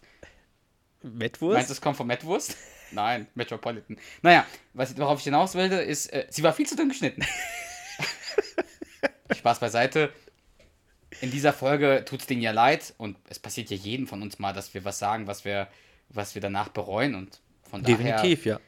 Metwurst? 1.02 1.54
Meinst 1.54 1.70
du, 1.70 1.72
es 1.72 1.80
kommt 1.80 1.96
von 1.96 2.06
Metwurst? 2.06 2.56
Nein, 2.92 3.26
Metropolitan. 3.34 3.98
Naja, 4.22 4.46
was, 4.74 4.96
worauf 4.96 5.18
ich 5.18 5.24
hinaus 5.24 5.56
wollte, 5.56 5.74
ist, 5.74 6.06
äh, 6.12 6.28
sie 6.30 6.44
war 6.44 6.52
viel 6.52 6.64
zu 6.64 6.76
dünn 6.76 6.88
geschnitten. 6.88 7.24
Spaß 9.34 9.58
beiseite. 9.58 10.12
In 11.20 11.32
dieser 11.32 11.52
Folge 11.52 12.04
tut 12.06 12.20
es 12.20 12.26
denen 12.28 12.42
ja 12.42 12.52
leid 12.52 12.94
und 12.96 13.16
es 13.28 13.40
passiert 13.40 13.70
ja 13.70 13.76
jedem 13.76 14.06
von 14.06 14.22
uns 14.22 14.38
mal, 14.38 14.52
dass 14.52 14.72
wir 14.72 14.84
was 14.84 15.00
sagen, 15.00 15.26
was 15.26 15.44
wir, 15.44 15.66
was 16.10 16.36
wir 16.36 16.42
danach 16.42 16.68
bereuen 16.68 17.16
und 17.16 17.40
von 17.68 17.82
Definitiv, 17.82 18.44
daher. 18.44 18.54
ja. 18.54 18.60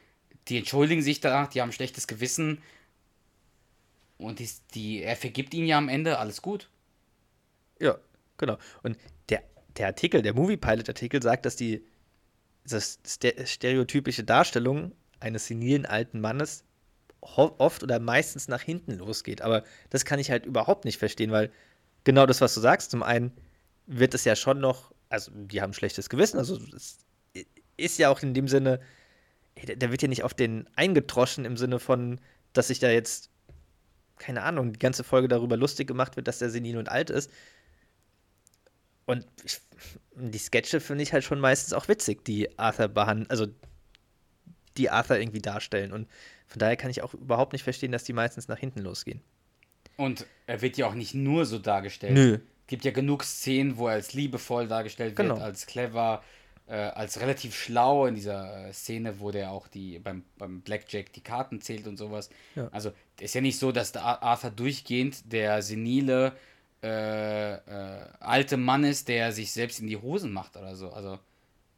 Die 0.49 0.57
entschuldigen 0.57 1.01
sich 1.01 1.21
danach, 1.21 1.47
die 1.47 1.61
haben 1.61 1.69
ein 1.69 1.73
schlechtes 1.73 2.07
Gewissen 2.07 2.61
und 4.17 4.39
die, 4.39 4.49
die, 4.73 5.01
er 5.01 5.15
vergibt 5.15 5.53
ihnen 5.53 5.67
ja 5.67 5.77
am 5.77 5.87
Ende 5.87 6.19
alles 6.19 6.41
gut. 6.41 6.69
Ja, 7.79 7.97
genau. 8.37 8.57
Und 8.83 8.97
der, 9.77 9.87
Artikel, 9.87 10.21
der 10.21 10.33
Movie 10.33 10.57
Pilot 10.57 10.89
Artikel 10.89 11.21
sagt, 11.21 11.45
dass 11.45 11.55
die 11.55 11.85
das 12.65 12.99
stereotypische 13.45 14.23
Darstellung 14.23 14.91
eines 15.19 15.47
senilen 15.47 15.85
alten 15.85 16.19
Mannes 16.19 16.63
oft 17.21 17.83
oder 17.83 17.99
meistens 17.99 18.47
nach 18.47 18.61
hinten 18.61 18.93
losgeht. 18.93 19.41
Aber 19.41 19.63
das 19.89 20.05
kann 20.05 20.19
ich 20.19 20.29
halt 20.31 20.45
überhaupt 20.45 20.85
nicht 20.85 20.97
verstehen, 20.97 21.31
weil 21.31 21.51
genau 22.03 22.25
das, 22.25 22.41
was 22.41 22.53
du 22.53 22.59
sagst, 22.59 22.91
zum 22.91 23.03
einen 23.03 23.31
wird 23.85 24.13
es 24.13 24.25
ja 24.25 24.35
schon 24.35 24.59
noch, 24.59 24.91
also 25.09 25.31
die 25.33 25.61
haben 25.61 25.73
schlechtes 25.73 26.09
Gewissen, 26.09 26.37
also 26.37 26.59
es 26.75 26.99
ist 27.77 27.99
ja 27.99 28.09
auch 28.09 28.21
in 28.21 28.33
dem 28.33 28.47
Sinne, 28.47 28.79
da 29.77 29.91
wird 29.91 30.01
ja 30.01 30.07
nicht 30.07 30.23
auf 30.23 30.33
den 30.33 30.67
eingetroschen 30.75 31.45
im 31.45 31.57
Sinne 31.57 31.79
von, 31.79 32.19
dass 32.53 32.67
sich 32.67 32.79
da 32.79 32.89
jetzt, 32.89 33.29
keine 34.17 34.43
Ahnung, 34.43 34.73
die 34.73 34.79
ganze 34.79 35.03
Folge 35.03 35.27
darüber 35.27 35.57
lustig 35.57 35.87
gemacht 35.87 36.15
wird, 36.15 36.27
dass 36.27 36.39
der 36.39 36.49
senil 36.49 36.77
und 36.77 36.89
alt 36.89 37.09
ist. 37.09 37.31
Und 39.07 39.25
ich 39.43 39.61
die 40.19 40.37
Sketche 40.37 40.79
finde 40.79 41.03
ich 41.03 41.13
halt 41.13 41.23
schon 41.23 41.39
meistens 41.39 41.73
auch 41.73 41.87
witzig, 41.87 42.25
die 42.25 42.57
Arthur 42.57 42.87
behandeln, 42.87 43.29
also 43.29 43.47
die 44.77 44.89
Arthur 44.89 45.17
irgendwie 45.17 45.41
darstellen. 45.41 45.91
Und 45.91 46.07
von 46.47 46.59
daher 46.59 46.75
kann 46.75 46.91
ich 46.91 47.01
auch 47.01 47.13
überhaupt 47.13 47.53
nicht 47.53 47.63
verstehen, 47.63 47.91
dass 47.91 48.03
die 48.03 48.13
meistens 48.13 48.47
nach 48.47 48.57
hinten 48.57 48.79
losgehen. 48.79 49.21
Und 49.95 50.25
er 50.45 50.61
wird 50.61 50.77
ja 50.77 50.87
auch 50.87 50.93
nicht 50.93 51.13
nur 51.13 51.45
so 51.45 51.59
dargestellt. 51.59 52.13
Nö. 52.13 52.33
Es 52.35 52.67
gibt 52.67 52.85
ja 52.85 52.91
genug 52.91 53.23
Szenen, 53.23 53.77
wo 53.77 53.87
er 53.87 53.93
als 53.93 54.13
liebevoll 54.13 54.67
dargestellt 54.67 55.15
genau. 55.15 55.35
wird, 55.35 55.43
als 55.43 55.65
clever, 55.65 56.23
äh, 56.67 56.75
als 56.75 57.19
relativ 57.19 57.55
schlau 57.55 58.05
in 58.05 58.15
dieser 58.15 58.67
äh, 58.67 58.73
Szene, 58.73 59.19
wo 59.19 59.31
der 59.31 59.51
auch 59.51 59.67
die 59.67 59.99
beim, 59.99 60.23
beim 60.37 60.61
Blackjack 60.61 61.13
die 61.13 61.21
Karten 61.21 61.61
zählt 61.61 61.87
und 61.87 61.97
sowas. 61.97 62.29
Ja. 62.55 62.67
Also 62.71 62.91
ist 63.19 63.33
ja 63.33 63.41
nicht 63.41 63.57
so, 63.57 63.71
dass 63.71 63.93
der 63.93 64.03
Arthur 64.03 64.51
durchgehend 64.51 65.31
der 65.31 65.61
senile 65.61 66.33
äh, 66.83 67.53
äh, 67.55 68.07
alte 68.19 68.57
Mann 68.57 68.83
ist, 68.83 69.07
der 69.07 69.31
sich 69.31 69.51
selbst 69.51 69.79
in 69.79 69.87
die 69.87 69.97
Hosen 69.97 70.31
macht 70.31 70.57
oder 70.57 70.75
so. 70.75 70.91
Also 70.91 71.19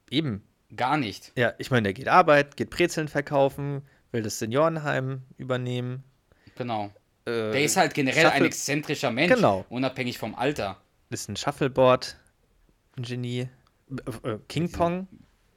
eben. 0.10 0.44
Gar 0.76 0.98
nicht. 0.98 1.32
Ja, 1.36 1.54
ich 1.58 1.72
meine, 1.72 1.84
der 1.84 1.94
geht 1.94 2.08
arbeiten, 2.08 2.56
geht 2.56 2.70
Brezeln 2.70 3.08
verkaufen, 3.08 3.82
will 4.12 4.22
das 4.22 4.38
Seniorenheim 4.38 5.24
übernehmen. 5.38 6.04
Genau. 6.56 6.92
Äh, 7.26 7.52
der 7.52 7.64
ist 7.64 7.76
halt 7.76 7.94
generell 7.94 8.24
Shuffle 8.24 8.38
ein 8.38 8.46
exzentrischer 8.46 9.12
Mensch, 9.12 9.34
genau. 9.34 9.66
unabhängig 9.70 10.20
vom 10.20 10.36
Alter. 10.36 10.80
Ist 11.10 11.28
ein 11.28 11.36
Shuffleboard, 11.36 12.18
ein 12.98 13.04
Genie. 13.04 13.50
Äh, 14.24 14.38
King 14.48 14.72
Pong, 14.72 15.08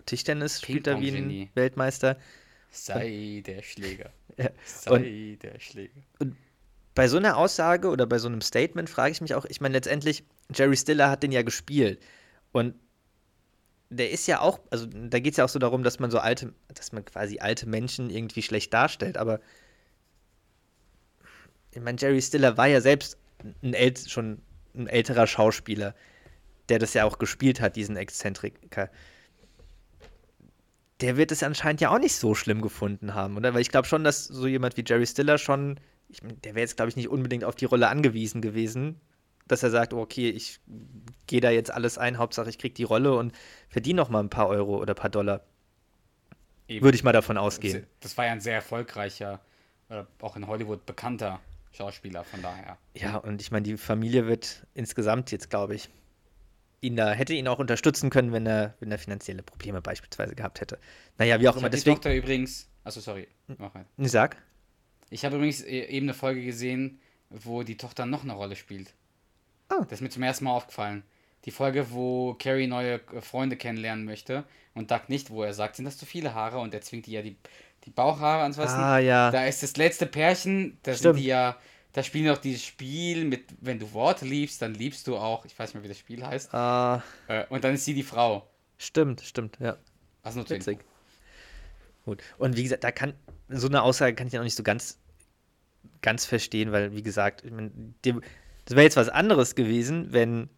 Tischtennis 0.07 0.63
spielt 0.63 0.87
er 0.87 0.99
wie 1.01 1.11
ein 1.11 1.51
Weltmeister. 1.55 2.17
Sei 2.71 3.43
der 3.45 3.63
Schläger. 3.63 4.11
Ja. 4.39 4.49
Sei 4.65 5.33
und, 5.35 5.43
der 5.43 5.61
Schläger. 5.61 6.01
Und 6.21 6.37
bei 6.95 7.09
so 7.09 7.17
einer 7.17 7.37
Aussage 7.37 7.89
oder 7.89 8.07
bei 8.07 8.19
so 8.19 8.29
einem 8.29 8.41
Statement 8.41 8.91
frage 8.91 9.13
ich 9.13 9.21
mich 9.21 9.35
auch, 9.35 9.45
ich 9.47 9.61
meine, 9.61 9.75
letztendlich, 9.75 10.25
Jerry 10.55 10.77
Stiller 10.77 11.11
hat 11.11 11.23
den 11.23 11.33
ja 11.33 11.43
gespielt. 11.43 12.03
Und 12.53 12.75
der 13.89 14.11
ist 14.11 14.27
ja 14.27 14.41
auch, 14.41 14.61
also 14.71 14.87
da 14.87 15.19
geht 15.19 15.33
es 15.33 15.37
ja 15.39 15.45
auch 15.45 15.49
so 15.49 15.59
darum, 15.59 15.83
dass 15.83 15.99
man 15.99 16.11
so 16.11 16.19
alte, 16.19 16.53
dass 16.69 16.93
man 16.93 17.05
quasi 17.05 17.39
alte 17.39 17.67
Menschen 17.67 18.11
irgendwie 18.11 18.43
schlecht 18.43 18.73
darstellt, 18.73 19.17
aber 19.17 19.41
ich 21.75 21.81
meine, 21.81 21.99
Jerry 21.99 22.21
Stiller 22.21 22.57
war 22.57 22.67
ja 22.67 22.81
selbst 22.81 23.17
ein 23.63 23.75
schon 24.07 24.43
ein 24.75 24.87
älterer 24.87 25.27
Schauspieler, 25.27 25.95
der 26.69 26.79
das 26.79 26.95
ja 26.95 27.05
auch 27.05 27.19
gespielt 27.19 27.61
hat, 27.61 27.77
diesen 27.77 27.97
Exzentriker. 27.97 28.91
Der 31.01 31.17
wird 31.17 31.33
es 31.33 31.43
anscheinend 31.43 31.81
ja 31.81 31.91
auch 31.91 31.99
nicht 31.99 32.15
so 32.15 32.35
schlimm 32.35 32.61
gefunden 32.61 33.15
haben, 33.15 33.37
oder? 33.37 33.55
Weil 33.55 33.63
ich 33.63 33.71
glaube 33.71 33.89
schon, 33.89 34.05
dass 34.05 34.25
so 34.25 34.47
jemand 34.47 34.77
wie 34.77 34.85
Jerry 34.87 35.07
Stiller 35.07 35.39
schon 35.39 35.81
ich, 36.13 36.21
der 36.23 36.55
wäre 36.55 36.61
jetzt, 36.61 36.77
glaube 36.77 36.91
ich, 36.91 36.97
nicht 36.97 37.09
unbedingt 37.09 37.45
auf 37.45 37.55
die 37.55 37.65
Rolle 37.65 37.89
angewiesen 37.89 38.41
gewesen, 38.41 39.01
dass 39.49 39.63
er 39.63 39.71
sagt, 39.71 39.93
okay, 39.93 40.31
ich 40.31 40.61
gehe 41.27 41.41
da 41.41 41.51
jetzt 41.51 41.73
alles 41.73 41.99
ein, 41.99 42.19
Hauptsache 42.19 42.49
ich 42.49 42.59
kriege 42.59 42.75
die 42.75 42.85
Rolle 42.85 43.17
und 43.17 43.33
verdiene 43.69 43.97
noch 43.97 44.09
mal 44.09 44.21
ein 44.21 44.31
paar 44.31 44.49
Euro 44.49 44.77
oder 44.77 44.95
ein 44.95 44.97
paar 44.97 45.11
Dollar. 45.11 45.43
Eben. 46.69 46.85
Würde 46.85 46.95
ich 46.95 47.05
mal 47.05 47.13
davon 47.13 47.37
ausgehen. 47.37 47.87
Das 48.01 48.17
war 48.17 48.27
ja 48.27 48.33
ein 48.33 48.41
sehr 48.41 48.55
erfolgreicher, 48.55 49.41
auch 50.21 50.37
in 50.37 50.47
Hollywood 50.47 50.87
bekannter 50.87 51.41
Schauspieler, 51.73 52.25
von 52.25 52.41
daher. 52.41 52.79
Ja, 52.95 53.17
und 53.17 53.41
ich 53.41 53.51
meine, 53.51 53.65
die 53.65 53.77
Familie 53.77 54.27
wird 54.27 54.67
insgesamt 54.75 55.33
jetzt, 55.33 55.51
glaube 55.51 55.75
ich, 55.75 55.91
ihn 56.81 56.97
da, 56.97 57.13
hätte 57.13 57.35
ihn 57.35 57.49
auch 57.49 57.59
unterstützen 57.59 58.11
können, 58.11 58.33
wenn 58.33 58.47
er, 58.47 58.75
wenn 58.81 58.91
er 58.91 58.99
finanzielle 58.99 59.43
Probleme 59.43 59.83
beispielsweise 59.83 60.35
gehabt 60.35 60.61
hätte. 60.61 60.79
Naja, 61.19 61.41
wie 61.41 61.49
auch 61.49 61.57
ich 61.57 61.61
immer. 61.61 61.71
Deswegen, 61.71 61.97
die 61.97 62.01
Tochter 62.01 62.15
übrigens 62.15 62.69
Achso, 62.85 63.01
sorry. 63.01 63.29
Mach 63.59 63.75
rein. 63.75 63.87
Sag. 63.99 64.37
Ich 65.13 65.25
habe 65.25 65.37
übrigens 65.37 65.63
e- 65.63 65.85
eben 65.87 66.07
eine 66.07 66.15
Folge 66.15 66.43
gesehen, 66.45 67.01
wo 67.31 67.63
die 67.63 67.77
Tochter 67.77 68.07
noch 68.07 68.23
eine 68.23 68.33
Rolle 68.33 68.57
spielt. 68.57 68.95
Oh. 69.71 69.83
Das 69.85 69.93
ist 69.93 70.01
mir 70.01 70.11
zum 70.11 70.23
ersten 70.23 70.45
Mal 70.45 70.53
aufgefallen. 70.53 71.03
Die 71.45 71.51
Folge, 71.51 71.91
wo 71.91 72.35
Carrie 72.35 72.67
neue 72.67 73.01
Freunde 73.21 73.57
kennenlernen 73.57 74.05
möchte 74.05 74.45
und 74.75 74.91
Doug 74.91 75.01
nicht, 75.09 75.31
wo 75.31 75.43
er 75.43 75.55
sagt, 75.55 75.77
sind 75.77 75.85
das 75.87 75.99
zu 75.99 76.07
viele 76.07 76.35
Haare 76.35 76.59
und 76.59 76.73
er 76.73 76.81
zwingt 76.83 77.07
die 77.07 77.13
ja 77.13 77.23
die, 77.23 77.37
die 77.85 77.91
Bauchhaare 77.91 78.43
ans 78.43 78.59
Wasser. 78.59 78.79
Ah, 78.79 78.99
ja. 78.99 79.31
Da 79.31 79.45
ist 79.47 79.63
das 79.63 79.77
letzte 79.77 80.07
Pärchen, 80.07 80.79
da 80.83 80.93
Stimmt. 80.95 81.17
sind 81.17 81.23
die 81.23 81.29
ja, 81.29 81.57
da 81.93 82.03
spielen 82.03 82.31
auch 82.31 82.39
dieses 82.39 82.65
Spiel 82.65 83.25
mit, 83.25 83.45
wenn 83.61 83.79
du 83.81 83.93
Worte 83.93 84.25
liebst, 84.25 84.63
dann 84.63 84.75
liebst 84.75 85.07
du 85.09 85.17
auch, 85.17 85.45
ich 85.45 85.59
weiß 85.59 85.71
nicht 85.71 85.75
mehr, 85.75 85.83
wie 85.85 85.89
das 85.89 85.99
Spiel 85.99 86.25
heißt. 86.25 86.55
Ah, 86.55 87.03
Äh, 87.27 87.45
und 87.49 87.65
dann 87.65 87.75
ist 87.75 87.85
sie 87.85 87.95
die 87.95 88.03
Frau. 88.05 88.49
stimmt, 88.79 89.21
stimmt, 89.23 89.59
ja. 89.61 89.77
Was 90.23 90.37
nur 90.37 90.49
Witzig. 90.49 90.79
Gut. 92.05 92.23
Und 92.39 92.57
wie 92.57 92.63
gesagt, 92.63 92.85
da 92.85 92.93
kann, 92.93 93.15
so 93.49 93.67
eine 93.69 93.83
Aussage 93.83 94.15
kann 94.15 94.27
ich 94.27 94.33
ja 94.33 94.39
noch 94.41 94.45
nicht 94.45 94.57
so 94.57 94.63
ganz, 94.63 94.99
ganz 96.03 96.25
verstehen, 96.25 96.73
weil, 96.73 96.93
wie 96.93 97.03
gesagt, 97.03 97.43
das 97.45 98.77
wäre 98.77 98.83
jetzt 98.83 98.97
was 98.97 99.09
anderes 99.09 99.55
gewesen, 99.55 100.13
wenn 100.13 100.49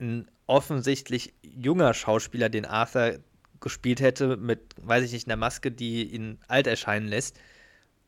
ein 0.00 0.30
offensichtlich 0.46 1.34
junger 1.42 1.92
Schauspieler 1.94 2.48
den 2.48 2.64
Arthur 2.64 3.18
gespielt 3.60 4.00
hätte 4.00 4.36
mit, 4.36 4.74
weiß 4.80 5.04
ich 5.04 5.12
nicht, 5.12 5.26
einer 5.26 5.36
Maske, 5.36 5.72
die 5.72 6.04
ihn 6.04 6.38
alt 6.46 6.66
erscheinen 6.66 7.08
lässt 7.08 7.38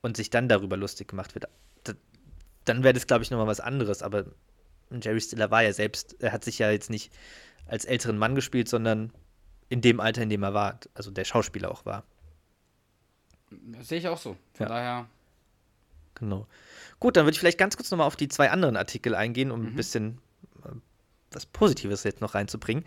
und 0.00 0.16
sich 0.16 0.30
dann 0.30 0.48
darüber 0.48 0.76
lustig 0.76 1.08
gemacht 1.08 1.34
wird. 1.34 1.46
Da, 1.84 1.92
dann 2.64 2.84
wäre 2.84 2.94
das, 2.94 3.06
glaube 3.06 3.24
ich, 3.24 3.30
nochmal 3.30 3.48
was 3.48 3.61
anderes. 3.61 4.02
Aber 4.02 4.26
Jerry 4.90 5.20
Stiller 5.20 5.50
war 5.50 5.62
ja 5.62 5.72
selbst, 5.72 6.16
er 6.20 6.32
hat 6.32 6.44
sich 6.44 6.58
ja 6.58 6.70
jetzt 6.70 6.88
nicht 6.88 7.12
als 7.66 7.84
älteren 7.84 8.16
Mann 8.16 8.34
gespielt, 8.34 8.68
sondern 8.68 9.12
in 9.68 9.80
dem 9.80 10.00
Alter, 10.00 10.22
in 10.22 10.30
dem 10.30 10.42
er 10.42 10.54
war, 10.54 10.78
also 10.94 11.11
der 11.11 11.24
Schauspieler 11.24 11.70
auch 11.70 11.84
war. 11.84 12.04
Das 13.50 13.88
sehe 13.88 13.98
ich 13.98 14.08
auch 14.08 14.18
so. 14.18 14.36
Von 14.54 14.66
Ja. 14.66 14.68
daher, 14.68 15.06
Genau. 16.21 16.47
Gut, 17.01 17.16
dann 17.16 17.25
würde 17.25 17.33
ich 17.33 17.41
vielleicht 17.41 17.59
ganz 17.59 17.77
kurz 17.77 17.91
nochmal 17.91 18.07
auf 18.07 18.16
die 18.16 18.29
zwei 18.29 18.51
anderen 18.51 18.77
Artikel 18.77 19.14
eingehen, 19.14 19.51
um 19.51 19.66
ein 19.66 19.75
bisschen 19.75 20.18
äh, 20.64 20.68
was 21.33 21.47
Positives 21.47 22.05
jetzt 22.05 22.21
noch 22.21 22.35
reinzubringen. 22.35 22.85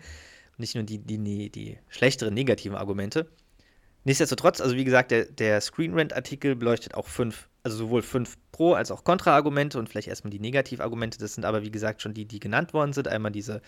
Nicht 0.56 0.76
nur 0.76 0.84
die, 0.84 0.98
die, 0.98 1.18
die, 1.18 1.50
die 1.50 1.78
schlechteren 1.88 2.32
negativen 2.32 2.76
Argumente. 2.76 3.28
Nichtsdestotrotz, 4.04 4.60
also 4.60 4.76
wie 4.76 4.84
gesagt, 4.84 5.10
der, 5.10 5.24
der 5.24 5.60
Screen 5.60 5.98
Rant-Artikel 5.98 6.54
beleuchtet 6.54 6.94
auch 6.94 7.08
fünf, 7.08 7.48
also 7.62 7.76
sowohl 7.76 8.02
fünf 8.02 8.36
Pro- 8.52 8.74
als 8.74 8.90
auch 8.90 9.02
Kontra-Argumente 9.02 9.78
und 9.78 9.88
vielleicht 9.88 10.08
erstmal 10.08 10.30
die 10.30 10.38
Negativargumente. 10.38 11.18
Das 11.18 11.34
sind 11.34 11.44
aber, 11.44 11.62
wie 11.62 11.70
gesagt, 11.70 12.02
schon 12.02 12.14
die, 12.14 12.26
die 12.26 12.38
genannt 12.38 12.72
worden 12.72 12.92
sind. 12.92 13.08
Einmal 13.08 13.32
diese 13.32 13.62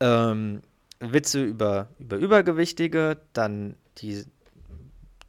ähm, 0.00 0.62
Witze 1.00 1.42
über, 1.44 1.88
über 1.98 2.16
Übergewichtige, 2.16 3.18
dann 3.32 3.76
die, 3.98 4.24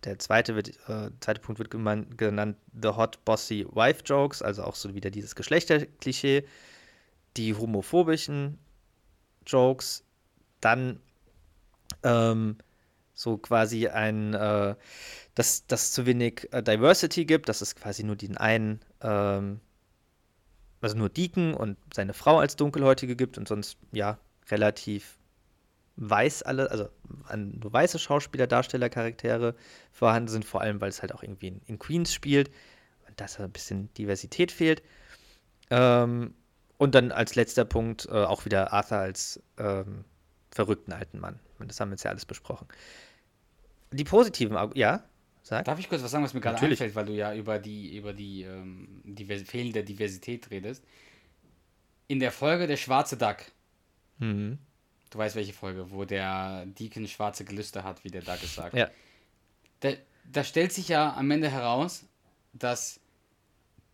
der 0.05 0.19
zweite, 0.19 0.55
wird, 0.55 0.69
äh, 0.87 1.09
zweite 1.19 1.41
Punkt 1.41 1.59
wird 1.59 1.71
genannt 1.71 2.57
The 2.81 2.89
Hot 2.89 3.23
Bossy 3.25 3.65
Wife 3.71 4.03
Jokes, 4.05 4.41
also 4.41 4.63
auch 4.63 4.75
so 4.75 4.93
wieder 4.93 5.09
dieses 5.09 5.35
Geschlechterklischee, 5.35 6.45
die 7.37 7.55
homophobischen 7.55 8.59
Jokes, 9.45 10.03
dann 10.61 10.99
ähm, 12.03 12.57
so 13.13 13.37
quasi 13.37 13.87
ein, 13.87 14.33
äh, 14.33 14.75
dass 15.35 15.65
dass 15.67 15.91
zu 15.91 16.05
wenig 16.05 16.51
äh, 16.51 16.63
Diversity 16.63 17.25
gibt, 17.25 17.49
dass 17.49 17.61
es 17.61 17.75
quasi 17.75 18.03
nur 18.03 18.15
den 18.15 18.37
einen, 18.37 18.79
ähm, 19.01 19.59
also 20.81 20.97
nur 20.97 21.09
Deacon 21.09 21.53
und 21.53 21.77
seine 21.93 22.13
Frau 22.13 22.39
als 22.39 22.55
Dunkelhäutige 22.55 23.15
gibt 23.15 23.37
und 23.37 23.47
sonst 23.47 23.77
ja 23.91 24.17
relativ 24.49 25.17
weiß 25.95 26.43
alle, 26.43 26.71
also 26.71 26.89
an- 27.25 27.59
nur 27.61 27.71
weiße 27.71 27.99
Schauspieler, 27.99 28.47
Darsteller, 28.47 28.89
Charaktere 28.89 29.55
vorhanden 29.91 30.29
sind, 30.29 30.45
vor 30.45 30.61
allem 30.61 30.81
weil 30.81 30.89
es 30.89 31.01
halt 31.01 31.13
auch 31.13 31.23
irgendwie 31.23 31.47
in, 31.49 31.61
in 31.67 31.79
Queens 31.79 32.13
spielt 32.13 32.49
und 33.07 33.19
dass 33.21 33.37
da 33.37 33.43
ein 33.43 33.51
bisschen 33.51 33.93
Diversität 33.93 34.51
fehlt. 34.51 34.81
Ähm, 35.69 36.33
und 36.77 36.95
dann 36.95 37.11
als 37.11 37.35
letzter 37.35 37.65
Punkt 37.65 38.07
äh, 38.07 38.11
auch 38.11 38.45
wieder 38.45 38.73
Arthur 38.73 38.97
als 38.97 39.41
ähm, 39.57 40.03
verrückten 40.51 40.91
alten 40.93 41.19
Mann. 41.19 41.39
Das 41.59 41.79
haben 41.79 41.89
wir 41.89 41.93
jetzt 41.93 42.03
ja 42.03 42.11
alles 42.11 42.25
besprochen. 42.25 42.67
Die 43.91 44.03
positiven, 44.03 44.57
ja, 44.73 45.03
sag. 45.43 45.65
Darf 45.65 45.79
ich 45.79 45.87
kurz 45.87 46.03
was 46.03 46.11
sagen, 46.11 46.23
was 46.23 46.33
mir 46.33 46.41
gerade 46.41 46.55
Natürlich. 46.55 46.81
einfällt, 46.81 46.95
weil 46.95 47.05
du 47.05 47.13
ja 47.13 47.33
über 47.33 47.59
die, 47.59 47.95
über 47.95 48.11
die 48.11 48.41
ähm, 48.43 49.01
divers 49.05 49.43
fehlende 49.43 49.83
Diversität 49.83 50.49
redest. 50.49 50.83
In 52.07 52.19
der 52.19 52.31
Folge 52.31 52.67
Der 52.67 52.77
schwarze 52.77 53.15
Duck, 53.17 53.37
Mhm. 54.19 54.57
Du 55.13 55.17
weißt 55.19 55.35
welche 55.35 55.53
Folge, 55.53 55.91
wo 55.91 56.05
der 56.05 56.65
Deacon 56.65 57.07
schwarze 57.07 57.45
Gelüste 57.45 57.83
hat, 57.83 58.03
wie 58.03 58.09
der 58.09 58.21
Duck 58.21 58.39
es 58.43 58.55
sagt. 58.55 58.75
Ja. 58.75 58.89
Da, 59.81 59.91
da 60.31 60.43
stellt 60.43 60.73
sich 60.73 60.87
ja 60.87 61.13
am 61.15 61.29
Ende 61.31 61.49
heraus, 61.49 62.05
dass 62.53 62.99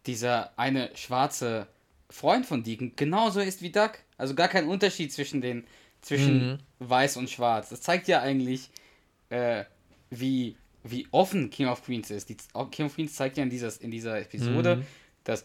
dieser 0.06 0.58
eine 0.58 0.90
schwarze 0.96 1.68
Freund 2.10 2.46
von 2.46 2.64
Deacon 2.64 2.94
genauso 2.96 3.40
ist 3.40 3.62
wie 3.62 3.72
Duck. 3.72 4.00
Also 4.18 4.34
gar 4.36 4.48
kein 4.48 4.68
Unterschied 4.68 5.12
zwischen 5.14 5.42
den 5.42 5.66
zwischen 6.02 6.52
Mhm. 6.54 6.60
weiß 6.80 7.18
und 7.18 7.30
schwarz. 7.30 7.70
Das 7.70 7.82
zeigt 7.82 8.08
ja 8.08 8.22
eigentlich, 8.22 8.70
äh, 9.30 9.66
wie, 10.10 10.56
wie 10.84 11.08
offen 11.12 11.50
King 11.50 11.68
of 11.68 11.84
Queens 11.84 12.10
ist. 12.10 12.30
Die, 12.30 12.38
King 12.72 12.86
of 12.86 12.96
Queens 12.96 13.16
zeigt 13.16 13.36
ja 13.38 13.44
in, 13.44 13.50
dieses, 13.50 13.78
in 13.78 13.92
dieser 13.92 14.18
Episode, 14.22 14.78
Mhm. 14.78 14.86
dass 15.26 15.44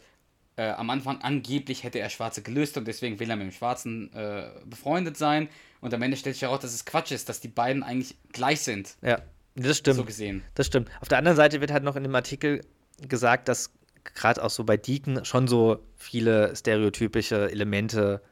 äh, 0.56 0.70
am 0.70 0.90
Anfang 0.90 1.20
angeblich 1.20 1.82
hätte 1.82 1.98
er 1.98 2.10
Schwarze 2.10 2.42
gelöst 2.42 2.76
und 2.76 2.86
deswegen 2.86 3.18
will 3.18 3.28
er 3.30 3.36
mit 3.36 3.46
dem 3.46 3.52
Schwarzen 3.52 4.12
äh, 4.12 4.50
befreundet 4.66 5.16
sein. 5.16 5.48
Und 5.80 5.92
am 5.92 6.02
Ende 6.02 6.16
stellt 6.16 6.36
sich 6.36 6.42
heraus, 6.42 6.60
dass 6.60 6.72
es 6.72 6.84
Quatsch 6.84 7.10
ist, 7.10 7.28
dass 7.28 7.40
die 7.40 7.48
beiden 7.48 7.82
eigentlich 7.82 8.16
gleich 8.32 8.60
sind. 8.60 8.96
Ja, 9.02 9.20
das 9.54 9.78
stimmt. 9.78 9.96
So 9.96 10.04
gesehen. 10.04 10.42
Das 10.54 10.66
stimmt. 10.66 10.90
Auf 11.00 11.08
der 11.08 11.18
anderen 11.18 11.36
Seite 11.36 11.60
wird 11.60 11.72
halt 11.72 11.84
noch 11.84 11.96
in 11.96 12.02
dem 12.02 12.14
Artikel 12.14 12.60
gesagt, 13.08 13.48
dass 13.48 13.70
gerade 14.14 14.42
auch 14.42 14.50
so 14.50 14.64
bei 14.64 14.76
Deacon 14.76 15.24
schon 15.24 15.48
so 15.48 15.78
viele 15.96 16.54
stereotypische 16.54 17.50
Elemente, 17.50 18.22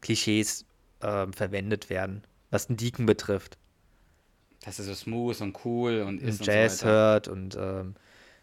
Klischees 0.00 0.64
ähm, 1.02 1.32
verwendet 1.32 1.90
werden, 1.90 2.22
was 2.50 2.66
den 2.66 2.76
Deacon 2.76 3.06
betrifft. 3.06 3.58
Dass 4.64 4.78
er 4.78 4.84
so 4.84 4.94
smooth 4.94 5.40
und 5.40 5.64
cool 5.64 6.02
und 6.02 6.20
ist 6.20 6.40
Und 6.40 6.40
und 6.40 6.46
Jazz 6.46 6.78
so 6.78 6.86
weiter. 6.86 6.94
hört 6.94 7.28
und 7.28 7.56
ähm, 7.56 7.94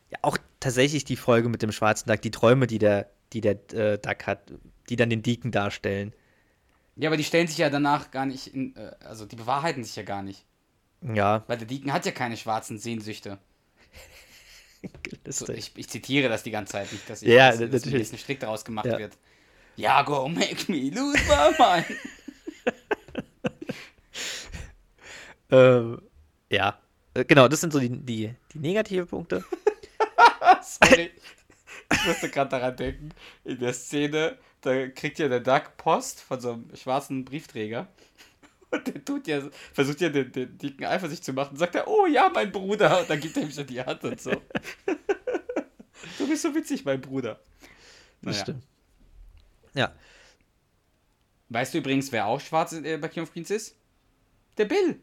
ja, 0.09 0.19
auch 0.21 0.37
tatsächlich 0.59 1.03
die 1.05 1.15
Folge 1.15 1.49
mit 1.49 1.61
dem 1.61 1.71
schwarzen 1.71 2.09
Duck, 2.09 2.21
die 2.21 2.31
Träume, 2.31 2.67
die 2.67 2.77
der, 2.77 3.09
die 3.33 3.41
der 3.41 3.57
äh, 3.73 3.97
Duck 3.97 4.27
hat, 4.27 4.53
die 4.89 4.95
dann 4.95 5.09
den 5.09 5.21
Deacon 5.23 5.51
darstellen. 5.51 6.13
Ja, 6.95 7.09
aber 7.09 7.17
die 7.17 7.23
stellen 7.23 7.47
sich 7.47 7.57
ja 7.57 7.69
danach 7.69 8.11
gar 8.11 8.25
nicht, 8.25 8.53
in, 8.53 8.75
äh, 8.75 8.91
also 9.03 9.25
die 9.25 9.35
bewahrheiten 9.35 9.83
sich 9.83 9.95
ja 9.95 10.03
gar 10.03 10.23
nicht. 10.23 10.45
Ja, 11.01 11.43
Weil 11.47 11.57
der 11.57 11.67
Deacon 11.67 11.91
hat 11.93 12.05
ja 12.05 12.11
keine 12.11 12.37
schwarzen 12.37 12.79
Sehnsüchte. 12.79 13.37
So, 15.27 15.49
ich, 15.49 15.71
ich 15.75 15.89
zitiere 15.89 16.29
das 16.29 16.43
die 16.43 16.51
ganze 16.51 16.73
Zeit 16.73 16.91
nicht, 16.91 17.09
dass, 17.09 17.21
ich, 17.21 17.29
Ja, 17.29 17.49
dass, 17.55 17.69
dass 17.69 17.85
ein 17.85 17.91
bisschen 17.91 18.17
strikt 18.17 18.43
daraus 18.43 18.63
gemacht 18.63 18.85
Ja. 18.85 18.97
wird. 18.97 19.17
Ja, 19.75 20.03
go 20.03 20.27
make 20.29 20.71
me 20.71 20.89
lose 20.89 21.19
my 21.27 21.51
mind. 21.57 21.85
Ähm, 25.51 26.01
ja, 26.49 26.79
Äh, 27.13 27.23
genau, 27.25 27.47
das 27.47 27.61
sind 27.61 27.71
so 27.71 27.79
die, 27.79 27.89
die, 27.89 28.33
die 28.53 28.59
negative 28.59 29.05
Punkte. 29.05 29.43
Sorry. 30.61 31.11
Ich 31.91 32.05
musste 32.05 32.29
gerade 32.29 32.49
daran 32.49 32.75
denken, 32.75 33.09
in 33.43 33.59
der 33.59 33.73
Szene, 33.73 34.37
da 34.61 34.87
kriegt 34.87 35.19
ja 35.19 35.27
der 35.27 35.39
Duck 35.39 35.77
Post 35.77 36.21
von 36.21 36.39
so 36.39 36.53
einem 36.53 36.75
schwarzen 36.75 37.25
Briefträger. 37.25 37.87
Und 38.71 38.87
der 38.87 39.05
tut 39.05 39.27
ja, 39.27 39.41
versucht 39.73 40.01
ja 40.01 40.09
den, 40.09 40.31
den 40.31 40.57
Dicken 40.57 40.85
eifersüchtig 40.85 41.23
zu 41.23 41.33
machen. 41.33 41.55
Sagt 41.57 41.75
er, 41.75 41.87
oh 41.87 42.07
ja, 42.07 42.29
mein 42.33 42.51
Bruder. 42.51 43.01
Und 43.01 43.09
dann 43.09 43.19
gibt 43.19 43.37
er 43.37 43.43
ihm 43.43 43.51
schon 43.51 43.67
die 43.67 43.81
Hand 43.81 44.03
und 44.03 44.19
so. 44.19 44.31
du 46.17 46.27
bist 46.27 46.41
so 46.41 46.53
witzig, 46.53 46.83
mein 46.83 46.99
Bruder. 46.99 47.39
Das 48.21 48.33
Naja. 48.33 48.41
stimmt. 48.41 48.63
Ja, 49.75 49.93
Weißt 51.49 51.73
du 51.73 51.77
übrigens, 51.77 52.11
wer 52.11 52.25
auch 52.25 52.39
schwarz 52.39 52.73
äh, 52.73 52.97
bei 52.97 53.07
King 53.07 53.23
of 53.23 53.31
Queens 53.31 53.51
ist? 53.51 53.75
Der 54.57 54.65
Bill. 54.65 54.99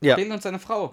ja. 0.00 0.16
Bill 0.16 0.30
und 0.30 0.42
seine 0.42 0.58
Frau. 0.58 0.92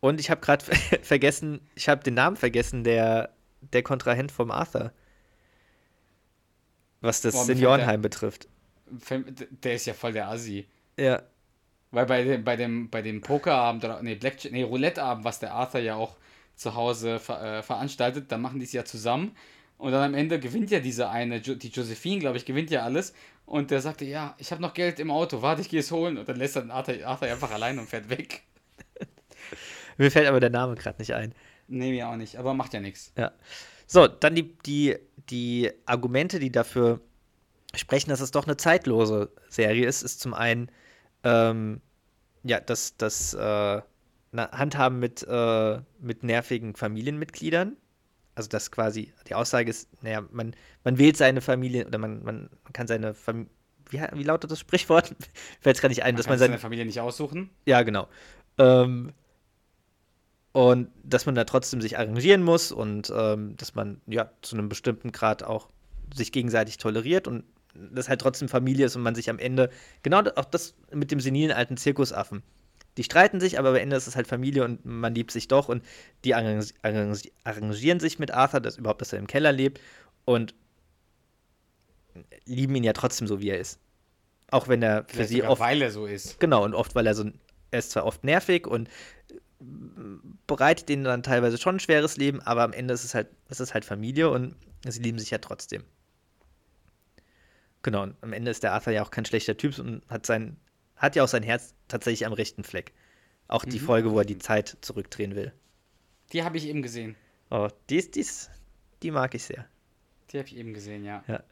Und 0.00 0.20
ich 0.20 0.30
habe 0.30 0.40
gerade 0.40 0.64
vergessen, 1.02 1.60
ich 1.74 1.88
habe 1.88 2.02
den 2.02 2.14
Namen 2.14 2.36
vergessen, 2.36 2.84
der, 2.84 3.34
der 3.72 3.82
Kontrahent 3.82 4.32
vom 4.32 4.50
Arthur. 4.50 4.92
Was 7.00 7.20
das 7.20 7.34
Boah, 7.34 7.44
Seniorenheim 7.44 8.02
betrifft. 8.02 8.48
Der 9.62 9.74
ist 9.74 9.86
ja 9.86 9.94
voll 9.94 10.12
der 10.12 10.28
Assi. 10.28 10.66
Ja, 10.96 11.22
Weil 11.90 12.06
bei 12.06 12.24
dem, 12.24 12.44
bei 12.44 12.56
dem, 12.56 12.90
bei 12.90 13.02
dem 13.02 13.20
Pokerabend 13.20 13.84
oder 13.84 14.02
nee, 14.02 14.14
Blackjack, 14.14 14.52
nee, 14.52 14.62
Rouletteabend, 14.62 15.24
was 15.24 15.38
der 15.38 15.52
Arthur 15.52 15.80
ja 15.80 15.94
auch 15.96 16.16
zu 16.54 16.74
Hause 16.74 17.18
ver, 17.18 17.58
äh, 17.58 17.62
veranstaltet, 17.62 18.32
da 18.32 18.38
machen 18.38 18.58
die 18.58 18.64
es 18.64 18.72
ja 18.72 18.84
zusammen. 18.84 19.36
Und 19.78 19.92
dann 19.92 20.02
am 20.02 20.14
Ende 20.14 20.40
gewinnt 20.40 20.70
ja 20.70 20.80
diese 20.80 21.10
eine, 21.10 21.40
die 21.40 21.68
Josephine, 21.68 22.20
glaube 22.20 22.38
ich, 22.38 22.46
gewinnt 22.46 22.70
ja 22.70 22.82
alles. 22.82 23.12
Und 23.44 23.70
der 23.70 23.80
sagte, 23.80 24.04
ja, 24.06 24.34
ich 24.38 24.50
habe 24.50 24.62
noch 24.62 24.72
Geld 24.74 24.98
im 24.98 25.10
Auto, 25.10 25.42
warte, 25.42 25.60
ich 25.60 25.68
gehe 25.68 25.80
es 25.80 25.92
holen. 25.92 26.16
Und 26.16 26.28
dann 26.28 26.36
lässt 26.36 26.56
er 26.56 26.62
den 26.62 26.70
Arthur, 26.70 27.06
Arthur 27.06 27.28
einfach 27.28 27.50
allein 27.50 27.78
und 27.78 27.88
fährt 27.88 28.08
weg. 28.08 28.42
mir 29.98 30.10
fällt 30.10 30.26
aber 30.26 30.40
der 30.40 30.50
Name 30.50 30.74
gerade 30.76 30.98
nicht 30.98 31.14
ein. 31.14 31.34
Nee, 31.68 31.90
mir 31.90 32.08
auch 32.08 32.16
nicht, 32.16 32.36
aber 32.36 32.54
macht 32.54 32.74
ja 32.74 32.80
nichts. 32.80 33.12
Ja. 33.16 33.32
So, 33.86 34.06
dann 34.06 34.34
die, 34.34 34.56
die, 34.66 34.96
die 35.30 35.70
Argumente, 35.84 36.38
die 36.38 36.50
dafür 36.50 37.00
sprechen, 37.74 38.10
dass 38.10 38.20
es 38.20 38.30
doch 38.30 38.44
eine 38.44 38.56
zeitlose 38.56 39.30
Serie 39.48 39.86
ist, 39.86 40.02
ist 40.02 40.20
zum 40.20 40.34
einen, 40.34 40.70
ähm, 41.24 41.80
ja, 42.42 42.60
dass, 42.60 42.96
dass 42.96 43.34
äh, 43.34 43.80
handhaben 44.36 44.98
mit, 44.98 45.26
äh, 45.28 45.80
mit 46.00 46.22
nervigen 46.22 46.74
Familienmitgliedern. 46.74 47.76
Also 48.34 48.48
das 48.48 48.70
quasi, 48.70 49.12
die 49.28 49.34
Aussage 49.34 49.70
ist, 49.70 49.88
naja, 50.02 50.22
man, 50.30 50.54
man 50.84 50.98
wählt 50.98 51.16
seine 51.16 51.40
Familie 51.40 51.86
oder 51.86 51.98
man, 51.98 52.22
man 52.22 52.50
kann 52.72 52.86
seine 52.86 53.14
Familie, 53.14 53.50
wie, 53.88 54.00
wie 54.12 54.22
lautet 54.24 54.50
das 54.50 54.60
Sprichwort? 54.60 55.14
Fällt 55.60 55.76
es 55.76 55.82
gar 55.82 55.88
nicht 55.88 56.02
ein, 56.02 56.14
Man 56.14 56.16
dass 56.16 56.28
man 56.28 56.38
seine 56.38 56.52
seine 56.52 56.60
Familie 56.60 56.84
nicht 56.84 57.00
aussuchen. 57.00 57.50
Ja, 57.64 57.82
genau. 57.82 58.08
Ähm, 58.58 59.12
und 60.56 60.88
dass 61.04 61.26
man 61.26 61.34
da 61.34 61.44
trotzdem 61.44 61.82
sich 61.82 61.98
arrangieren 61.98 62.42
muss 62.42 62.72
und 62.72 63.12
ähm, 63.14 63.58
dass 63.58 63.74
man 63.74 64.00
ja 64.06 64.30
zu 64.40 64.56
einem 64.56 64.70
bestimmten 64.70 65.12
Grad 65.12 65.42
auch 65.42 65.68
sich 66.14 66.32
gegenseitig 66.32 66.78
toleriert 66.78 67.28
und 67.28 67.44
das 67.74 68.08
halt 68.08 68.22
trotzdem 68.22 68.48
Familie 68.48 68.86
ist 68.86 68.96
und 68.96 69.02
man 69.02 69.14
sich 69.14 69.28
am 69.28 69.38
Ende, 69.38 69.68
genau 70.02 70.22
auch 70.36 70.46
das 70.46 70.72
mit 70.90 71.10
dem 71.10 71.20
senilen 71.20 71.52
alten 71.54 71.76
Zirkusaffen. 71.76 72.42
Die 72.96 73.04
streiten 73.04 73.38
sich, 73.38 73.58
aber 73.58 73.68
am 73.68 73.74
Ende 73.74 73.96
ist 73.96 74.06
es 74.06 74.16
halt 74.16 74.28
Familie 74.28 74.64
und 74.64 74.82
man 74.86 75.14
liebt 75.14 75.30
sich 75.30 75.46
doch 75.46 75.68
und 75.68 75.84
die 76.24 76.34
arrangi 76.34 76.72
arrangi 76.80 77.32
arrangieren 77.44 78.00
sich 78.00 78.18
mit 78.18 78.30
Arthur, 78.30 78.60
dass 78.60 78.78
überhaupt, 78.78 79.02
dass 79.02 79.12
er 79.12 79.18
im 79.18 79.26
Keller 79.26 79.52
lebt 79.52 79.78
und 80.24 80.54
lieben 82.46 82.74
ihn 82.76 82.84
ja 82.84 82.94
trotzdem 82.94 83.26
so, 83.26 83.42
wie 83.42 83.50
er 83.50 83.58
ist. 83.58 83.78
Auch 84.50 84.68
wenn 84.68 84.82
er 84.82 85.04
für 85.04 85.16
Vielleicht 85.16 85.28
sie 85.28 85.42
oft 85.42 85.60
weil 85.60 85.82
er 85.82 85.90
so 85.90 86.06
ist. 86.06 86.40
Genau, 86.40 86.64
und 86.64 86.74
oft, 86.74 86.94
weil 86.94 87.06
er 87.06 87.14
so, 87.14 87.26
er 87.72 87.78
ist 87.78 87.90
zwar 87.90 88.06
oft 88.06 88.24
nervig 88.24 88.66
und 88.66 88.88
bereitet 90.46 90.90
ihnen 90.90 91.04
dann 91.04 91.22
teilweise 91.22 91.58
schon 91.58 91.76
ein 91.76 91.80
schweres 91.80 92.16
Leben, 92.16 92.40
aber 92.42 92.62
am 92.62 92.72
Ende 92.72 92.94
ist 92.94 93.04
es 93.04 93.14
halt, 93.14 93.28
es 93.48 93.60
ist 93.60 93.74
halt 93.74 93.84
Familie 93.84 94.30
und 94.30 94.54
sie 94.86 95.00
lieben 95.00 95.18
sich 95.18 95.30
ja 95.30 95.38
trotzdem. 95.38 95.84
Genau, 97.82 98.02
und 98.02 98.16
am 98.20 98.32
Ende 98.32 98.50
ist 98.50 98.62
der 98.62 98.72
Arthur 98.72 98.92
ja 98.92 99.02
auch 99.02 99.10
kein 99.10 99.24
schlechter 99.24 99.56
Typ 99.56 99.78
und 99.78 100.02
hat 100.08 100.26
sein, 100.26 100.56
hat 100.96 101.16
ja 101.16 101.22
auch 101.24 101.28
sein 101.28 101.42
Herz 101.42 101.74
tatsächlich 101.88 102.26
am 102.26 102.32
rechten 102.32 102.64
Fleck. 102.64 102.92
Auch 103.48 103.64
die 103.64 103.78
Mhm. 103.78 103.84
Folge, 103.84 104.10
wo 104.10 104.18
er 104.18 104.24
die 104.24 104.38
Zeit 104.38 104.76
zurückdrehen 104.80 105.36
will. 105.36 105.52
Die 106.32 106.42
habe 106.42 106.56
ich 106.56 106.66
eben 106.66 106.82
gesehen. 106.82 107.14
Oh, 107.50 107.68
die 107.88 107.96
ist, 107.96 108.16
die 108.16 108.20
ist, 108.20 108.50
die 109.02 109.12
mag 109.12 109.34
ich 109.34 109.44
sehr. 109.44 109.66
Die 110.32 110.38
habe 110.38 110.48
ich 110.48 110.56
eben 110.56 110.74
gesehen, 110.74 111.04
ja. 111.04 111.22
Ja. 111.28 111.42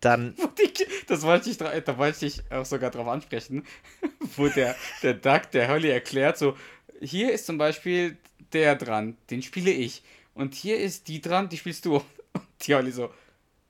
Dann, 0.00 0.34
Das 1.08 1.22
wollte 1.22 1.50
ich, 1.50 1.56
da 1.56 1.98
wollte 1.98 2.26
ich 2.26 2.42
auch 2.52 2.64
sogar 2.64 2.90
drauf 2.90 3.08
ansprechen, 3.08 3.64
wo 4.36 4.48
der, 4.48 4.76
der 5.02 5.14
Duck, 5.14 5.50
der 5.50 5.68
Holly 5.68 5.88
erklärt, 5.88 6.38
so, 6.38 6.56
hier 7.00 7.32
ist 7.32 7.46
zum 7.46 7.58
Beispiel 7.58 8.16
der 8.52 8.76
dran, 8.76 9.16
den 9.30 9.42
spiele 9.42 9.70
ich. 9.70 10.02
Und 10.34 10.54
hier 10.54 10.78
ist 10.78 11.08
die 11.08 11.20
dran, 11.20 11.48
die 11.48 11.56
spielst 11.56 11.84
du. 11.84 11.96
Und 12.32 12.44
die 12.66 12.74
Holly 12.74 12.92
so, 12.92 13.12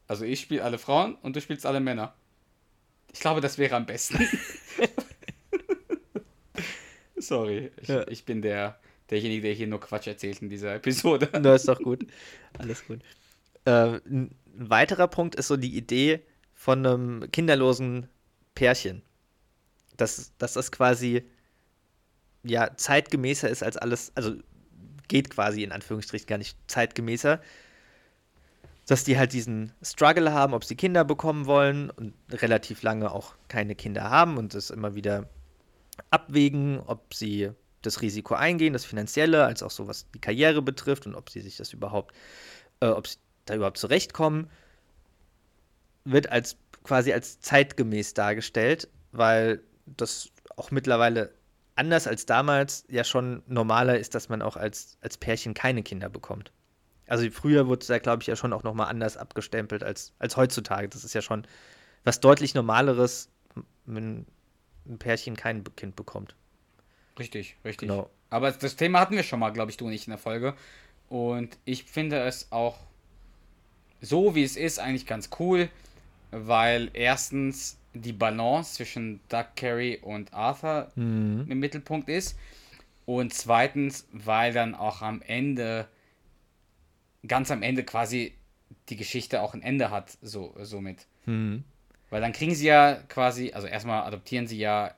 also 0.07 0.25
ich 0.25 0.41
spiele 0.41 0.65
alle 0.65 0.79
Frauen 0.79 1.15
und 1.23 1.35
du 1.37 1.41
spielst 1.41 1.65
alle 1.65 1.81
Männer. 1.81 2.15
Ich 3.13 3.21
glaube, 3.21 3.41
das 3.41 3.57
wäre 3.59 3.77
am 3.77 3.87
besten. 3.87 4.19
Sorry, 7.17 7.71
ich, 7.81 7.89
Ja. 7.89 8.07
ich 8.09 8.25
bin 8.25 8.43
der, 8.43 8.79
derjenige, 9.11 9.43
der 9.43 9.53
hier 9.55 9.67
nur 9.67 9.81
Quatsch 9.81 10.07
erzählt 10.07 10.43
in 10.43 10.49
dieser 10.51 10.75
Episode. 10.75 11.27
Das 11.43 11.63
ist 11.63 11.69
doch 11.69 11.79
gut. 11.81 12.07
Alles 12.59 12.85
gut. 12.87 13.01
Äh, 13.65 14.01
ein 14.07 14.35
weiterer 14.55 15.09
Punkt 15.09 15.35
ist 15.35 15.49
so 15.49 15.57
die 15.57 15.77
Idee 15.77 16.21
von 16.55 16.85
einem 16.85 17.31
kinderlosen 17.31 18.09
Pärchen. 18.55 19.03
Dass, 19.97 20.33
dass 20.39 20.55
das 20.55 20.73
quasi 20.73 21.23
ja 22.43 22.77
zeitgemäßer 22.77 23.49
ist 23.49 23.63
als 23.63 23.77
alles, 23.77 24.13
also 24.15 24.35
geht 25.09 25.31
quasi 25.31 25.63
in 25.63 25.73
Anführungsstrichen 25.73 26.27
gar 26.27 26.39
nicht 26.39 26.57
zeitgemäßer. 26.67 27.41
Dass 28.87 29.05
die 29.05 29.19
halt 29.19 29.33
diesen 29.33 29.73
Struggle 29.83 30.33
haben, 30.33 30.55
ob 30.55 30.65
sie 30.65 30.75
Kinder 30.75 31.05
bekommen 31.05 31.47
wollen 31.47 31.91
und 31.91 32.15
relativ 32.31 32.83
lange 32.83 33.13
auch 33.13 33.35
keine 33.49 33.75
Kinder 33.75 34.11
haben 34.11 34.37
und 34.37 34.55
das 34.55 34.71
immer 34.71 34.95
wieder 34.95 35.29
abwägen, 36.11 36.81
ob 36.81 37.15
sie 37.15 37.51
das 37.83 38.03
Risiko 38.03 38.35
eingehen, 38.35 38.73
das 38.73 38.85
Finanzielle, 38.85 39.45
als 39.45 39.63
auch 39.63 39.71
so 39.71 39.87
was 39.87 40.11
die 40.13 40.21
Karriere 40.21 40.63
betrifft 40.63 41.07
und 41.07 41.15
ob 41.15 41.31
sie 41.31 41.41
sich 41.41 41.57
das 41.57 41.73
überhaupt, 41.73 42.15
äh, 42.81 42.89
ob 42.89 43.07
sie 43.07 43.19
da 43.47 43.55
überhaupt 43.55 43.79
zurechtkommen, 43.79 44.51
wird 46.05 46.31
als 46.31 46.57
quasi 46.83 47.13
als 47.13 47.41
zeitgemäß 47.41 48.15
dargestellt, 48.15 48.89
weil 49.13 49.63
das 49.87 50.31
auch 50.57 50.71
mittlerweile 50.71 51.33
anders 51.81 52.07
als 52.07 52.27
damals 52.27 52.85
ja 52.89 53.05
schon 53.05 53.43
normaler 53.47 53.99
ist, 53.99 54.15
dass 54.15 54.29
man 54.29 54.43
auch 54.43 54.57
als, 54.57 54.99
als 55.01 55.17
Pärchen 55.17 55.55
keine 55.55 55.83
Kinder 55.83 56.11
bekommt. 56.11 56.53
Also 57.07 57.29
früher 57.31 57.67
wurde 57.67 57.81
es 57.81 57.89
ja, 57.89 57.99
glaube 57.99 58.23
ich, 58.23 58.27
ja 58.27 58.37
schon 58.37 58.53
auch 58.53 58.63
nochmal 58.63 58.89
anders 58.89 59.17
abgestempelt 59.17 59.83
als, 59.83 60.13
als 60.19 60.37
heutzutage. 60.37 60.91
Das 60.91 61.05
ist 61.05 61.15
ja 61.15 61.23
schon 61.23 61.47
was 62.05 62.21
deutlich 62.21 62.55
Normaleres, 62.55 63.31
wenn 63.87 64.27
ein 64.87 64.99
Pärchen 64.99 65.37
kein 65.37 65.65
Kind 65.75 65.97
bekommt. 65.97 66.37
Richtig, 67.19 67.57
richtig. 67.65 67.89
Genau. 67.89 68.11
Aber 68.29 68.53
das 68.53 68.77
Thema 68.77 69.01
hatten 69.01 69.17
wir 69.17 69.23
schon 69.23 69.41
mal, 69.41 69.51
glaube 69.51 69.71
ich, 69.71 69.79
du 69.79 69.87
und 69.87 69.93
ich 69.93 70.07
in 70.07 70.11
der 70.11 70.19
Folge. 70.19 70.55
Und 71.09 71.57
ich 71.65 71.85
finde 71.85 72.21
es 72.21 72.53
auch 72.53 72.79
so, 74.03 74.35
wie 74.35 74.45
es 74.45 74.57
ist, 74.57 74.79
eigentlich 74.79 75.07
ganz 75.07 75.31
cool, 75.39 75.71
weil 76.31 76.91
erstens 76.93 77.80
die 77.95 78.13
Balance 78.13 78.75
zwischen 78.75 79.21
Doug 79.29 79.47
Carey 79.57 79.99
und 80.01 80.33
Arthur 80.33 80.91
Mhm. 80.95 81.47
im 81.49 81.59
Mittelpunkt 81.59 82.09
ist. 82.09 82.39
Und 83.07 83.35
zweitens, 83.35 84.07
weil 84.13 84.53
dann 84.53 84.75
auch 84.75 85.03
am 85.03 85.23
Ende, 85.23 85.89
ganz 87.27 87.51
am 87.51 87.63
Ende 87.63 87.85
quasi 87.85 88.35
die 88.89 88.97
Geschichte 88.97 89.43
auch 89.43 89.55
ein 89.55 89.63
Ende 89.63 89.91
hat, 89.91 90.17
so, 90.23 90.55
somit. 90.63 91.07
Mhm. 91.27 91.65
Weil 92.11 92.21
dann 92.21 92.33
kriegen 92.33 92.55
sie 92.55 92.67
ja 92.67 92.95
quasi, 93.09 93.53
also 93.53 93.67
erstmal 93.67 94.03
adoptieren 94.03 94.47
sie 94.47 94.59
ja, 94.59 94.95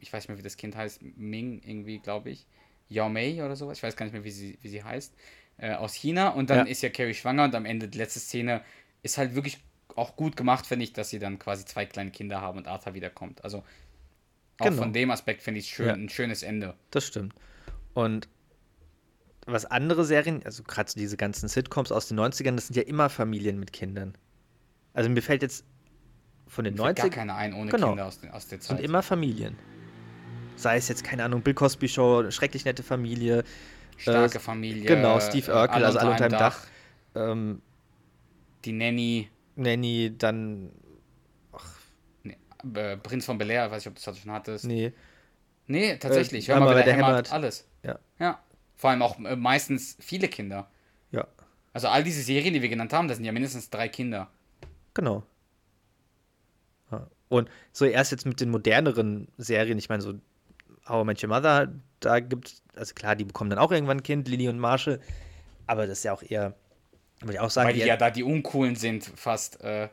ich 0.00 0.12
weiß 0.12 0.24
nicht 0.24 0.28
mehr, 0.28 0.38
wie 0.38 0.42
das 0.42 0.56
Kind 0.56 0.76
heißt, 0.76 1.02
Ming 1.16 1.60
irgendwie, 1.64 1.98
glaube 1.98 2.30
ich. 2.30 2.46
Yao 2.88 3.08
Mei 3.08 3.42
oder 3.44 3.56
sowas, 3.56 3.78
ich 3.78 3.82
weiß 3.82 3.96
gar 3.96 4.04
nicht 4.06 4.12
mehr, 4.12 4.24
wie 4.24 4.30
sie, 4.30 4.58
wie 4.60 4.68
sie 4.68 4.82
heißt, 4.82 5.14
äh, 5.58 5.72
aus 5.74 5.94
China. 5.94 6.28
Und 6.28 6.50
dann 6.50 6.66
Ja. 6.66 6.70
ist 6.72 6.82
ja 6.82 6.90
Carrie 6.90 7.14
schwanger 7.14 7.44
und 7.44 7.54
am 7.54 7.64
Ende, 7.64 7.88
die 7.88 7.98
letzte 7.98 8.20
Szene, 8.20 8.62
ist 9.02 9.18
halt 9.18 9.34
wirklich 9.34 9.58
auch 9.96 10.16
gut 10.16 10.36
gemacht, 10.36 10.66
finde 10.66 10.84
ich, 10.84 10.92
dass 10.92 11.10
sie 11.10 11.18
dann 11.18 11.38
quasi 11.38 11.64
zwei 11.64 11.86
kleine 11.86 12.10
Kinder 12.10 12.40
haben 12.40 12.58
und 12.58 12.66
Arthur 12.68 12.94
wiederkommt. 12.94 13.42
Also 13.44 13.58
auch 14.58 14.66
Genau. 14.66 14.82
von 14.82 14.92
dem 14.92 15.10
Aspekt 15.10 15.42
finde 15.42 15.60
ich 15.60 15.66
es 15.66 15.72
schön, 15.72 15.86
Ja. 15.86 15.92
ein 15.94 16.08
schönes 16.08 16.42
Ende. 16.42 16.74
Das 16.90 17.06
stimmt. 17.06 17.34
Und 17.92 18.28
was 19.46 19.66
andere 19.66 20.04
Serien, 20.04 20.42
also 20.44 20.62
gerade 20.62 20.90
so 20.90 20.98
diese 20.98 21.16
ganzen 21.16 21.48
Sitcoms 21.48 21.92
aus 21.92 22.08
den 22.08 22.18
90ern, 22.18 22.54
das 22.56 22.68
sind 22.68 22.76
ja 22.76 22.82
immer 22.84 23.10
Familien 23.10 23.58
mit 23.60 23.72
Kindern. 23.72 24.14
Also 24.94 25.10
mir 25.10 25.22
fällt 25.22 25.42
jetzt 25.42 25.64
von 26.46 26.64
den 26.64 26.74
Mir 26.74 26.82
fällt 26.84 26.96
gar 26.96 27.06
90ern 27.06 27.10
keine 27.10 27.34
ein 27.34 27.52
ohne 27.52 27.70
Genau. 27.70 27.88
Kinder 27.88 28.06
aus, 28.06 28.20
den, 28.20 28.30
aus 28.30 28.46
der 28.48 28.60
sind 28.60 28.76
Zeit. 28.76 28.84
immer 28.84 29.02
Familien. 29.02 29.56
Sei 30.56 30.76
es 30.76 30.88
jetzt, 30.88 31.02
keine 31.04 31.24
Ahnung, 31.24 31.42
Bill 31.42 31.54
Cosby 31.54 31.88
Show, 31.88 32.30
schrecklich 32.30 32.64
nette 32.64 32.82
Familie, 32.84 33.42
Starke 33.96 34.36
äh, 34.38 34.40
Familie. 34.40 34.84
genau, 34.86 35.18
Steve 35.20 35.50
äh, 35.50 35.54
Urkel, 35.54 35.84
also 35.84 35.98
alle 35.98 36.10
unter 36.12 36.24
einem 36.24 36.34
einem 36.34 36.40
Dach. 36.40 36.66
ähm, 37.16 37.62
Die 38.64 38.72
Nanny, 38.72 39.28
Nanny, 39.56 40.14
dann, 40.16 40.70
äh, 42.74 42.96
Prinz 42.96 43.24
von 43.26 43.38
Bel 43.38 43.50
Air, 43.50 43.70
weiß 43.70 43.82
ich, 43.82 43.88
ob 43.88 43.94
du 43.94 44.02
das 44.04 44.18
schon 44.18 44.32
hattest. 44.32 44.64
nee, 44.64 44.92
Nee, 45.66 45.96
tatsächlich. 45.96 46.48
Äh, 46.48 46.52
Hör 46.52 46.60
mal, 46.60 46.76
wer 46.76 46.82
der 46.84 46.94
hämmert. 46.94 47.32
Alles. 47.32 47.66
Ja. 47.82 47.98
Ja. 48.18 48.38
Vor 48.76 48.90
allem 48.90 49.02
auch 49.02 49.18
äh, 49.20 49.34
meistens 49.36 49.96
viele 49.98 50.28
Kinder. 50.28 50.68
ja, 51.10 51.26
Also 51.72 51.88
all 51.88 52.04
diese 52.04 52.22
Serien, 52.22 52.52
die 52.52 52.60
wir 52.60 52.68
genannt 52.68 52.92
haben, 52.92 53.08
das 53.08 53.16
sind 53.16 53.24
ja 53.24 53.32
mindestens 53.32 53.70
drei 53.70 53.88
Kinder. 53.88 54.28
genau. 54.92 55.22
Ja. 56.90 57.06
Und 57.28 57.48
so 57.72 57.86
erst 57.86 58.12
jetzt 58.12 58.26
mit 58.26 58.40
den 58.40 58.50
moderneren 58.50 59.28
Serien, 59.38 59.78
ich 59.78 59.88
meine, 59.88 60.02
so 60.02 60.14
How 60.86 61.02
I 61.02 61.06
Met 61.06 61.22
Your 61.22 61.30
Mother, 61.30 61.72
da 62.00 62.20
gibt 62.20 62.48
es, 62.48 62.62
also 62.76 62.92
klar, 62.92 63.16
die 63.16 63.24
bekommen 63.24 63.48
dann 63.48 63.58
auch 63.58 63.72
irgendwann 63.72 63.98
ein 63.98 64.02
Kind, 64.02 64.28
Lily 64.28 64.48
und 64.48 64.58
Marshall, 64.58 65.00
aber 65.66 65.86
das 65.86 65.98
ist 65.98 66.04
ja 66.04 66.12
auch 66.12 66.22
eher, 66.22 66.54
würde 67.24 67.34
ich 67.34 67.40
auch 67.40 67.50
sagen, 67.50 67.68
Weil 67.68 67.74
die 67.74 67.80
ja 67.80 67.96
da 67.96 68.10
die 68.10 68.22
Uncoolen 68.22 68.76
sind, 68.76 69.04
fast 69.04 69.60
äh, 69.62 69.88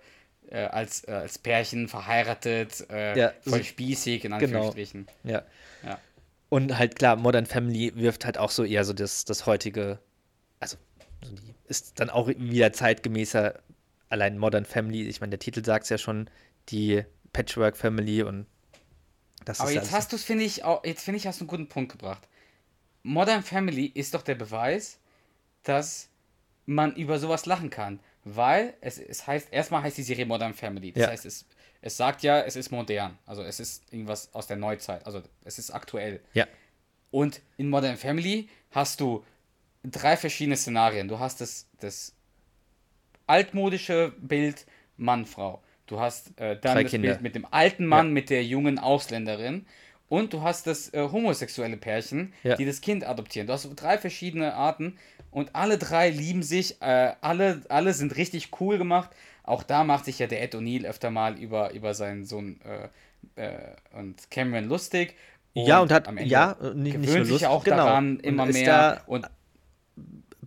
äh, 0.50 0.66
als, 0.66 1.08
äh, 1.08 1.12
als 1.12 1.38
Pärchen 1.38 1.88
verheiratet, 1.88 2.86
äh, 2.90 3.18
Ja, 3.18 3.34
voll 3.42 3.64
spießig, 3.64 4.26
in 4.26 4.32
genau. 4.32 4.44
Anführungsstrichen. 4.44 5.08
Ja. 5.24 5.44
Ja. 5.84 6.00
Und 6.50 6.78
halt 6.78 6.98
klar, 6.98 7.16
Modern 7.16 7.46
Family 7.46 7.94
wirft 7.96 8.26
halt 8.26 8.38
auch 8.38 8.50
so 8.50 8.64
eher 8.66 8.84
so 8.84 8.94
das, 8.94 9.24
das 9.24 9.46
heutige, 9.46 10.00
also 10.60 10.78
ist 11.68 12.00
dann 12.00 12.10
auch 12.10 12.28
wieder 12.28 12.74
zeitgemäßer, 12.74 13.60
allein 14.10 14.38
Modern 14.38 14.66
Family, 14.66 15.08
ich 15.08 15.22
meine, 15.22 15.32
der 15.32 15.40
Titel 15.40 15.64
sagt 15.64 15.84
es 15.86 15.90
ja 15.90 15.98
schon, 15.98 16.30
die 16.70 17.04
Patchwork 17.32 17.78
Family 17.78 18.24
und 18.24 18.46
das 19.46 19.62
Aber 19.62 19.70
ist 19.70 19.76
jetzt 19.76 19.92
hast 19.94 20.12
du 20.12 20.18
es, 20.18 20.24
finde 20.24 20.44
ich, 20.44 20.66
auch, 20.66 20.84
jetzt 20.84 21.04
finde 21.04 21.18
ich, 21.18 21.28
hast 21.28 21.40
du 21.40 21.46
einen 21.46 21.50
guten 21.50 21.68
Punkt 21.70 21.94
gebracht. 21.94 22.28
Modern 23.04 23.42
Family 23.42 23.86
ist 23.86 24.14
doch 24.14 24.22
der 24.22 24.36
Beweis, 24.36 25.00
dass 25.64 26.10
man 26.74 26.96
über 26.96 27.20
sowas 27.20 27.46
lachen 27.46 27.70
kann. 27.70 28.00
Weil 28.24 28.74
es, 28.82 28.98
es 29.00 29.26
heißt, 29.28 29.48
erstmal 29.52 29.82
heißt 29.84 29.98
die 29.98 30.04
Serie 30.04 30.26
Modern 30.26 30.54
Family. 30.54 30.92
Das 30.92 31.02
Ja. 31.04 31.10
heißt, 31.10 31.26
es, 31.26 31.46
es 31.82 31.98
sagt 31.98 32.22
ja, 32.24 32.42
es 32.42 32.56
ist 32.56 32.72
modern. 32.72 33.18
Also 33.26 33.44
es 33.44 33.60
ist 33.60 33.92
irgendwas 33.92 34.34
aus 34.34 34.48
der 34.48 34.58
Neuzeit. 34.58 35.06
Also 35.06 35.22
es 35.44 35.58
ist 35.58 35.72
aktuell. 35.72 36.22
Ja, 36.34 36.46
Und 37.10 37.42
in 37.58 37.70
Modern 37.70 37.98
Family 37.98 38.48
hast 38.72 39.00
du 39.02 39.24
drei 39.84 40.16
verschiedene 40.18 40.56
Szenarien. 40.56 41.08
Du 41.08 41.18
hast 41.20 41.42
das, 41.42 41.68
das 41.80 42.14
altmodische 43.28 44.14
Bild 44.20 44.66
Mann-Frau. 44.98 45.62
Du 45.88 46.00
hast 46.00 46.40
äh, 46.40 46.58
dann 46.60 46.76
Drei 46.76 46.84
das 46.84 46.92
Kinder. 46.92 47.10
Bild 47.10 47.22
mit 47.22 47.36
dem 47.36 47.46
alten 47.52 47.86
Mann, 47.86 48.12
mit 48.14 48.30
der 48.30 48.44
jungen 48.46 48.80
Ausländerin. 48.80 49.66
und 50.10 50.34
du 50.34 50.42
hast 50.42 50.68
das 50.68 50.94
äh, 50.94 51.08
homosexuelle 51.10 51.78
Pärchen, 51.78 52.34
Ja. 52.44 52.56
die 52.56 52.66
das 52.66 52.82
Kind 52.82 53.06
adoptieren. 53.06 53.48
Du 53.48 53.54
hast 53.54 53.68
drei 53.78 53.98
verschiedene 53.98 54.54
Arten 54.54 54.98
und 55.32 55.56
alle 55.56 55.78
drei 55.78 56.10
lieben 56.10 56.44
sich, 56.44 56.82
äh, 56.82 57.14
alle, 57.22 57.62
alle 57.70 57.94
sind 57.94 58.16
richtig 58.18 58.50
cool 58.60 58.78
gemacht. 58.78 59.10
Auch 59.44 59.64
da 59.64 59.84
macht 59.84 60.06
sich 60.06 60.20
ja 60.20 60.28
der 60.28 60.42
Ed 60.44 60.54
O'Neill 60.56 60.86
öfter 60.86 61.10
mal 61.10 61.38
über, 61.40 61.72
über 61.74 61.94
seinen 61.94 62.26
Sohn 62.26 62.60
äh, 63.36 63.42
äh, 63.42 63.76
und 63.98 64.30
Cameron 64.30 64.66
lustig. 64.66 65.16
Ja, 65.54 65.80
und 65.80 65.92
hat- 65.92 66.08
am 66.08 66.18
Ende 66.18 66.30
ja, 66.30 66.52
äh, 66.62 66.74
nicht- 66.74 66.76
nicht 66.98 67.08
gewöhnt 67.08 67.28
nur 67.30 67.38
sich 67.40 67.48
auch 67.48 67.64
genau. 67.64 67.78
daran 67.78 68.18
Und 68.18 68.24
immer 68.26 68.48
ist 68.48 68.56
mehr. 68.60 69.02
und 69.08 69.26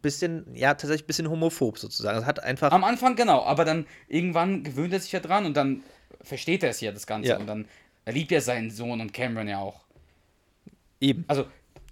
Bisschen, 0.03 0.45
ja, 0.55 0.75
tatsächlich 0.75 1.05
ein 1.05 1.07
bisschen 1.07 1.31
homophob 1.31 1.79
sozusagen. 1.79 2.19
Es 2.19 2.27
hat 2.27 2.43
einfach. 2.43 2.71
Am 2.73 2.85
Anfang 2.85 3.17
genau, 3.17 3.43
aber 3.43 3.65
dann 3.65 3.87
irgendwann 4.09 4.63
gewöhnt 4.63 4.93
er 4.93 5.01
sich 5.01 5.13
ja 5.13 5.21
dran 5.21 5.47
und 5.47 5.57
dann 5.57 5.83
versteht 6.21 6.63
er 6.63 6.69
es 6.71 6.81
ja 6.83 6.93
das 6.93 7.07
Ganze 7.07 7.31
Ja. 7.31 7.39
und 7.39 7.47
dann 7.47 7.67
er 8.05 8.13
liebt 8.13 8.31
ja 8.31 8.43
seinen 8.43 8.71
Sohn 8.71 9.01
und 9.01 9.15
Cameron 9.15 9.49
ja 9.49 9.61
auch. 9.61 9.81
eben. 11.01 11.25
Also, 11.27 11.47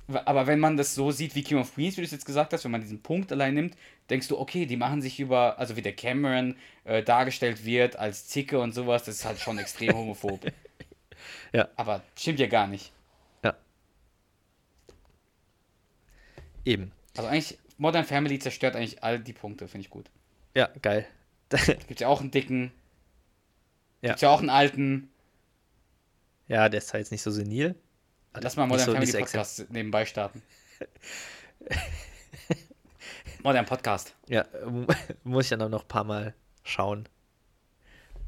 aber 0.09 0.46
wenn 0.46 0.59
man 0.59 0.76
das 0.76 0.94
so 0.94 1.11
sieht 1.11 1.34
wie 1.34 1.42
King 1.42 1.59
of 1.59 1.74
Queens, 1.74 1.96
wie 1.96 2.00
du 2.00 2.05
es 2.07 2.11
jetzt 2.11 2.26
gesagt 2.26 2.53
hast, 2.53 2.64
wenn 2.64 2.70
man 2.72 2.80
diesen 2.80 3.03
Punkt 3.03 3.30
allein 3.32 3.55
nimmt, 3.55 3.76
denkst 4.11 4.28
du, 4.28 4.38
okay, 4.38 4.66
die 4.66 4.76
machen 4.76 5.00
sich 5.00 5.20
über, 5.20 5.59
also 5.59 5.76
wie 5.76 5.82
der 5.82 5.94
Cameron 5.94 6.57
äh, 6.84 7.03
dargestellt 7.03 7.64
wird 7.64 7.96
als 7.96 8.26
Zicke 8.28 8.59
und 8.59 8.72
sowas, 8.72 9.05
das 9.05 9.16
ist 9.16 9.24
halt 9.24 9.38
schon 9.38 9.59
extrem 9.59 9.94
homophob. 9.94 10.40
Ja. 11.53 11.68
Aber 11.76 12.03
stimmt 12.18 12.40
ja 12.40 12.46
gar 12.48 12.66
nicht. 12.66 12.90
Ja. 13.44 13.55
Eben. 16.64 16.90
Also 17.16 17.28
eigentlich, 17.28 17.59
Modern 17.78 18.05
Family 18.05 18.38
zerstört 18.38 18.74
eigentlich 18.74 19.03
all 19.05 19.20
die 19.20 19.32
Punkte, 19.32 19.68
finde 19.68 19.84
ich 19.84 19.90
gut. 19.90 20.11
Ja, 20.57 20.68
geil. 20.80 21.07
Gibt 21.88 22.00
ja 22.00 22.09
auch 22.09 22.20
einen 22.20 22.30
dicken, 22.30 22.72
Ja. 24.00 24.09
gibt's 24.11 24.22
ja 24.22 24.30
auch 24.30 24.40
einen 24.40 24.50
alten. 24.50 25.11
ja, 26.48 26.68
der 26.68 26.78
ist 26.78 26.88
zwar 26.88 26.98
jetzt 27.00 27.12
nicht 27.12 27.22
so 27.22 27.30
senil. 27.30 27.74
Lass 28.41 28.57
mal 28.57 28.66
Modern 28.66 28.93
Family 28.93 29.12
Podcast 29.12 29.70
nebenbei 29.70 30.07
starten. 30.07 30.43
Modern 33.43 33.66
Podcast. 33.66 34.14
Ja, 34.28 34.47
muss 35.24 35.45
ich 35.45 35.51
dann 35.51 35.62
auch 35.62 35.68
noch 35.68 35.83
ein 35.83 35.89
paar 35.89 36.05
Mal 36.05 36.35
schauen, 36.64 37.09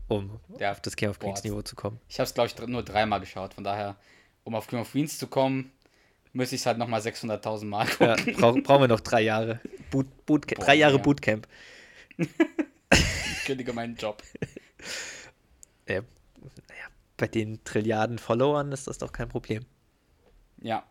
um 0.09 0.41
Ja, 0.59 0.73
auf 0.73 0.81
das 0.81 0.97
King 0.97 1.11
of 1.11 1.19
boah, 1.19 1.35
Niveau 1.43 1.63
zu 1.63 1.77
kommen. 1.77 2.01
Ich 2.09 2.19
habe 2.19 2.27
es, 2.27 2.35
glaube 2.35 2.49
ich, 2.49 2.67
nur 2.67 2.83
dreimal 2.83 3.21
geschaut. 3.21 3.55
Von 3.55 3.65
daher, 3.65 3.97
um 4.45 4.55
auf 4.55 4.67
King 4.67 4.81
of 4.81 4.91
Queens 4.93 5.19
zu 5.19 5.27
kommen, 5.27 5.73
müsste 6.33 6.57
ich 6.57 6.63
es 6.63 6.67
halt 6.67 6.79
nochmal 6.79 7.01
600.000 7.01 7.65
Mal 7.65 7.87
Ja, 8.01 8.17
brauch, 8.37 8.57
brauchen 8.63 8.83
wir 8.83 8.89
noch 8.89 9.01
drei 9.01 9.23
Jahre. 9.23 9.61
Boot, 9.91 10.07
Bootcamp, 10.27 10.59
Boah, 10.59 10.67
drei 10.67 10.75
Jahre 10.75 10.97
ja. 10.97 11.03
Bootcamp. 11.03 11.49
Ich 12.19 13.45
kündige 13.47 13.73
meinen 13.73 13.97
Job. 13.97 14.23
Ja, 15.87 16.01
naja, 16.01 16.87
bei 17.19 17.27
den 17.29 17.63
Trilliarden 17.63 18.19
Followern 18.19 18.73
ist 18.73 18.87
das 18.87 18.97
doch 18.97 19.13
kein 19.13 19.29
Problem. 19.29 19.67
Ja. 20.65 20.83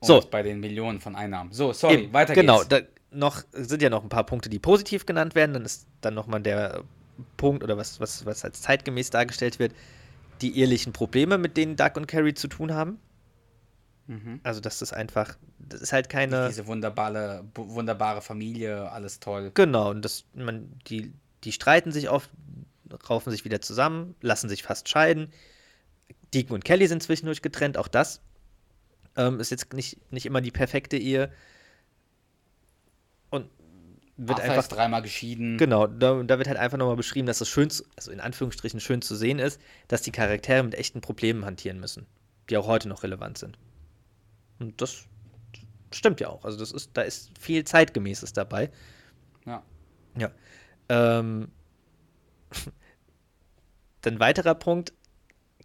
Und 0.00 0.06
So. 0.06 0.20
bei 0.30 0.42
den 0.42 0.60
Millionen 0.60 0.98
von 1.00 1.14
Einnahmen. 1.14 1.52
So, 1.52 1.72
sorry, 1.72 2.04
Eben, 2.04 2.12
weiter 2.12 2.34
genau, 2.34 2.64
geht's. 2.64 2.68
da 2.68 2.80
noch 3.12 3.42
sind 3.52 3.82
ja 3.82 3.90
noch 3.90 4.02
ein 4.02 4.08
paar 4.08 4.24
Punkte, 4.24 4.48
die 4.48 4.58
positiv 4.58 5.04
genannt 5.06 5.34
werden. 5.34 5.52
Dann 5.52 5.64
ist 5.64 5.86
dann 6.00 6.14
nochmal 6.14 6.40
der 6.40 6.82
Punkt 7.36 7.62
oder 7.62 7.76
was, 7.76 8.00
was, 8.00 8.24
was 8.24 8.44
als 8.44 8.62
zeitgemäß 8.62 9.10
dargestellt 9.10 9.58
wird, 9.58 9.72
die 10.40 10.58
ehelichen 10.58 10.92
Probleme, 10.92 11.36
mit 11.38 11.56
denen 11.56 11.76
Doug 11.76 11.92
und 11.96 12.06
Carrie 12.08 12.34
zu 12.34 12.48
tun 12.48 12.72
haben. 12.72 12.98
Mhm. 14.06 14.40
Also, 14.42 14.60
dass 14.60 14.78
das 14.78 14.92
einfach, 14.92 15.36
das 15.58 15.82
ist 15.82 15.92
halt 15.92 16.08
keine. 16.08 16.48
Diese 16.48 16.66
wunderbare, 16.66 17.44
wunderbare 17.54 18.22
Familie, 18.22 18.90
alles 18.90 19.20
toll. 19.20 19.50
Genau, 19.54 19.90
und 19.90 20.02
das, 20.04 20.24
man, 20.34 20.72
die, 20.86 21.12
die 21.44 21.52
streiten 21.52 21.92
sich 21.92 22.08
oft, 22.08 22.30
raufen 23.08 23.30
sich 23.30 23.44
wieder 23.44 23.60
zusammen, 23.60 24.14
lassen 24.22 24.48
sich 24.48 24.62
fast 24.62 24.88
scheiden. 24.88 25.30
Deacon 26.32 26.54
und 26.54 26.64
Kelly 26.64 26.86
sind 26.86 27.02
zwischendurch 27.02 27.42
getrennt, 27.42 27.76
auch 27.76 27.88
das 27.88 28.20
ähm, 29.16 29.40
ist 29.40 29.50
jetzt 29.50 29.72
nicht, 29.72 29.98
nicht 30.12 30.26
immer 30.26 30.40
die 30.40 30.50
perfekte 30.50 30.96
Ehe. 30.96 31.30
Und 33.30 33.48
wird 34.16 34.40
Arthur 34.40 34.54
einfach 34.54 34.68
dreimal 34.68 35.02
geschieden. 35.02 35.58
Genau, 35.58 35.86
da, 35.86 36.22
da 36.22 36.38
wird 36.38 36.48
halt 36.48 36.58
einfach 36.58 36.78
nochmal 36.78 36.96
beschrieben, 36.96 37.26
dass 37.26 37.40
es 37.40 37.48
schön, 37.48 37.70
zu, 37.70 37.84
also 37.96 38.10
in 38.10 38.20
Anführungsstrichen 38.20 38.80
schön 38.80 39.02
zu 39.02 39.16
sehen 39.16 39.38
ist, 39.38 39.60
dass 39.88 40.02
die 40.02 40.12
Charaktere 40.12 40.62
mit 40.62 40.74
echten 40.74 41.00
Problemen 41.00 41.44
hantieren 41.44 41.80
müssen, 41.80 42.06
die 42.48 42.56
auch 42.56 42.66
heute 42.66 42.88
noch 42.88 43.02
relevant 43.02 43.38
sind. 43.38 43.58
Und 44.58 44.80
das 44.80 45.06
stimmt 45.92 46.20
ja 46.20 46.28
auch. 46.28 46.44
Also 46.44 46.58
das 46.58 46.72
ist, 46.72 46.90
da 46.94 47.02
ist 47.02 47.30
viel 47.38 47.64
Zeitgemäßes 47.64 48.32
dabei. 48.32 48.70
Ja. 49.46 49.62
Ja. 50.18 50.30
Ähm, 50.88 51.50
dann 54.02 54.20
weiterer 54.20 54.54
Punkt, 54.54 54.92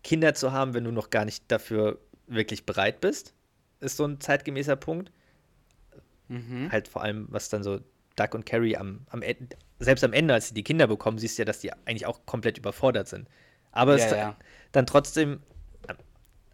Kinder 0.04 0.34
zu 0.36 0.52
haben, 0.52 0.74
wenn 0.74 0.84
du 0.84 0.92
noch 0.92 1.10
gar 1.10 1.26
nicht 1.26 1.44
dafür 1.48 2.00
wirklich 2.28 2.66
bereit 2.66 3.02
bist, 3.02 3.34
ist 3.80 3.98
so 3.98 4.06
ein 4.06 4.20
zeitgemäßer 4.22 4.76
Punkt 4.76 5.12
Mhm. 6.30 6.72
halt 6.72 6.88
vor 6.88 7.02
allem, 7.04 7.28
was 7.30 7.50
dann 7.50 7.64
so 7.64 7.80
Doug 8.16 8.30
und 8.34 8.46
Carrie 8.46 8.78
am, 8.78 9.02
am 9.10 9.22
Ende, 9.22 9.56
selbst 9.80 10.04
am 10.04 10.14
Ende, 10.14 10.34
als 10.34 10.50
sie 10.50 10.54
die 10.54 10.64
Kinder 10.64 10.88
bekommen, 10.88 11.18
siehst 11.18 11.38
du 11.38 11.42
ja, 11.42 11.46
dass 11.46 11.60
die 11.60 11.72
eigentlich 11.72 12.06
auch 12.06 12.26
komplett 12.26 12.58
überfordert 12.58 13.08
sind. 13.08 13.28
Aber 13.72 13.94
Ja, 13.94 13.96
es 13.96 14.10
ja. 14.12 14.38
dann 14.72 14.86
trotzdem, 14.86 15.42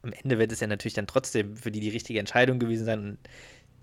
am, 0.01 0.13
Ende 0.13 0.39
wird 0.39 0.51
es 0.51 0.59
ja 0.59 0.67
natürlich 0.67 0.93
dann 0.95 1.07
trotzdem 1.07 1.55
für 1.55 1.71
die 1.71 1.79
die 1.79 1.89
richtige 1.89 2.19
Entscheidung 2.19 2.59
gewesen 2.59 2.85
sein 2.85 2.99
und 2.99 3.17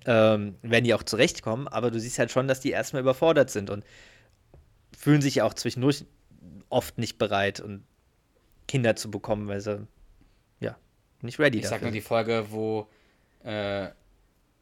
ähm, 0.06 0.56
werden 0.62 0.84
die 0.84 0.94
auch 0.94 1.02
zurechtkommen, 1.02 1.68
aber 1.68 1.90
du 1.90 2.00
siehst 2.00 2.18
halt 2.18 2.30
schon, 2.30 2.48
dass 2.48 2.60
die 2.60 2.70
erstmal 2.70 3.02
überfordert 3.02 3.50
sind 3.50 3.70
und 3.70 3.84
fühlen 4.96 5.22
sich 5.22 5.36
ja 5.36 5.44
auch 5.44 5.54
zwischendurch 5.54 6.04
oft 6.70 6.98
nicht 6.98 7.18
bereit 7.18 7.60
und 7.60 7.84
Kinder 8.68 8.96
zu 8.96 9.10
bekommen, 9.10 9.48
weil 9.48 9.60
sie 9.60 9.86
nicht 11.22 11.38
ready 11.38 11.58
Ich 11.58 11.64
sag 11.64 11.72
dafür 11.72 11.86
nur 11.86 11.92
die 11.92 12.00
Folge, 12.00 12.46
wo. 12.50 12.88
Äh, 13.44 13.88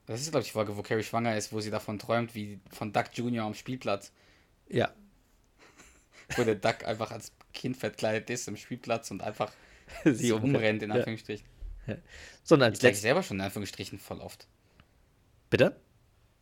das 0.07 0.21
ist, 0.21 0.31
glaube 0.31 0.43
ich, 0.43 0.49
die 0.49 0.53
Folge, 0.53 0.77
wo 0.77 0.83
Carrie 0.83 1.03
schwanger 1.03 1.37
ist, 1.37 1.53
wo 1.53 1.61
sie 1.61 1.71
davon 1.71 1.99
träumt, 1.99 2.35
wie 2.35 2.61
von 2.71 2.93
Duck 2.93 3.07
Jr. 3.15 3.45
am 3.45 3.55
Spielplatz. 3.55 4.13
Ja, 4.69 4.93
Wo 6.37 6.45
der 6.45 6.55
Duck 6.57 6.85
einfach 6.85 7.11
als 7.11 7.33
Kind 7.53 7.77
verkleidet 7.77 8.31
ist 8.31 8.49
im 8.49 8.57
Spielplatz 8.57 9.11
und 9.11 9.23
einfach 9.23 9.53
sie 10.05 10.33
umrennt, 10.33 10.83
in 10.83 10.91
Ja. 10.91 10.97
Anführungsstrichen. 10.97 11.47
Sondern 12.43 12.73
Jetzt 12.73 12.83
sage 12.83 12.95
ich 12.95 13.01
selber 13.01 13.23
schon 13.23 13.39
in 13.39 13.43
Anführungsstrichen 13.45 13.99
voll 13.99 14.21
oft. 14.21 14.49
Bitte? 15.51 15.77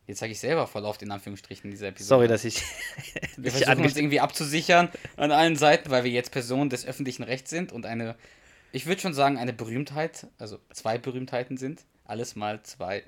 Jetzt 0.07 0.19
sage 0.19 0.31
ich 0.31 0.39
selber 0.39 0.67
voll 0.67 0.85
oft 0.85 1.01
in 1.01 1.11
Anführungsstrichen 1.11 1.65
in 1.65 1.71
dieser 1.71 1.87
Episode. 1.87 2.07
Sorry, 2.07 2.27
dass 2.27 2.45
ich. 2.45 2.61
Wir 3.37 3.51
versuchen 3.51 3.83
uns 3.83 3.95
irgendwie 3.95 4.19
abzusichern 4.19 4.89
an 5.17 5.31
allen 5.31 5.55
Seiten, 5.55 5.89
weil 5.89 6.03
wir 6.03 6.11
jetzt 6.11 6.31
Personen 6.31 6.69
des 6.69 6.85
öffentlichen 6.85 7.23
Rechts 7.23 7.49
sind 7.49 7.71
und 7.71 7.85
eine, 7.85 8.15
ich 8.75 8.85
würde 8.85 9.01
schon 9.01 9.13
sagen, 9.13 9.37
eine 9.37 9.53
Berühmtheit, 9.53 10.27
also 10.37 10.59
zwei 10.73 10.97
Berühmtheiten 10.97 11.55
sind. 11.55 11.85
Alles 12.03 12.35
mal 12.35 12.61
zwei. 12.63 13.03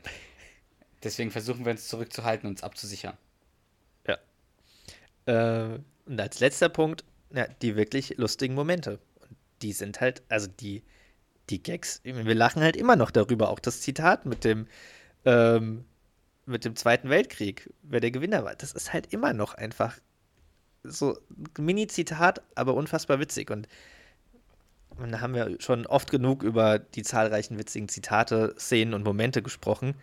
Deswegen 1.04 1.30
versuchen 1.30 1.66
wir 1.66 1.74
uns 1.74 1.90
zurückzuhalten 1.90 2.48
und 2.48 2.54
uns 2.54 2.64
abzusichern. 2.64 3.18
Äh, 5.26 5.80
und 6.06 6.22
als 6.22 6.40
letzter 6.40 6.70
Punkt, 6.70 7.04
ja, 7.34 7.48
die 7.62 7.76
wirklich 7.76 8.18
lustigen 8.18 8.56
Momente. 8.56 9.00
Die 9.62 9.74
sind 9.74 10.00
halt, 10.00 10.24
also 10.30 10.48
die, 10.48 10.84
die 11.50 11.62
Gags, 11.62 12.00
wir 12.04 12.36
lachen 12.36 12.64
halt 12.64 12.78
immer 12.78 12.96
noch 12.96 13.12
darüber. 13.12 13.50
Auch 13.50 13.60
das 13.60 13.82
Zitat 13.82 14.26
mit 14.26 14.46
dem, 14.46 14.68
ähm, 15.26 15.84
mit 16.46 16.64
dem 16.64 16.78
Zweiten 16.78 17.10
Weltkrieg, 17.10 17.74
wer 17.84 18.00
der 18.00 18.12
Gewinner 18.12 18.46
war. 18.46 18.56
Das 18.56 18.72
ist 18.72 18.94
halt 18.94 19.12
immer 19.12 19.34
noch 19.34 19.54
einfach 19.54 20.00
so 20.84 21.18
ein 21.58 21.66
Mini-Zitat, 21.66 22.42
aber 22.56 22.74
unfassbar 22.74 23.20
witzig. 23.20 23.52
Und, 23.52 23.68
und 25.00 25.12
da 25.12 25.22
haben 25.22 25.34
wir 25.34 25.58
schon 25.60 25.86
oft 25.86 26.10
genug 26.12 26.44
über 26.44 26.80
die 26.80 27.04
zahlreichen 27.04 27.58
witzigen 27.58 27.88
Zitate, 27.90 28.56
Szenen 28.58 28.94
und 28.94 29.04
Momente 29.04 29.42
gesprochen. 29.42 29.96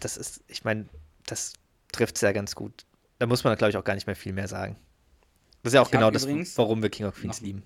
Das 0.00 0.16
ist, 0.16 0.42
ich 0.48 0.64
meine, 0.64 0.86
das 1.26 1.54
trifft 1.92 2.16
es 2.16 2.22
ja 2.22 2.32
ganz 2.32 2.54
gut. 2.54 2.84
Da 3.18 3.26
muss 3.26 3.44
man, 3.44 3.56
glaube 3.56 3.70
ich, 3.70 3.76
auch 3.76 3.84
gar 3.84 3.94
nicht 3.94 4.06
mehr 4.06 4.16
viel 4.16 4.32
mehr 4.32 4.48
sagen. 4.48 4.76
Das 5.62 5.70
ist 5.72 5.74
ja 5.74 5.80
auch 5.80 5.86
Ich 5.86 5.92
genau 5.92 6.10
das, 6.10 6.26
warum 6.58 6.82
wir 6.82 6.90
King 6.90 7.06
of 7.06 7.14
Queens 7.16 7.40
noch- 7.40 7.46
lieben. 7.46 7.62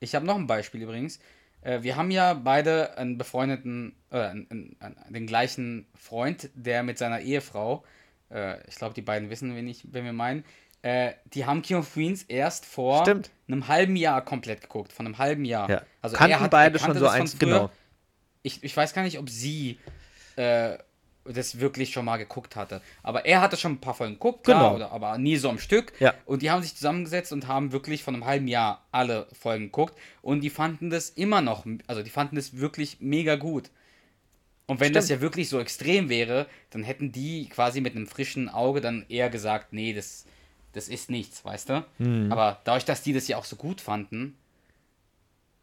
Ich 0.00 0.14
habe 0.14 0.24
noch 0.24 0.36
ein 0.36 0.46
Beispiel 0.46 0.80
übrigens. 0.82 1.18
Äh, 1.60 1.82
wir 1.82 1.96
haben 1.96 2.10
ja 2.12 2.34
beide 2.34 2.96
einen 2.96 3.18
befreundeten, 3.18 3.96
äh, 4.10 4.18
einen, 4.18 4.76
einen, 4.78 4.96
den 5.12 5.26
gleichen 5.26 5.86
Freund, 5.94 6.50
der 6.54 6.84
mit 6.84 6.98
seiner 6.98 7.20
Ehefrau, 7.20 7.84
äh, 8.30 8.64
ich 8.68 8.76
glaube, 8.76 8.94
die 8.94 9.02
beiden 9.02 9.28
wissen, 9.28 9.54
wen, 9.56 9.66
ich, 9.66 9.92
wen 9.92 10.04
wir 10.04 10.12
meinen, 10.12 10.44
äh, 10.82 11.12
die 11.34 11.44
haben 11.46 11.62
King 11.62 11.78
of 11.78 11.92
Queens 11.92 12.22
erst 12.24 12.64
vor 12.64 13.02
Stimmt. 13.02 13.30
einem 13.48 13.68
halben 13.68 13.96
Jahr 13.96 14.24
komplett 14.24 14.60
geguckt, 14.62 14.92
von 14.92 15.06
einem 15.06 15.18
halben 15.18 15.44
Jahr. 15.44 15.68
Ja. 15.68 15.82
Also 16.02 16.16
Kannten 16.16 16.32
er 16.32 16.40
hat, 16.40 16.50
beide 16.50 16.78
er 16.78 16.84
schon 16.84 16.94
so 16.94 17.00
das 17.00 17.12
eins, 17.14 17.38
genau. 17.38 17.70
Ich, 18.42 18.62
ich 18.62 18.76
weiß 18.76 18.94
gar 18.94 19.02
nicht, 19.02 19.18
ob 19.18 19.28
sie 19.28 19.78
äh, 20.36 20.78
das 21.24 21.58
wirklich 21.60 21.90
schon 21.90 22.04
mal 22.04 22.16
geguckt 22.16 22.56
hatte. 22.56 22.80
Aber 23.02 23.26
er 23.26 23.40
hatte 23.40 23.56
schon 23.56 23.72
ein 23.72 23.80
paar 23.80 23.94
Folgen 23.94 24.14
geguckt, 24.14 24.44
Genau. 24.46 24.76
oder, 24.76 24.92
aber 24.92 25.18
nie 25.18 25.36
so 25.36 25.50
am 25.50 25.58
Stück. 25.58 25.92
Ja. 26.00 26.14
Und 26.24 26.42
die 26.42 26.50
haben 26.50 26.62
sich 26.62 26.74
zusammengesetzt 26.74 27.32
und 27.32 27.48
haben 27.48 27.72
wirklich 27.72 28.02
von 28.02 28.14
einem 28.14 28.24
halben 28.24 28.48
Jahr 28.48 28.86
alle 28.92 29.26
Folgen 29.38 29.64
geguckt. 29.66 29.94
Und 30.22 30.40
die 30.40 30.50
fanden 30.50 30.90
das 30.90 31.10
immer 31.10 31.40
noch, 31.42 31.66
also 31.86 32.02
die 32.02 32.10
fanden 32.10 32.36
das 32.36 32.56
wirklich 32.58 32.98
mega 33.00 33.36
gut. 33.36 33.70
Und 34.66 34.80
wenn 34.80 34.92
das 34.92 35.06
Stimmt. 35.06 35.18
ja 35.18 35.22
wirklich 35.22 35.48
so 35.48 35.58
extrem 35.60 36.08
wäre, 36.08 36.46
dann 36.70 36.82
hätten 36.82 37.10
die 37.10 37.48
quasi 37.48 37.80
mit 37.80 37.96
einem 37.96 38.06
frischen 38.06 38.48
Auge 38.48 38.80
dann 38.80 39.04
eher 39.08 39.30
gesagt, 39.30 39.72
nee, 39.72 39.92
das, 39.94 40.24
das 40.72 40.88
ist 40.88 41.10
nichts, 41.10 41.44
weißt 41.44 41.68
du? 41.70 41.84
Hm. 41.98 42.30
Aber 42.32 42.60
dadurch, 42.64 42.84
dass 42.84 43.02
die 43.02 43.12
das 43.12 43.26
ja 43.28 43.36
auch 43.36 43.44
so 43.44 43.56
gut 43.56 43.80
fanden, 43.80 44.36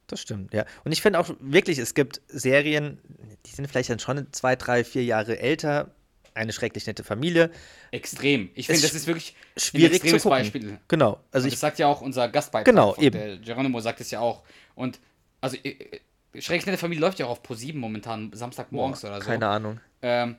Das 0.07 0.21
stimmt, 0.21 0.53
ja. 0.53 0.65
Und 0.83 0.91
ich 0.91 1.01
finde 1.01 1.19
auch 1.19 1.29
wirklich, 1.39 1.77
es 1.79 1.93
gibt 1.95 2.21
Serien, 2.27 2.99
die 3.45 3.51
sind 3.51 3.67
vielleicht 3.67 3.89
dann 3.89 3.99
schon 3.99 4.27
zwei, 4.33 4.55
drei, 4.55 4.83
vier 4.83 5.03
Jahre 5.03 5.39
älter. 5.39 5.91
Eine 6.35 6.51
schrecklich 6.51 6.85
nette 6.85 7.03
Familie. 7.05 7.49
Extrem. 7.91 8.49
Ich 8.55 8.67
finde, 8.67 8.81
das 8.81 8.93
ist 8.93 9.07
wirklich 9.07 9.35
Schwierig 9.55 9.85
ein 9.85 9.95
extremes 9.95 10.21
zu 10.21 10.29
gucken. 10.29 10.43
Beispiel. 10.43 10.79
Genau. 10.89 11.19
Also 11.31 11.45
Und 11.45 11.47
ich, 11.47 11.53
das 11.53 11.61
sagt 11.61 11.79
ja 11.79 11.87
auch 11.87 12.01
unser 12.01 12.27
Gastbeitrag. 12.27 12.65
Genau, 12.65 12.93
eben. 12.97 13.17
Der 13.17 13.37
Geronimo 13.37 13.79
sagt 13.79 14.01
es 14.01 14.11
ja 14.11 14.19
auch. 14.19 14.43
Und 14.75 14.99
also 15.39 15.55
äh, 15.63 15.69
äh, 15.69 15.99
Schrecklich 16.41 16.65
nette 16.65 16.77
Familie 16.77 16.99
läuft 16.99 17.19
ja 17.19 17.25
auch 17.27 17.29
auf 17.31 17.41
Pro7 17.41 17.77
momentan, 17.77 18.31
Samstagmorgens 18.33 19.05
oder 19.05 19.21
so. 19.21 19.27
keine 19.27 19.47
Ahnung. 19.47 19.79
Ähm, 20.01 20.35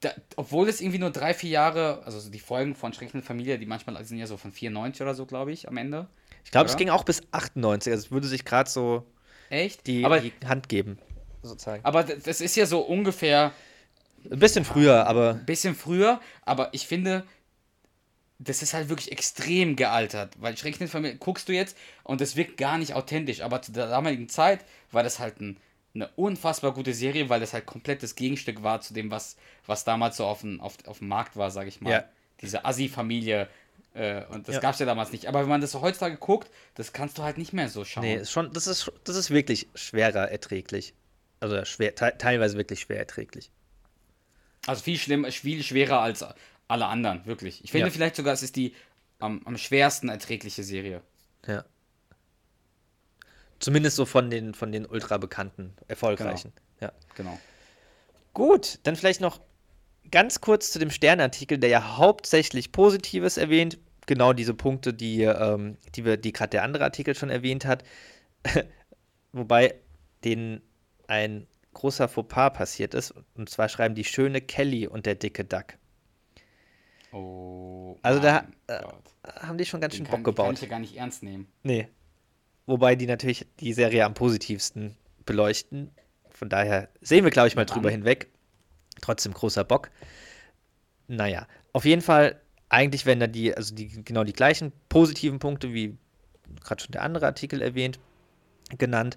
da, 0.00 0.10
obwohl 0.36 0.68
es 0.68 0.80
irgendwie 0.80 0.98
nur 0.98 1.10
drei, 1.10 1.32
vier 1.34 1.50
Jahre, 1.50 2.02
also 2.04 2.18
so 2.18 2.30
die 2.30 2.40
Folgen 2.40 2.74
von 2.74 2.92
Schrecklich 2.92 3.14
nette 3.14 3.26
Familie, 3.26 3.58
die 3.58 3.66
manchmal 3.66 4.04
sind 4.04 4.18
ja 4.18 4.26
so 4.26 4.36
von 4.36 4.52
94 4.52 5.02
oder 5.02 5.14
so, 5.14 5.26
glaube 5.26 5.52
ich, 5.52 5.68
am 5.68 5.76
Ende. 5.76 6.08
Ich 6.44 6.50
glaube, 6.50 6.68
es 6.68 6.76
ging 6.76 6.90
auch 6.90 7.04
bis 7.04 7.22
98. 7.30 7.92
Also 7.92 8.06
es 8.06 8.10
würde 8.10 8.26
sich 8.26 8.44
gerade 8.44 8.68
so 8.68 9.06
Echt? 9.48 9.86
die, 9.86 10.04
aber, 10.04 10.20
die 10.20 10.32
Hand 10.44 10.68
geben, 10.68 10.98
sozusagen. 11.42 11.84
aber 11.84 12.02
das 12.02 12.40
ist 12.40 12.56
ja 12.56 12.66
so 12.66 12.80
ungefähr 12.80 13.52
Ein 14.30 14.38
bisschen 14.38 14.64
früher, 14.64 15.06
aber 15.06 15.34
ein 15.34 15.46
bisschen 15.46 15.74
früher, 15.74 16.20
aber 16.42 16.70
ich 16.72 16.86
finde, 16.86 17.24
das 18.38 18.62
ist 18.62 18.74
halt 18.74 18.88
wirklich 18.88 19.12
extrem 19.12 19.76
gealtert, 19.76 20.34
weil 20.40 20.56
Schrecklich 20.56 20.80
nette 20.80 20.92
Familie 20.92 21.16
guckst 21.16 21.48
du 21.48 21.52
jetzt 21.52 21.76
und 22.02 22.20
das 22.20 22.34
wirkt 22.34 22.56
gar 22.56 22.76
nicht 22.78 22.94
authentisch, 22.94 23.40
aber 23.40 23.62
zu 23.62 23.72
der 23.72 23.88
damaligen 23.88 24.28
Zeit 24.28 24.64
war 24.90 25.02
das 25.04 25.20
halt 25.20 25.40
ein, 25.40 25.58
eine 25.94 26.08
unfassbar 26.16 26.72
gute 26.72 26.94
Serie, 26.94 27.28
weil 27.28 27.40
das 27.40 27.52
halt 27.52 27.66
komplett 27.66 28.02
das 28.02 28.14
Gegenstück 28.14 28.62
war 28.62 28.80
zu 28.80 28.94
dem, 28.94 29.10
was, 29.10 29.36
was 29.66 29.84
damals 29.84 30.16
so 30.16 30.24
auf 30.26 30.40
dem, 30.40 30.60
auf, 30.60 30.76
auf 30.86 30.98
dem 30.98 31.08
Markt 31.08 31.36
war, 31.36 31.50
sag 31.50 31.66
ich 31.66 31.80
mal. 31.80 31.90
Ja. 31.90 32.04
Diese 32.40 32.64
Assi-Familie. 32.64 33.48
Äh, 33.94 34.24
und 34.26 34.48
das 34.48 34.54
Ja. 34.56 34.60
gab's 34.62 34.78
ja 34.78 34.86
damals 34.86 35.12
nicht. 35.12 35.26
Aber 35.26 35.40
wenn 35.42 35.48
man 35.50 35.60
das 35.60 35.72
so 35.72 35.82
heutzutage 35.82 36.16
guckt, 36.16 36.50
das 36.76 36.94
kannst 36.94 37.18
du 37.18 37.22
halt 37.22 37.36
nicht 37.36 37.52
mehr 37.52 37.68
so 37.68 37.84
schauen. 37.84 38.04
nee, 38.04 38.24
schon, 38.24 38.50
das 38.52 38.66
ist, 38.66 38.90
das 39.04 39.16
ist 39.16 39.30
wirklich 39.30 39.68
schwerer 39.74 40.30
erträglich. 40.30 40.94
Also 41.40 41.62
schwer, 41.66 41.94
te 41.94 42.14
teilweise 42.16 42.56
wirklich 42.56 42.80
schwer 42.80 42.98
erträglich. 42.98 43.50
Also 44.66 44.82
viel 44.82 44.96
schlimm, 44.98 45.24
viel 45.30 45.62
schwerer 45.62 46.00
als 46.00 46.24
alle 46.68 46.86
anderen, 46.86 47.26
wirklich. 47.26 47.62
Ich 47.64 47.70
finde 47.72 47.88
Ja. 47.88 47.92
vielleicht 47.92 48.16
sogar, 48.16 48.32
es 48.32 48.42
ist 48.42 48.56
die 48.56 48.74
am, 49.18 49.42
am 49.44 49.58
schwersten 49.58 50.08
erträgliche 50.08 50.62
Serie. 50.64 51.02
Ja. 51.46 51.64
Zumindest 53.62 53.94
so 53.94 54.06
von 54.06 54.28
den, 54.28 54.54
von 54.54 54.72
den 54.72 54.84
ultra 54.84 55.18
bekannten, 55.18 55.72
erfolgreichen. 55.86 56.52
Ja. 56.80 56.90
Genau. 57.14 57.38
Gut, 58.34 58.80
dann 58.82 58.96
vielleicht 58.96 59.20
noch 59.20 59.40
ganz 60.10 60.40
kurz 60.40 60.72
zu 60.72 60.80
dem 60.80 60.90
Sternartikel, 60.90 61.58
der 61.58 61.70
ja 61.70 61.96
hauptsächlich 61.96 62.72
Positives 62.72 63.36
erwähnt. 63.36 63.78
Genau 64.06 64.32
diese 64.32 64.52
Punkte, 64.52 64.92
die, 64.92 65.22
ähm, 65.22 65.76
die, 65.94 66.04
wir, 66.04 66.16
die 66.16 66.32
gerade 66.32 66.50
der 66.50 66.64
andere 66.64 66.82
Artikel 66.82 67.14
schon 67.14 67.30
erwähnt 67.30 67.64
hat. 67.64 67.84
Wobei 69.32 69.76
denen 70.24 70.60
ein 71.06 71.46
großer 71.74 72.08
Fauxpas 72.08 72.50
passiert 72.54 72.94
ist. 72.94 73.14
Und 73.34 73.48
zwar 73.48 73.68
schreiben 73.68 73.94
die 73.94 74.04
schöne 74.04 74.40
Kelly 74.40 74.88
und 74.88 75.06
der 75.06 75.14
dicke 75.14 75.44
Duck. 75.44 75.74
Oh. 77.12 77.96
Also 78.02 78.18
da, 78.20 78.44
äh. 78.66 78.80
Haben 79.40 79.56
die 79.56 79.66
schon 79.66 79.80
ganz 79.80 79.94
Den 79.94 79.98
schön 79.98 80.06
kann, 80.06 80.24
Bock 80.24 80.34
den 80.34 80.36
kann 80.36 80.46
gebaut. 80.46 80.54
ich 80.54 80.62
ja 80.62 80.68
gar 80.68 80.80
nicht 80.80 80.96
ernst 80.96 81.22
nehmen. 81.22 81.46
Nee. 81.62 81.86
Wobei 82.66 82.94
die 82.94 83.06
natürlich 83.06 83.46
die 83.60 83.72
Serie 83.72 84.04
am 84.04 84.14
positivsten 84.14 84.96
beleuchten. 85.24 85.90
Von 86.30 86.48
daher 86.48 86.88
sehen 87.00 87.24
wir, 87.24 87.30
glaube 87.30 87.48
ich, 87.48 87.56
mal 87.56 87.66
drüber 87.66 87.90
hinweg. 87.90 88.28
Trotzdem 89.00 89.32
großer 89.32 89.64
Bock. 89.64 89.90
Naja, 91.08 91.46
auf 91.72 91.84
jeden 91.84 92.02
Fall, 92.02 92.40
eigentlich 92.68 93.04
werden 93.06 93.20
da 93.20 93.26
die, 93.26 93.54
also 93.54 93.74
die, 93.74 94.04
genau 94.04 94.24
die 94.24 94.32
gleichen 94.32 94.72
positiven 94.88 95.38
Punkte, 95.38 95.72
wie 95.72 95.96
gerade 96.64 96.82
schon 96.82 96.92
der 96.92 97.02
andere 97.02 97.26
Artikel 97.26 97.60
erwähnt, 97.62 97.98
genannt. 98.78 99.16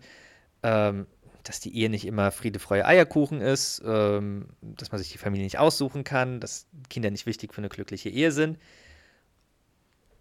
Ähm, 0.64 1.08
dass 1.48 1.60
die 1.60 1.78
Ehe 1.78 1.90
nicht 1.90 2.06
immer 2.06 2.32
Friede, 2.32 2.60
Freude, 2.60 2.86
Eierkuchen 2.86 3.40
ist, 3.40 3.82
ähm, 3.86 4.48
dass 4.62 4.92
man 4.92 5.00
sich 5.00 5.12
die 5.12 5.18
Familie 5.18 5.46
nicht 5.46 5.60
aussuchen 5.60 6.04
kann, 6.04 6.40
dass 6.40 6.66
Kinder 6.90 7.12
nicht 7.12 7.28
wichtig 7.28 7.54
für 7.54 7.60
eine 7.60 7.70
glückliche 7.70 8.10
Ehe 8.10 8.32
sind. 8.32 8.58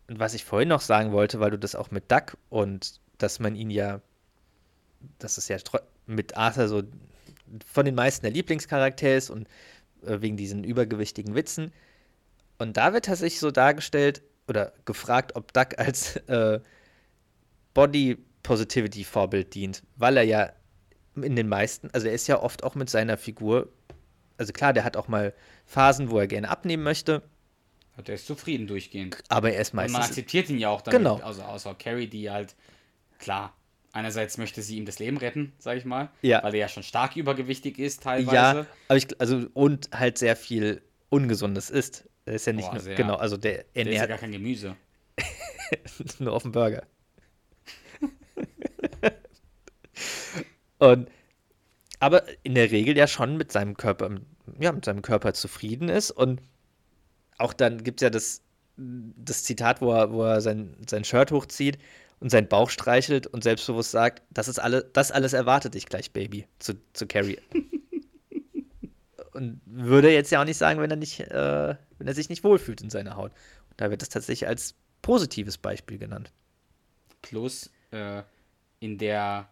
Und 0.09 0.19
was 0.19 0.35
ich 0.35 0.45
vorhin 0.45 0.69
noch 0.69 0.83
sagen 0.83 1.13
wollte, 1.13 1.41
weil 1.41 1.51
du 1.51 1.59
das 1.59 1.75
auch 1.75 1.91
mit 1.91 2.13
Duck 2.13 2.37
und 2.51 3.01
dass 3.19 3.39
man 3.39 3.55
ihn 3.55 3.71
ja, 3.71 4.01
dass 5.19 5.39
es 5.39 5.49
ja 5.49 5.57
mit 6.07 6.37
Arthur 6.37 6.69
so 6.69 6.83
von 7.67 7.85
den 7.85 7.95
meisten 7.95 8.25
der 8.25 8.33
Lieblingscharakter 8.33 9.17
ist 9.17 9.31
und 9.31 9.49
äh, 10.05 10.21
wegen 10.21 10.37
diesen 10.37 10.65
übergewichtigen 10.65 11.35
Witzen. 11.35 11.73
Und 12.59 12.77
da 12.77 12.93
wird 12.93 13.07
tatsächlich 13.07 13.41
so 13.41 13.51
dargestellt 13.51 14.23
oder 14.49 14.73
gefragt, 14.85 15.37
ob 15.37 15.53
Duck 15.53 15.79
als 15.79 16.17
äh, 16.29 16.61
Body 17.75 18.19
Positivity 18.43 19.05
Vorbild 19.05 19.55
dient, 19.55 19.83
weil 19.97 20.17
er 20.17 20.23
ja 20.23 20.53
in 21.17 21.37
den 21.37 21.49
meisten, 21.49 21.91
also 21.93 22.07
er 22.09 22.13
ist 22.13 22.27
ja 22.27 22.41
oft 22.43 22.63
auch 22.65 22.75
mit 22.75 22.91
seiner 22.91 23.17
Figur, 23.17 23.73
also 24.37 24.53
klar, 24.53 24.73
der 24.73 24.85
hat 24.85 24.97
auch 24.97 25.09
mal 25.09 25.33
Phasen, 25.67 26.11
wo 26.11 26.19
er 26.19 26.27
gerne 26.27 26.49
abnehmen 26.49 26.83
möchte, 26.83 27.23
Und 27.97 28.09
der 28.09 28.17
ist 28.17 28.27
zufrieden 28.27 28.67
durchgehend. 28.67 29.23
aber 29.29 29.53
er 29.53 29.61
ist 29.61 29.71
Und 29.73 29.77
man 29.77 29.93
meistens 29.93 30.11
akzeptiert 30.11 30.51
ihn 30.51 30.59
ja 30.59 30.69
auch 30.69 30.83
damit. 30.83 30.99
Genau. 30.99 31.17
Also 31.19 31.43
außer 31.43 31.75
Carrie, 31.75 32.07
die 32.09 32.31
halt, 32.31 32.55
klar, 33.25 33.57
einerseits 33.93 34.39
möchte 34.39 34.63
sie 34.63 34.77
ihm 34.77 34.85
das 34.85 34.99
Leben 34.99 35.17
retten, 35.17 35.53
sag 35.59 35.79
ich 35.79 35.85
mal. 35.85 36.11
Ja. 36.23 36.43
Weil 36.43 36.55
er 36.55 36.61
ja 36.61 36.69
schon 36.69 36.83
stark 36.83 37.17
übergewichtig 37.17 37.79
ist 37.79 38.03
teilweise. 38.03 38.37
Ja, 38.37 38.67
aber 38.89 38.97
ich, 38.97 39.21
also 39.21 39.47
und 39.55 39.91
halt 39.93 40.19
sehr 40.19 40.37
viel 40.37 40.83
Ungesundes 41.09 41.71
isst. 41.71 42.05
Er 42.27 42.35
ist 42.35 42.47
ja 42.47 42.53
nicht 42.53 42.67
Boah, 42.67 42.75
nur, 42.75 42.83
sehr. 42.83 42.95
genau, 42.95 43.17
also 43.17 43.37
der 43.37 43.53
Der 43.53 43.63
ist 43.63 43.77
ja 43.77 43.83
ernährt 43.83 44.09
gar 44.09 44.19
kein 44.19 44.33
Gemüse. 44.33 44.77
nur 46.19 46.33
auf 46.33 46.43
dem 46.43 46.53
Burger. 46.53 46.85
und 50.79 51.09
aber 52.01 52.25
in 52.43 52.55
der 52.55 52.71
Regel 52.71 52.97
ja 52.97 53.07
schon 53.07 53.39
mit 53.39 53.53
seinem 53.53 53.77
Körper, 53.77 54.11
ja, 54.59 54.73
mit 54.73 54.85
seinem 54.85 55.01
Körper 55.01 55.33
zufrieden 55.33 55.89
ist 55.89 56.11
und 56.11 56.43
auch 57.39 57.55
dann 57.55 57.83
gibt 57.83 58.01
es 58.01 58.05
ja 58.05 58.11
das, 58.11 58.43
das 58.77 59.45
Zitat, 59.45 59.81
wo 59.81 59.93
er, 59.93 60.13
wo 60.13 60.25
er 60.25 60.41
sein, 60.41 60.77
sein 60.89 61.05
Shirt 61.05 61.31
hochzieht 61.31 61.79
und 62.21 62.31
seinen 62.31 62.49
Bauch 62.49 62.71
streichelt 62.71 63.27
und 63.27 63.43
selbstbewusst 63.45 63.91
sagt, 63.91 64.23
das 64.31 64.49
ist 64.49 64.59
alle, 64.59 64.85
das 64.93 65.11
alles 65.11 65.33
erwartet 65.33 65.75
dich 65.75 65.87
gleich, 65.87 66.13
Baby, 66.13 66.47
zu, 66.59 66.75
zu 66.93 67.07
Carrie. 67.07 67.39
und 69.33 69.61
würde 69.67 70.13
jetzt 70.13 70.31
ja 70.31 70.41
auch 70.41 70.45
nicht 70.45 70.57
sagen, 70.57 70.81
wenn 70.81 70.91
er 70.91 70.97
nicht, 70.97 71.21
äh, 71.21 71.75
wenn 71.99 72.07
er 72.07 72.15
sich 72.15 72.29
nicht 72.29 72.45
wohlfühlt 72.45 72.81
in 72.81 72.91
seiner 72.91 73.17
Haut. 73.17 73.33
Und 73.71 73.81
da 73.81 73.91
wird 73.91 74.03
das 74.03 74.09
tatsächlich 74.09 74.49
als 74.49 74.75
positives 75.03 75.59
Beispiel 75.59 75.99
genannt. 75.99 76.33
Plus, 77.23 77.71
äh, 77.91 78.23
in 78.81 78.99
der, 78.99 79.49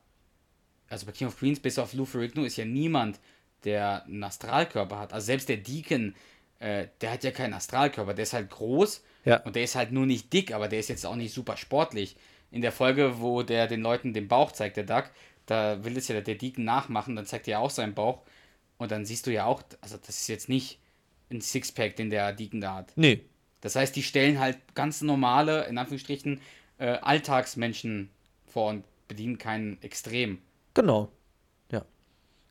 also 0.89 1.07
bei 1.07 1.13
King 1.13 1.29
of 1.29 1.39
Queens, 1.39 1.61
bis 1.61 1.79
auf 1.79 1.93
Lou 1.95 2.05
Ferrigno, 2.05 2.45
ist 2.45 2.57
ja 2.57 2.65
niemand, 2.65 3.19
der 3.65 4.05
einen 4.05 4.23
Astralkörper 4.25 4.99
hat. 4.99 5.13
Also 5.13 5.27
selbst 5.27 5.49
der 5.49 5.57
Deacon, 5.59 6.15
äh, 6.59 6.89
der 7.01 7.13
hat 7.13 7.25
ja 7.25 7.31
keinen 7.31 7.55
Astralkörper. 7.55 8.15
Der 8.15 8.23
ist 8.25 8.33
halt 8.33 8.51
groß 8.51 9.03
Ja. 9.25 9.37
und 9.43 9.57
der 9.57 9.65
ist 9.65 9.75
halt 9.75 9.93
nur 9.93 10.07
nicht 10.07 10.33
dick, 10.33 10.53
aber 10.53 10.69
der 10.69 10.81
ist 10.81 10.89
jetzt 10.89 11.07
auch 11.07 11.17
nicht 11.17 11.35
super 11.35 11.57
sportlich. 11.57 12.17
In 12.53 12.63
der 12.63 12.73
Folge, 12.73 13.21
wo 13.21 13.43
der 13.43 13.67
den 13.67 13.81
Leuten 13.81 14.13
den 14.13 14.29
Bauch 14.29 14.53
zeigt, 14.53 14.77
der 14.77 14.85
Duck, 14.85 15.11
da 15.47 15.85
will 15.85 15.97
es 15.97 16.07
ja 16.09 16.21
der 16.21 16.35
Deacon 16.35 16.65
nachmachen, 16.65 17.17
dann 17.17 17.27
zeigt 17.27 17.49
er 17.49 17.53
ja 17.53 17.59
auch 17.59 17.71
seinen 17.71 17.95
Bauch. 17.95 18.23
Und 18.79 18.93
dann 18.93 19.05
siehst 19.05 19.27
du 19.27 19.33
ja 19.33 19.47
auch, 19.47 19.63
also 19.81 19.97
das 19.97 20.21
ist 20.21 20.29
jetzt 20.29 20.49
nicht 20.49 20.79
ein 21.31 21.41
Sixpack, 21.41 21.97
den 21.97 22.11
der 22.11 22.33
Deacon 22.33 22.61
da 22.61 22.75
hat. 22.77 22.93
Nee. 22.95 23.23
Das 23.61 23.75
heißt, 23.77 23.97
die 23.97 24.03
stellen 24.03 24.39
halt 24.39 24.59
ganz 24.75 25.03
normale, 25.03 25.65
in 25.67 25.79
Anführungsstrichen, 25.79 26.41
äh, 26.79 26.99
Alltagsmenschen 27.01 28.11
vor 28.47 28.71
und 28.71 28.85
bedienen 29.09 29.39
keinen 29.39 29.81
Extrem. 29.83 30.39
Genau. 30.75 31.11
Ja. 31.71 31.85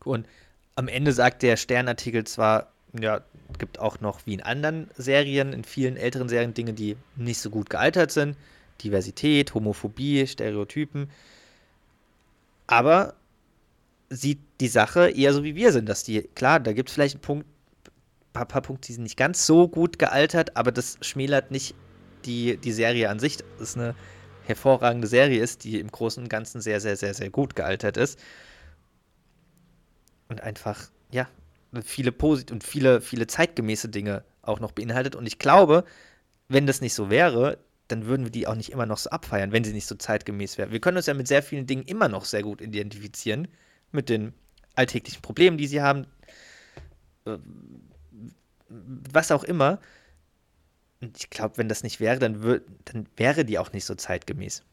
Und 0.04 0.28
am 0.76 0.88
Ende 0.88 1.12
sagt 1.12 1.44
der 1.44 1.58
Sternartikel 1.58 2.24
zwar, 2.24 2.72
ja, 3.00 3.22
gibt 3.60 3.80
auch 3.80 4.00
noch 4.00 4.26
wie 4.26 4.34
in 4.34 4.42
anderen 4.42 4.90
Serien, 4.96 5.54
in 5.54 5.64
vielen 5.64 5.98
älteren 5.98 6.30
Serien 6.30 6.54
Dinge, 6.54 6.74
die 6.74 6.98
nicht 7.16 7.40
so 7.40 7.50
gut 7.50 7.70
gealtert 7.70 8.12
sind. 8.12 8.36
Diversität, 8.84 9.54
Homophobie, 9.54 10.28
Stereotypen. 10.28 11.10
Aber 12.68 13.16
sieht 14.10 14.40
die 14.60 14.68
Sache 14.68 15.10
eher 15.10 15.34
so 15.34 15.44
wie 15.44 15.56
wir 15.56 15.72
sind, 15.72 15.88
dass 15.88 16.04
die, 16.04 16.24
klar, 16.36 16.60
da 16.60 16.74
gibt 16.74 16.90
es 16.90 16.96
vielleicht 16.96 17.16
einen 17.16 17.22
Punkt, 17.22 17.48
paar, 18.34 18.46
paar 18.46 18.62
Punkte, 18.62 18.88
die 18.88 18.94
sind 18.94 19.04
nicht 19.04 19.18
ganz 19.18 19.46
so 19.46 19.68
gut 19.68 20.00
gealtert, 20.00 20.56
aber 20.56 20.72
das 20.72 20.98
schmälert 21.02 21.52
nicht 21.52 21.76
die, 22.26 22.58
die 22.58 22.72
Serie 22.72 23.10
an 23.10 23.20
sich. 23.20 23.38
Das 23.38 23.70
ist 23.70 23.78
eine 23.78 23.96
hervorragende 24.46 25.08
Serie 25.08 25.42
ist, 25.42 25.64
die 25.64 25.80
im 25.80 25.92
Großen 25.92 26.24
und 26.24 26.30
Ganzen 26.30 26.62
sehr, 26.62 26.80
sehr, 26.80 26.96
sehr, 26.96 27.14
sehr 27.14 27.30
gut 27.30 27.56
gealtert 27.56 27.98
ist. 27.98 28.20
Und 30.30 30.42
einfach, 30.42 30.90
ja, 31.12 31.28
viele 31.84 32.12
posit 32.12 32.52
und 32.52 32.64
viele, 32.64 33.02
viele 33.02 33.28
zeitgemäße 33.28 33.90
Dinge 33.90 34.24
auch 34.42 34.60
noch 34.60 34.72
beinhaltet. 34.72 35.16
Und 35.16 35.26
ich 35.26 35.40
glaube, 35.40 35.84
wenn 36.48 36.68
das 36.68 36.82
nicht 36.82 36.94
so 36.94 37.10
wäre, 37.10 37.58
dann 37.92 38.06
würden 38.06 38.26
wir 38.26 38.32
die 38.32 38.48
auch 38.48 38.56
nicht 38.56 38.72
immer 38.72 38.86
noch 38.86 38.98
so 38.98 39.10
abfeiern, 39.10 39.52
wenn 39.52 39.64
sie 39.64 39.74
nicht 39.74 39.86
so 39.88 39.96
zeitgemäß 39.96 40.58
wäre. 40.58 40.72
Wir 40.72 40.80
können 40.80 40.98
uns 40.98 41.06
ja 41.06 41.14
mit 41.14 41.28
sehr 41.28 41.44
vielen 41.44 41.68
Dingen 41.68 41.84
immer 41.84 42.08
noch 42.08 42.26
sehr 42.26 42.44
gut 42.44 42.62
identifizieren, 42.62 43.48
mit 43.92 44.10
den 44.10 44.34
alltäglichen 44.76 45.22
Problemen, 45.22 45.58
die 45.58 45.68
sie 45.68 45.82
haben, 45.82 46.08
äh, 47.26 47.38
was 48.68 49.32
auch 49.32 49.44
immer. 49.44 49.80
Und 51.02 51.18
ich 51.18 51.30
glaube, 51.30 51.58
wenn 51.58 51.68
das 51.68 51.84
nicht 51.84 52.00
wäre, 52.00 52.20
dann, 52.20 52.62
dann 52.86 53.08
wäre 53.18 53.44
die 53.44 53.60
auch 53.60 53.74
nicht 53.74 53.86
so 53.86 53.96
zeitgemäß. 53.96 54.64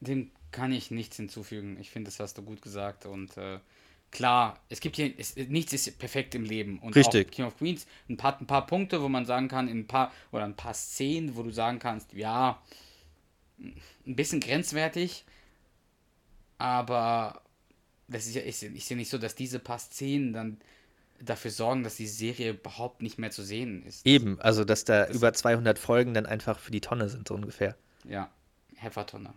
Dem 0.00 0.30
kann 0.50 0.72
ich 0.72 0.90
nichts 0.90 1.16
hinzufügen. 1.16 1.78
Ich 1.78 1.90
finde, 1.90 2.10
das 2.10 2.20
hast 2.20 2.38
du 2.38 2.42
gut 2.42 2.62
gesagt. 2.62 3.06
Und 3.06 3.36
äh, 3.36 3.60
klar, 4.10 4.58
es 4.68 4.80
gibt 4.80 4.96
hier, 4.96 5.12
es, 5.18 5.36
nichts 5.36 5.72
ist 5.72 5.98
perfekt 5.98 6.34
im 6.34 6.44
Leben. 6.44 6.78
Und 6.78 6.96
Richtig. 6.96 7.28
Auch 7.28 7.30
King 7.30 7.44
of 7.46 7.56
Queens, 7.58 7.86
ein 8.08 8.16
paar, 8.16 8.40
ein 8.40 8.46
paar 8.46 8.66
Punkte, 8.66 9.02
wo 9.02 9.08
man 9.08 9.26
sagen 9.26 9.48
kann, 9.48 9.68
in 9.68 9.80
ein 9.80 9.86
paar, 9.86 10.12
oder 10.32 10.44
ein 10.44 10.56
paar 10.56 10.74
Szenen, 10.74 11.36
wo 11.36 11.42
du 11.42 11.50
sagen 11.50 11.78
kannst, 11.78 12.12
ja, 12.12 12.60
ein 13.58 14.16
bisschen 14.16 14.40
grenzwertig, 14.40 15.24
aber 16.58 17.42
das 18.08 18.26
ist 18.26 18.34
ja, 18.34 18.42
ist, 18.42 18.62
ist 18.62 18.88
ja 18.90 18.96
nicht 18.96 19.10
so, 19.10 19.18
dass 19.18 19.34
diese 19.34 19.58
paar 19.58 19.78
Szenen 19.78 20.32
dann 20.32 20.60
dafür 21.20 21.50
sorgen, 21.50 21.82
dass 21.82 21.96
die 21.96 22.06
Serie 22.06 22.50
überhaupt 22.50 23.02
nicht 23.02 23.18
mehr 23.18 23.30
zu 23.30 23.42
sehen 23.42 23.84
ist. 23.84 24.06
Eben, 24.06 24.40
also 24.40 24.64
dass 24.64 24.84
da 24.84 25.06
Das- 25.06 25.16
über 25.16 25.32
200 25.32 25.78
Folgen 25.78 26.14
dann 26.14 26.26
einfach 26.26 26.58
für 26.58 26.70
die 26.70 26.80
Tonne 26.80 27.08
sind, 27.08 27.28
so 27.28 27.34
ungefähr. 27.34 27.76
Ja, 28.04 28.30
Heffertonne. 28.76 29.34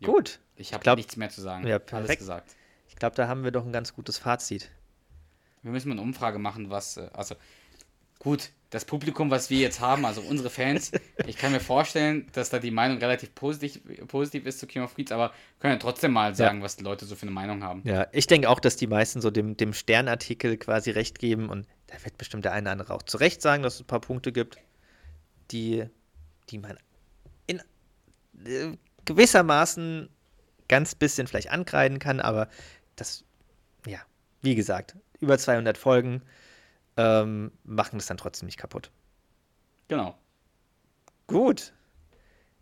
Jo. 0.00 0.12
Gut, 0.12 0.40
Ich 0.56 0.72
habe 0.74 0.94
nichts 0.96 1.16
mehr 1.16 1.30
zu 1.30 1.40
sagen. 1.40 1.66
Ja, 1.66 1.76
Alles 1.76 1.86
perfekt. 1.86 2.18
gesagt. 2.20 2.54
ich 2.88 2.96
glaube, 2.96 3.16
da 3.16 3.28
haben 3.28 3.44
wir 3.44 3.50
doch 3.50 3.64
ein 3.64 3.72
ganz 3.72 3.94
gutes 3.94 4.18
Fazit. 4.18 4.70
Wir 5.62 5.72
müssen 5.72 5.88
mal 5.88 5.94
eine 5.94 6.02
Umfrage 6.02 6.38
machen, 6.38 6.70
was, 6.70 6.96
äh, 6.96 7.08
also 7.12 7.34
gut, 8.18 8.50
das 8.70 8.84
Publikum, 8.84 9.30
was 9.30 9.50
wir 9.50 9.58
jetzt 9.58 9.80
haben, 9.80 10.04
also 10.04 10.20
unsere 10.20 10.50
Fans, 10.50 10.92
ich 11.26 11.36
kann 11.36 11.52
mir 11.52 11.60
vorstellen, 11.60 12.26
dass 12.32 12.50
da 12.50 12.58
die 12.58 12.70
Meinung 12.70 12.98
relativ 12.98 13.34
positiv, 13.34 13.80
positiv 14.08 14.46
ist 14.46 14.58
zu 14.58 14.66
King 14.66 14.82
of 14.82 14.94
Queens, 14.94 15.12
aber 15.12 15.32
können 15.60 15.74
ja 15.74 15.78
trotzdem 15.78 16.12
mal 16.12 16.34
sagen, 16.34 16.62
was 16.62 16.76
die 16.76 16.84
Leute 16.84 17.04
so 17.06 17.14
für 17.16 17.22
eine 17.22 17.30
Meinung 17.30 17.62
haben. 17.62 17.82
Ja, 17.84 18.06
ich 18.12 18.26
denke 18.26 18.48
auch, 18.48 18.60
dass 18.60 18.76
die 18.76 18.86
meisten 18.86 19.20
so 19.20 19.30
dem, 19.30 19.56
dem 19.56 19.72
Sternartikel 19.72 20.56
quasi 20.56 20.90
recht 20.90 21.18
geben 21.18 21.48
und 21.48 21.66
da 21.86 21.94
wird 22.04 22.18
bestimmt 22.18 22.44
der 22.44 22.52
eine 22.52 22.62
oder 22.64 22.72
andere 22.72 22.94
auch 22.94 23.02
zu 23.02 23.16
Recht 23.16 23.40
sagen, 23.42 23.62
dass 23.62 23.74
es 23.76 23.80
ein 23.80 23.86
paar 23.86 24.00
Punkte 24.00 24.32
gibt, 24.32 24.58
die, 25.50 25.84
die 26.50 26.58
man 26.58 26.76
in 27.46 27.60
äh, 28.44 28.76
gewissermaßen 29.06 30.08
ganz 30.68 30.94
bisschen 30.94 31.26
vielleicht 31.26 31.50
ankreiden 31.50 31.98
kann, 31.98 32.20
aber 32.20 32.48
das, 32.96 33.24
ja, 33.86 34.00
wie 34.42 34.54
gesagt, 34.54 34.96
über 35.20 35.38
200 35.38 35.78
Folgen 35.78 36.22
ähm, 36.96 37.52
machen 37.64 37.98
es 37.98 38.06
dann 38.06 38.16
trotzdem 38.16 38.46
nicht 38.46 38.58
kaputt. 38.58 38.90
Genau. 39.88 40.16
Gut. 41.26 41.72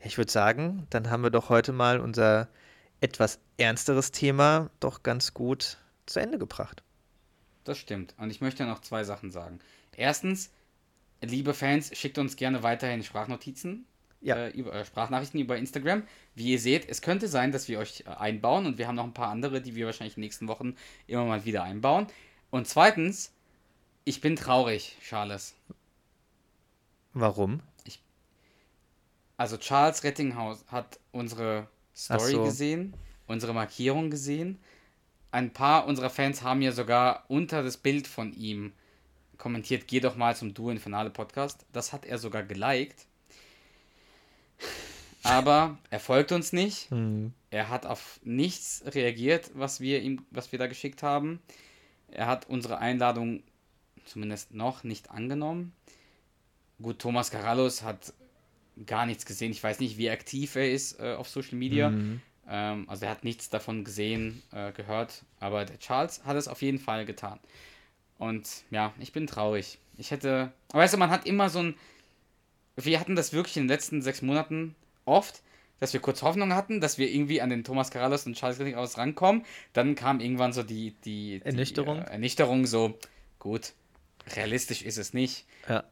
Ich 0.01 0.19
würde 0.19 0.31
sagen, 0.31 0.87
dann 0.91 1.11
haben 1.11 1.23
wir 1.23 1.31
doch 1.31 1.49
heute 1.49 1.73
mal 1.73 1.99
unser 1.99 2.49
etwas 3.01 3.39
ernsteres 3.57 4.11
Thema 4.11 4.71
doch 4.81 5.03
ganz 5.03 5.35
gut 5.35 5.79
zu 6.07 6.21
Ende 6.21 6.39
gebracht. 6.39 6.83
Das 7.65 7.79
stimmt. 7.79 8.15
Und 8.19 8.31
ich 8.31 8.41
möchte 8.41 8.65
noch 8.67 8.81
zwei 8.81 9.05
Sachen 9.05 9.31
sagen. 9.31 9.61
Erstens, 9.97 10.51
liebe 11.23 11.55
Fans, 11.55 11.97
schickt 11.97 12.19
uns 12.19 12.37
gerne 12.37 12.63
weiterhin 12.63 13.03
Sprachnotizen. 13.03 13.87
Ja. 14.25 14.37
Äh, 14.37 14.51
über, 14.51 14.75
äh, 14.75 14.85
Sprachnachrichten 14.85 15.39
über 15.39 15.57
Instagram. 15.57 16.03
Wie 16.35 16.53
ihr 16.53 16.59
seht, 16.59 16.89
es 16.89 17.03
könnte 17.03 17.29
sein, 17.29 17.53
dass 17.53 17.69
wir 17.69 17.79
euch 17.79 18.05
äh, 18.07 18.11
einbauen 18.11 18.67
und 18.67 18.79
wir 18.79 18.89
haben 18.89 18.97
noch 18.97 19.05
ein 19.05 19.15
paar 19.15 19.29
andere, 19.29 19.61
die 19.61 19.75
wir 19.75 19.87
wahrscheinlich 19.87 20.17
in 20.17 20.23
den 20.23 20.27
nächsten 20.27 20.49
Wochen 20.49 20.75
immer 21.07 21.25
mal 21.25 21.45
wieder 21.45 21.63
einbauen. 21.63 22.07
Und 22.51 22.67
zweitens, 22.67 23.33
ich 24.05 24.21
bin 24.21 24.37
traurig, 24.37 24.97
Charles. 25.03 25.55
Warum? 27.13 27.61
Also 29.37 29.57
Charles 29.57 30.05
Rettinghaus 30.05 30.65
hat 30.69 31.01
unsere 31.13 31.69
Story 31.95 32.33
so. 32.33 32.45
gesehen, 32.45 32.95
unsere 33.27 33.53
Markierung 33.53 34.11
gesehen. 34.11 34.61
Ein 35.33 35.53
paar 35.53 35.87
unserer 35.87 36.11
Fans 36.11 36.43
haben 36.43 36.63
ja 36.63 36.71
sogar 36.71 37.25
unter 37.29 37.63
das 37.63 37.77
Bild 37.77 38.07
von 38.07 38.33
ihm 38.33 38.73
kommentiert, 39.37 39.89
geh 39.89 39.99
doch 40.01 40.17
mal 40.17 40.37
zum 40.37 40.55
Duo 40.55 40.71
Infernale 40.71 41.11
Podcast. 41.11 41.67
Das 41.73 41.93
hat 41.93 42.07
er 42.07 42.19
sogar 42.19 42.45
geliked. 42.45 43.07
Aber 45.25 45.79
er 45.91 46.01
folgt 46.01 46.33
uns 46.33 46.53
nicht. 46.53 46.91
Hm. 46.91 47.33
Er 47.51 47.69
hat 47.69 47.87
auf 47.87 48.21
nichts 48.23 48.83
reagiert, 48.87 49.51
was 49.55 49.81
wir 49.81 50.03
ihm, 50.03 50.25
was 50.31 50.53
wir 50.53 50.59
da 50.59 50.67
geschickt 50.67 51.03
haben. 51.03 51.41
Er 52.09 52.27
hat 52.27 52.49
unsere 52.49 52.79
Einladung 52.79 53.43
zumindest 54.05 54.55
noch 54.55 54.85
nicht 54.85 55.11
angenommen. 55.11 55.73
Gut, 56.81 56.99
Thomas 56.99 57.31
Carallos 57.31 57.83
hat 57.83 58.13
gar 58.87 59.07
nichts 59.07 59.25
gesehen. 59.25 59.53
Ich 59.53 59.63
weiß 59.63 59.81
nicht, 59.81 59.99
wie 59.99 60.11
aktiv 60.11 60.57
er 60.57 60.71
ist 60.71 61.01
äh, 61.01 61.15
auf 61.15 61.29
Social 61.29 61.57
Media. 61.57 61.91
Mhm. 61.91 62.21
Ähm, 62.47 62.89
also 62.89 63.07
er 63.07 63.11
hat 63.13 63.25
nichts 63.25 63.49
davon 63.49 63.85
gesehen, 63.85 64.43
äh, 64.53 64.73
gehört. 64.73 65.25
Aber 65.41 65.65
der 65.65 65.79
Charles 65.79 66.25
hat 66.25 66.37
es 66.37 66.49
auf 66.49 66.61
jeden 66.61 66.79
Fall 66.79 67.07
getan. 67.07 67.39
Und 68.19 68.65
ja, 68.71 68.93
ich 68.99 69.13
bin 69.13 69.27
traurig. 69.27 69.79
Ich 69.97 70.11
hätte. 70.11 70.53
Aber 70.71 70.83
weißt 70.83 70.95
du, 70.95 70.99
man 70.99 71.11
hat 71.11 71.27
immer 71.27 71.49
so 71.49 71.61
ein. 71.61 71.75
Wir 72.77 72.99
hatten 72.99 73.17
das 73.17 73.33
wirklich 73.33 73.57
in 73.57 73.65
den 73.65 73.69
letzten 73.69 74.03
sechs 74.03 74.21
Monaten 74.21 74.75
oft, 75.05 75.43
dass 75.81 75.93
wir 75.93 76.01
kurz 76.01 76.23
Hoffnung 76.23 76.55
hatten, 76.55 76.81
dass 76.81 76.99
wir 76.99 77.11
irgendwie 77.11 77.41
an 77.41 77.51
den 77.51 77.65
Thomas 77.65 77.91
Carallos 77.91 78.27
und 78.27 78.37
Charles 78.37 78.59
Rettinghaus 78.59 78.97
rankommen. 78.97 79.45
Dann 79.73 79.95
kam 79.95 80.21
irgendwann 80.21 80.53
so 80.53 80.63
die, 80.63 80.93
die, 81.05 81.41
die 81.41 81.43
Ernüchterung? 81.45 81.99
Äh, 82.03 82.11
Ernüchterung, 82.13 82.67
so, 82.67 82.99
gut, 83.39 83.73
realistisch 84.37 84.83
ist 84.83 84.97
es 84.99 85.13
nicht. 85.13 85.47
Ja. 85.69 85.85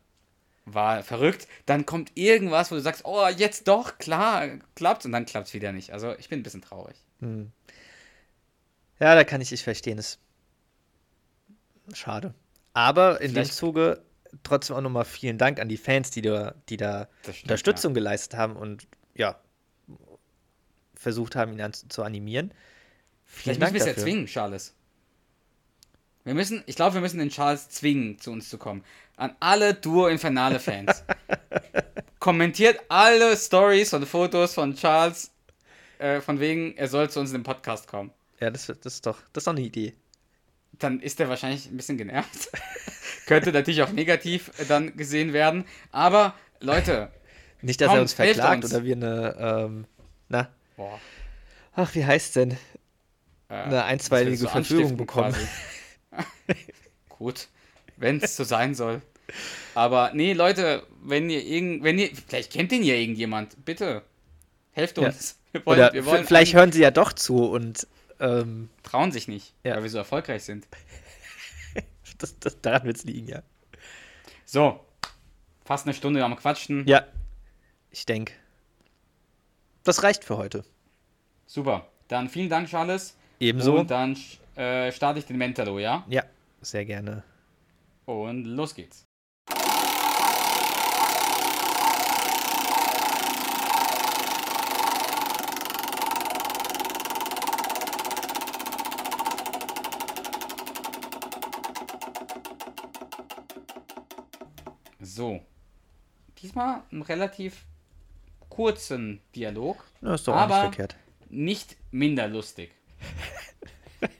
War 0.64 1.02
verrückt. 1.02 1.48
Dann 1.66 1.84
kommt 1.86 2.12
irgendwas, 2.14 2.70
wo 2.70 2.76
du 2.76 2.80
sagst, 2.80 3.04
oh, 3.04 3.26
jetzt 3.28 3.66
doch, 3.66 3.98
klar, 3.98 4.46
klappt's. 4.76 5.04
Und 5.04 5.12
dann 5.12 5.26
klappt's 5.26 5.52
wieder 5.54 5.72
nicht. 5.72 5.92
Also 5.92 6.14
ich 6.18 6.28
bin 6.28 6.38
ein 6.40 6.42
bisschen 6.44 6.62
traurig. 6.62 6.96
Hm. 7.20 7.50
Ja, 9.00 9.16
da 9.16 9.24
kann 9.24 9.40
ich 9.40 9.48
dich 9.48 9.64
verstehen. 9.64 9.98
Ist 9.98 10.20
schade. 11.92 12.32
Aber 12.74 13.20
in 13.20 13.28
dem 13.28 13.34
Vielleicht- 13.34 13.54
Zuge 13.54 14.02
trotzdem 14.44 14.76
auch 14.76 14.80
nochmal 14.80 15.04
vielen 15.04 15.36
Dank 15.36 15.60
an 15.60 15.68
die 15.68 15.76
Fans, 15.76 16.10
die 16.10 16.22
da, 16.22 16.54
die 16.68 16.76
da 16.76 17.08
Das 17.24 17.36
stimmt, 17.36 17.42
Unterstützung 17.50 17.92
geleistet 17.94 18.38
haben 18.38 18.56
und 18.56 18.86
ja, 19.14 19.38
versucht 20.94 21.36
haben, 21.36 21.52
ihn 21.52 21.60
an, 21.60 21.72
zu 21.72 22.02
animieren. 22.02 22.52
Vielen 23.24 23.56
Vielleicht 23.56 23.72
müssen 23.72 23.86
wir 23.86 23.92
es 23.92 23.96
ja 23.96 24.02
zwingen, 24.02 24.26
Charles. 24.26 24.74
Wir 26.24 26.34
müssen, 26.34 26.62
ich 26.66 26.76
glaube, 26.76 26.94
wir 26.94 27.00
müssen 27.00 27.18
den 27.18 27.30
Charles 27.30 27.68
zwingen, 27.68 28.18
zu 28.18 28.30
uns 28.30 28.48
zu 28.48 28.58
kommen. 28.58 28.84
An 29.16 29.34
alle 29.40 29.74
Duo 29.74 30.06
Infernale 30.06 30.60
Fans. 30.60 31.04
Kommentiert 32.20 32.80
alle 32.88 33.36
Stories 33.36 33.92
und 33.94 34.06
Fotos 34.06 34.54
von 34.54 34.76
Charles, 34.76 35.32
äh, 35.98 36.20
von 36.20 36.38
wegen, 36.38 36.76
er 36.76 36.86
soll 36.86 37.10
zu 37.10 37.18
uns 37.18 37.30
in 37.30 37.38
den 37.38 37.42
Podcast 37.42 37.88
kommen. 37.88 38.12
Ja, 38.38 38.50
das, 38.50 38.66
das, 38.66 38.94
ist 38.94 39.06
doch, 39.06 39.18
das 39.32 39.42
ist 39.42 39.46
doch 39.46 39.52
eine 39.52 39.62
Idee. 39.62 39.94
Dann 40.78 41.00
ist 41.00 41.18
er 41.18 41.28
wahrscheinlich 41.28 41.66
ein 41.66 41.76
bisschen 41.76 41.98
genervt. 41.98 42.50
Könnte 43.26 43.52
natürlich 43.52 43.82
auch 43.82 43.90
negativ 43.90 44.52
äh, 44.60 44.64
dann 44.66 44.96
gesehen 44.96 45.32
werden. 45.32 45.64
Aber, 45.90 46.34
Leute, 46.60 47.10
Nicht, 47.62 47.80
dass 47.80 47.88
Komm, 47.88 47.96
er 47.98 48.02
uns 48.02 48.12
verklagt 48.12 48.64
uns. 48.64 48.72
oder 48.74 48.84
wir 48.84 48.96
eine, 48.96 49.36
ähm, 49.38 49.86
na, 50.28 50.48
boah, 50.76 51.00
ach, 51.74 51.94
wie 51.94 52.04
heißt 52.04 52.36
denn? 52.36 52.52
äh, 53.48 53.54
Eine 53.54 53.84
einstweilige 53.84 54.36
so 54.36 54.48
Verfügung 54.48 54.96
bekommen. 54.96 55.34
Gut, 57.08 57.48
wenn 57.96 58.20
es 58.20 58.36
so 58.36 58.44
sein 58.44 58.74
soll. 58.74 59.00
Aber 59.74 60.10
nee, 60.12 60.32
Leute, 60.32 60.86
wenn 61.02 61.30
ihr 61.30 61.42
irgend, 61.44 61.84
wenn 61.84 61.98
ihr, 61.98 62.10
vielleicht 62.26 62.52
kennt 62.52 62.72
den 62.72 62.82
ja 62.82 62.94
irgendjemand, 62.94 63.64
bitte 63.64 64.02
helft 64.72 64.98
Ja. 64.98 65.06
uns. 65.08 65.38
Wir 65.52 65.64
wollen, 65.66 65.78
Oder 65.78 65.92
wir 65.92 66.06
wollen 66.06 66.26
vielleicht 66.26 66.54
hören 66.54 66.72
sie 66.72 66.80
ja 66.80 66.90
doch 66.90 67.12
zu 67.12 67.44
und 67.44 67.86
ähm, 68.20 68.70
trauen 68.82 69.12
sich 69.12 69.28
nicht, 69.28 69.54
Ja. 69.64 69.76
weil 69.76 69.82
wir 69.84 69.90
so 69.90 69.98
erfolgreich 69.98 70.44
sind. 70.44 70.66
das, 72.18 72.38
das, 72.40 72.60
daran 72.60 72.84
wird 72.84 72.96
es 72.96 73.04
liegen, 73.04 73.28
ja. 73.28 73.42
So, 74.46 74.80
fast 75.64 75.86
eine 75.86 75.94
Stunde 75.94 76.24
am 76.24 76.36
Quatschen. 76.36 76.86
Ja, 76.86 77.04
ich 77.92 78.06
denke. 78.06 78.32
Das 79.84 80.02
reicht 80.02 80.24
für 80.24 80.38
heute. 80.38 80.64
Super. 81.46 81.86
Dann 82.08 82.28
vielen 82.28 82.48
Dank, 82.48 82.68
Charles. 82.68 83.16
Ebenso. 83.38 83.78
Und 83.78 83.90
dann 83.90 84.16
äh, 84.56 84.90
starte 84.90 85.18
ich 85.18 85.26
den 85.26 85.36
Mentalo, 85.36 85.78
ja? 85.78 86.04
Ja, 86.08 86.24
sehr 86.60 86.84
gerne. 86.84 87.22
Und 88.06 88.44
los 88.44 88.74
geht's. 88.74 89.04
So. 105.00 105.40
Diesmal 106.38 106.82
einen 106.90 107.02
relativ 107.02 107.66
kurzen 108.54 109.20
Dialog, 109.34 109.82
Na, 110.02 110.14
ist 110.14 110.28
doch 110.28 110.34
Aber- 110.34 110.54
nicht 110.66 110.74
verkehrt. 110.76 110.96
nicht 111.30 111.76
minder 111.90 112.28
lustig. 112.28 112.70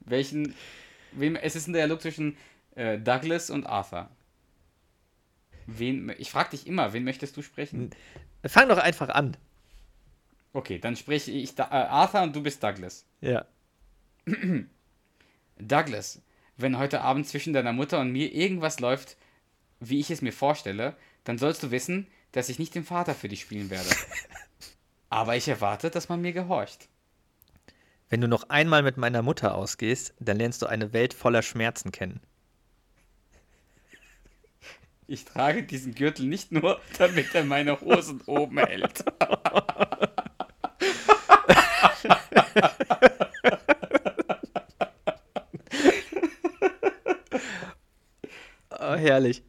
Welchen. 0.00 0.54
Wem, 1.12 1.34
es 1.36 1.56
ist 1.56 1.66
ein 1.66 1.72
Dialog 1.72 2.00
zwischen 2.00 2.36
äh, 2.76 2.98
Douglas 2.98 3.50
und 3.50 3.66
Arthur. 3.66 4.08
Wen, 5.66 6.12
ich 6.18 6.30
frage 6.30 6.50
dich 6.50 6.66
immer, 6.68 6.92
wen 6.92 7.02
möchtest 7.04 7.36
du 7.36 7.42
sprechen? 7.42 7.90
Fang 8.46 8.68
doch 8.68 8.78
einfach 8.78 9.08
an. 9.08 9.36
Okay, 10.52 10.78
dann 10.78 10.96
spreche 10.96 11.30
ich 11.32 11.54
da, 11.56 11.64
äh, 11.64 11.86
Arthur 11.88 12.22
und 12.22 12.34
du 12.36 12.42
bist 12.42 12.62
Douglas. 12.62 13.04
Ja. 13.20 13.44
Douglas, 15.58 16.22
wenn 16.56 16.78
heute 16.78 17.00
Abend 17.02 17.26
zwischen 17.26 17.52
deiner 17.52 17.72
Mutter 17.72 17.98
und 18.00 18.12
mir 18.12 18.32
irgendwas 18.32 18.78
läuft, 18.80 19.16
wie 19.80 19.98
ich 20.00 20.10
es 20.10 20.22
mir 20.22 20.32
vorstelle, 20.32 20.96
dann 21.24 21.38
sollst 21.38 21.62
du 21.62 21.70
wissen, 21.70 22.06
dass 22.32 22.48
ich 22.48 22.58
nicht 22.58 22.74
den 22.74 22.84
Vater 22.84 23.14
für 23.14 23.28
dich 23.28 23.40
spielen 23.40 23.70
werde. 23.70 23.88
Aber 25.10 25.36
ich 25.36 25.48
erwarte, 25.48 25.90
dass 25.90 26.08
man 26.08 26.20
mir 26.20 26.32
gehorcht. 26.32 26.88
Wenn 28.08 28.20
du 28.20 28.28
noch 28.28 28.48
einmal 28.48 28.82
mit 28.82 28.96
meiner 28.96 29.22
Mutter 29.22 29.54
ausgehst, 29.54 30.14
dann 30.18 30.36
lernst 30.36 30.62
du 30.62 30.66
eine 30.66 30.92
Welt 30.92 31.14
voller 31.14 31.42
Schmerzen 31.42 31.92
kennen. 31.92 32.20
Ich 35.06 35.24
trage 35.24 35.64
diesen 35.64 35.94
Gürtel 35.96 36.26
nicht 36.26 36.52
nur, 36.52 36.80
damit 36.98 37.34
er 37.34 37.44
meine 37.44 37.80
Hosen 37.80 38.20
oben 38.26 38.58
hält. 38.58 39.04
Oh, 48.70 48.94
herrlich. 48.94 49.42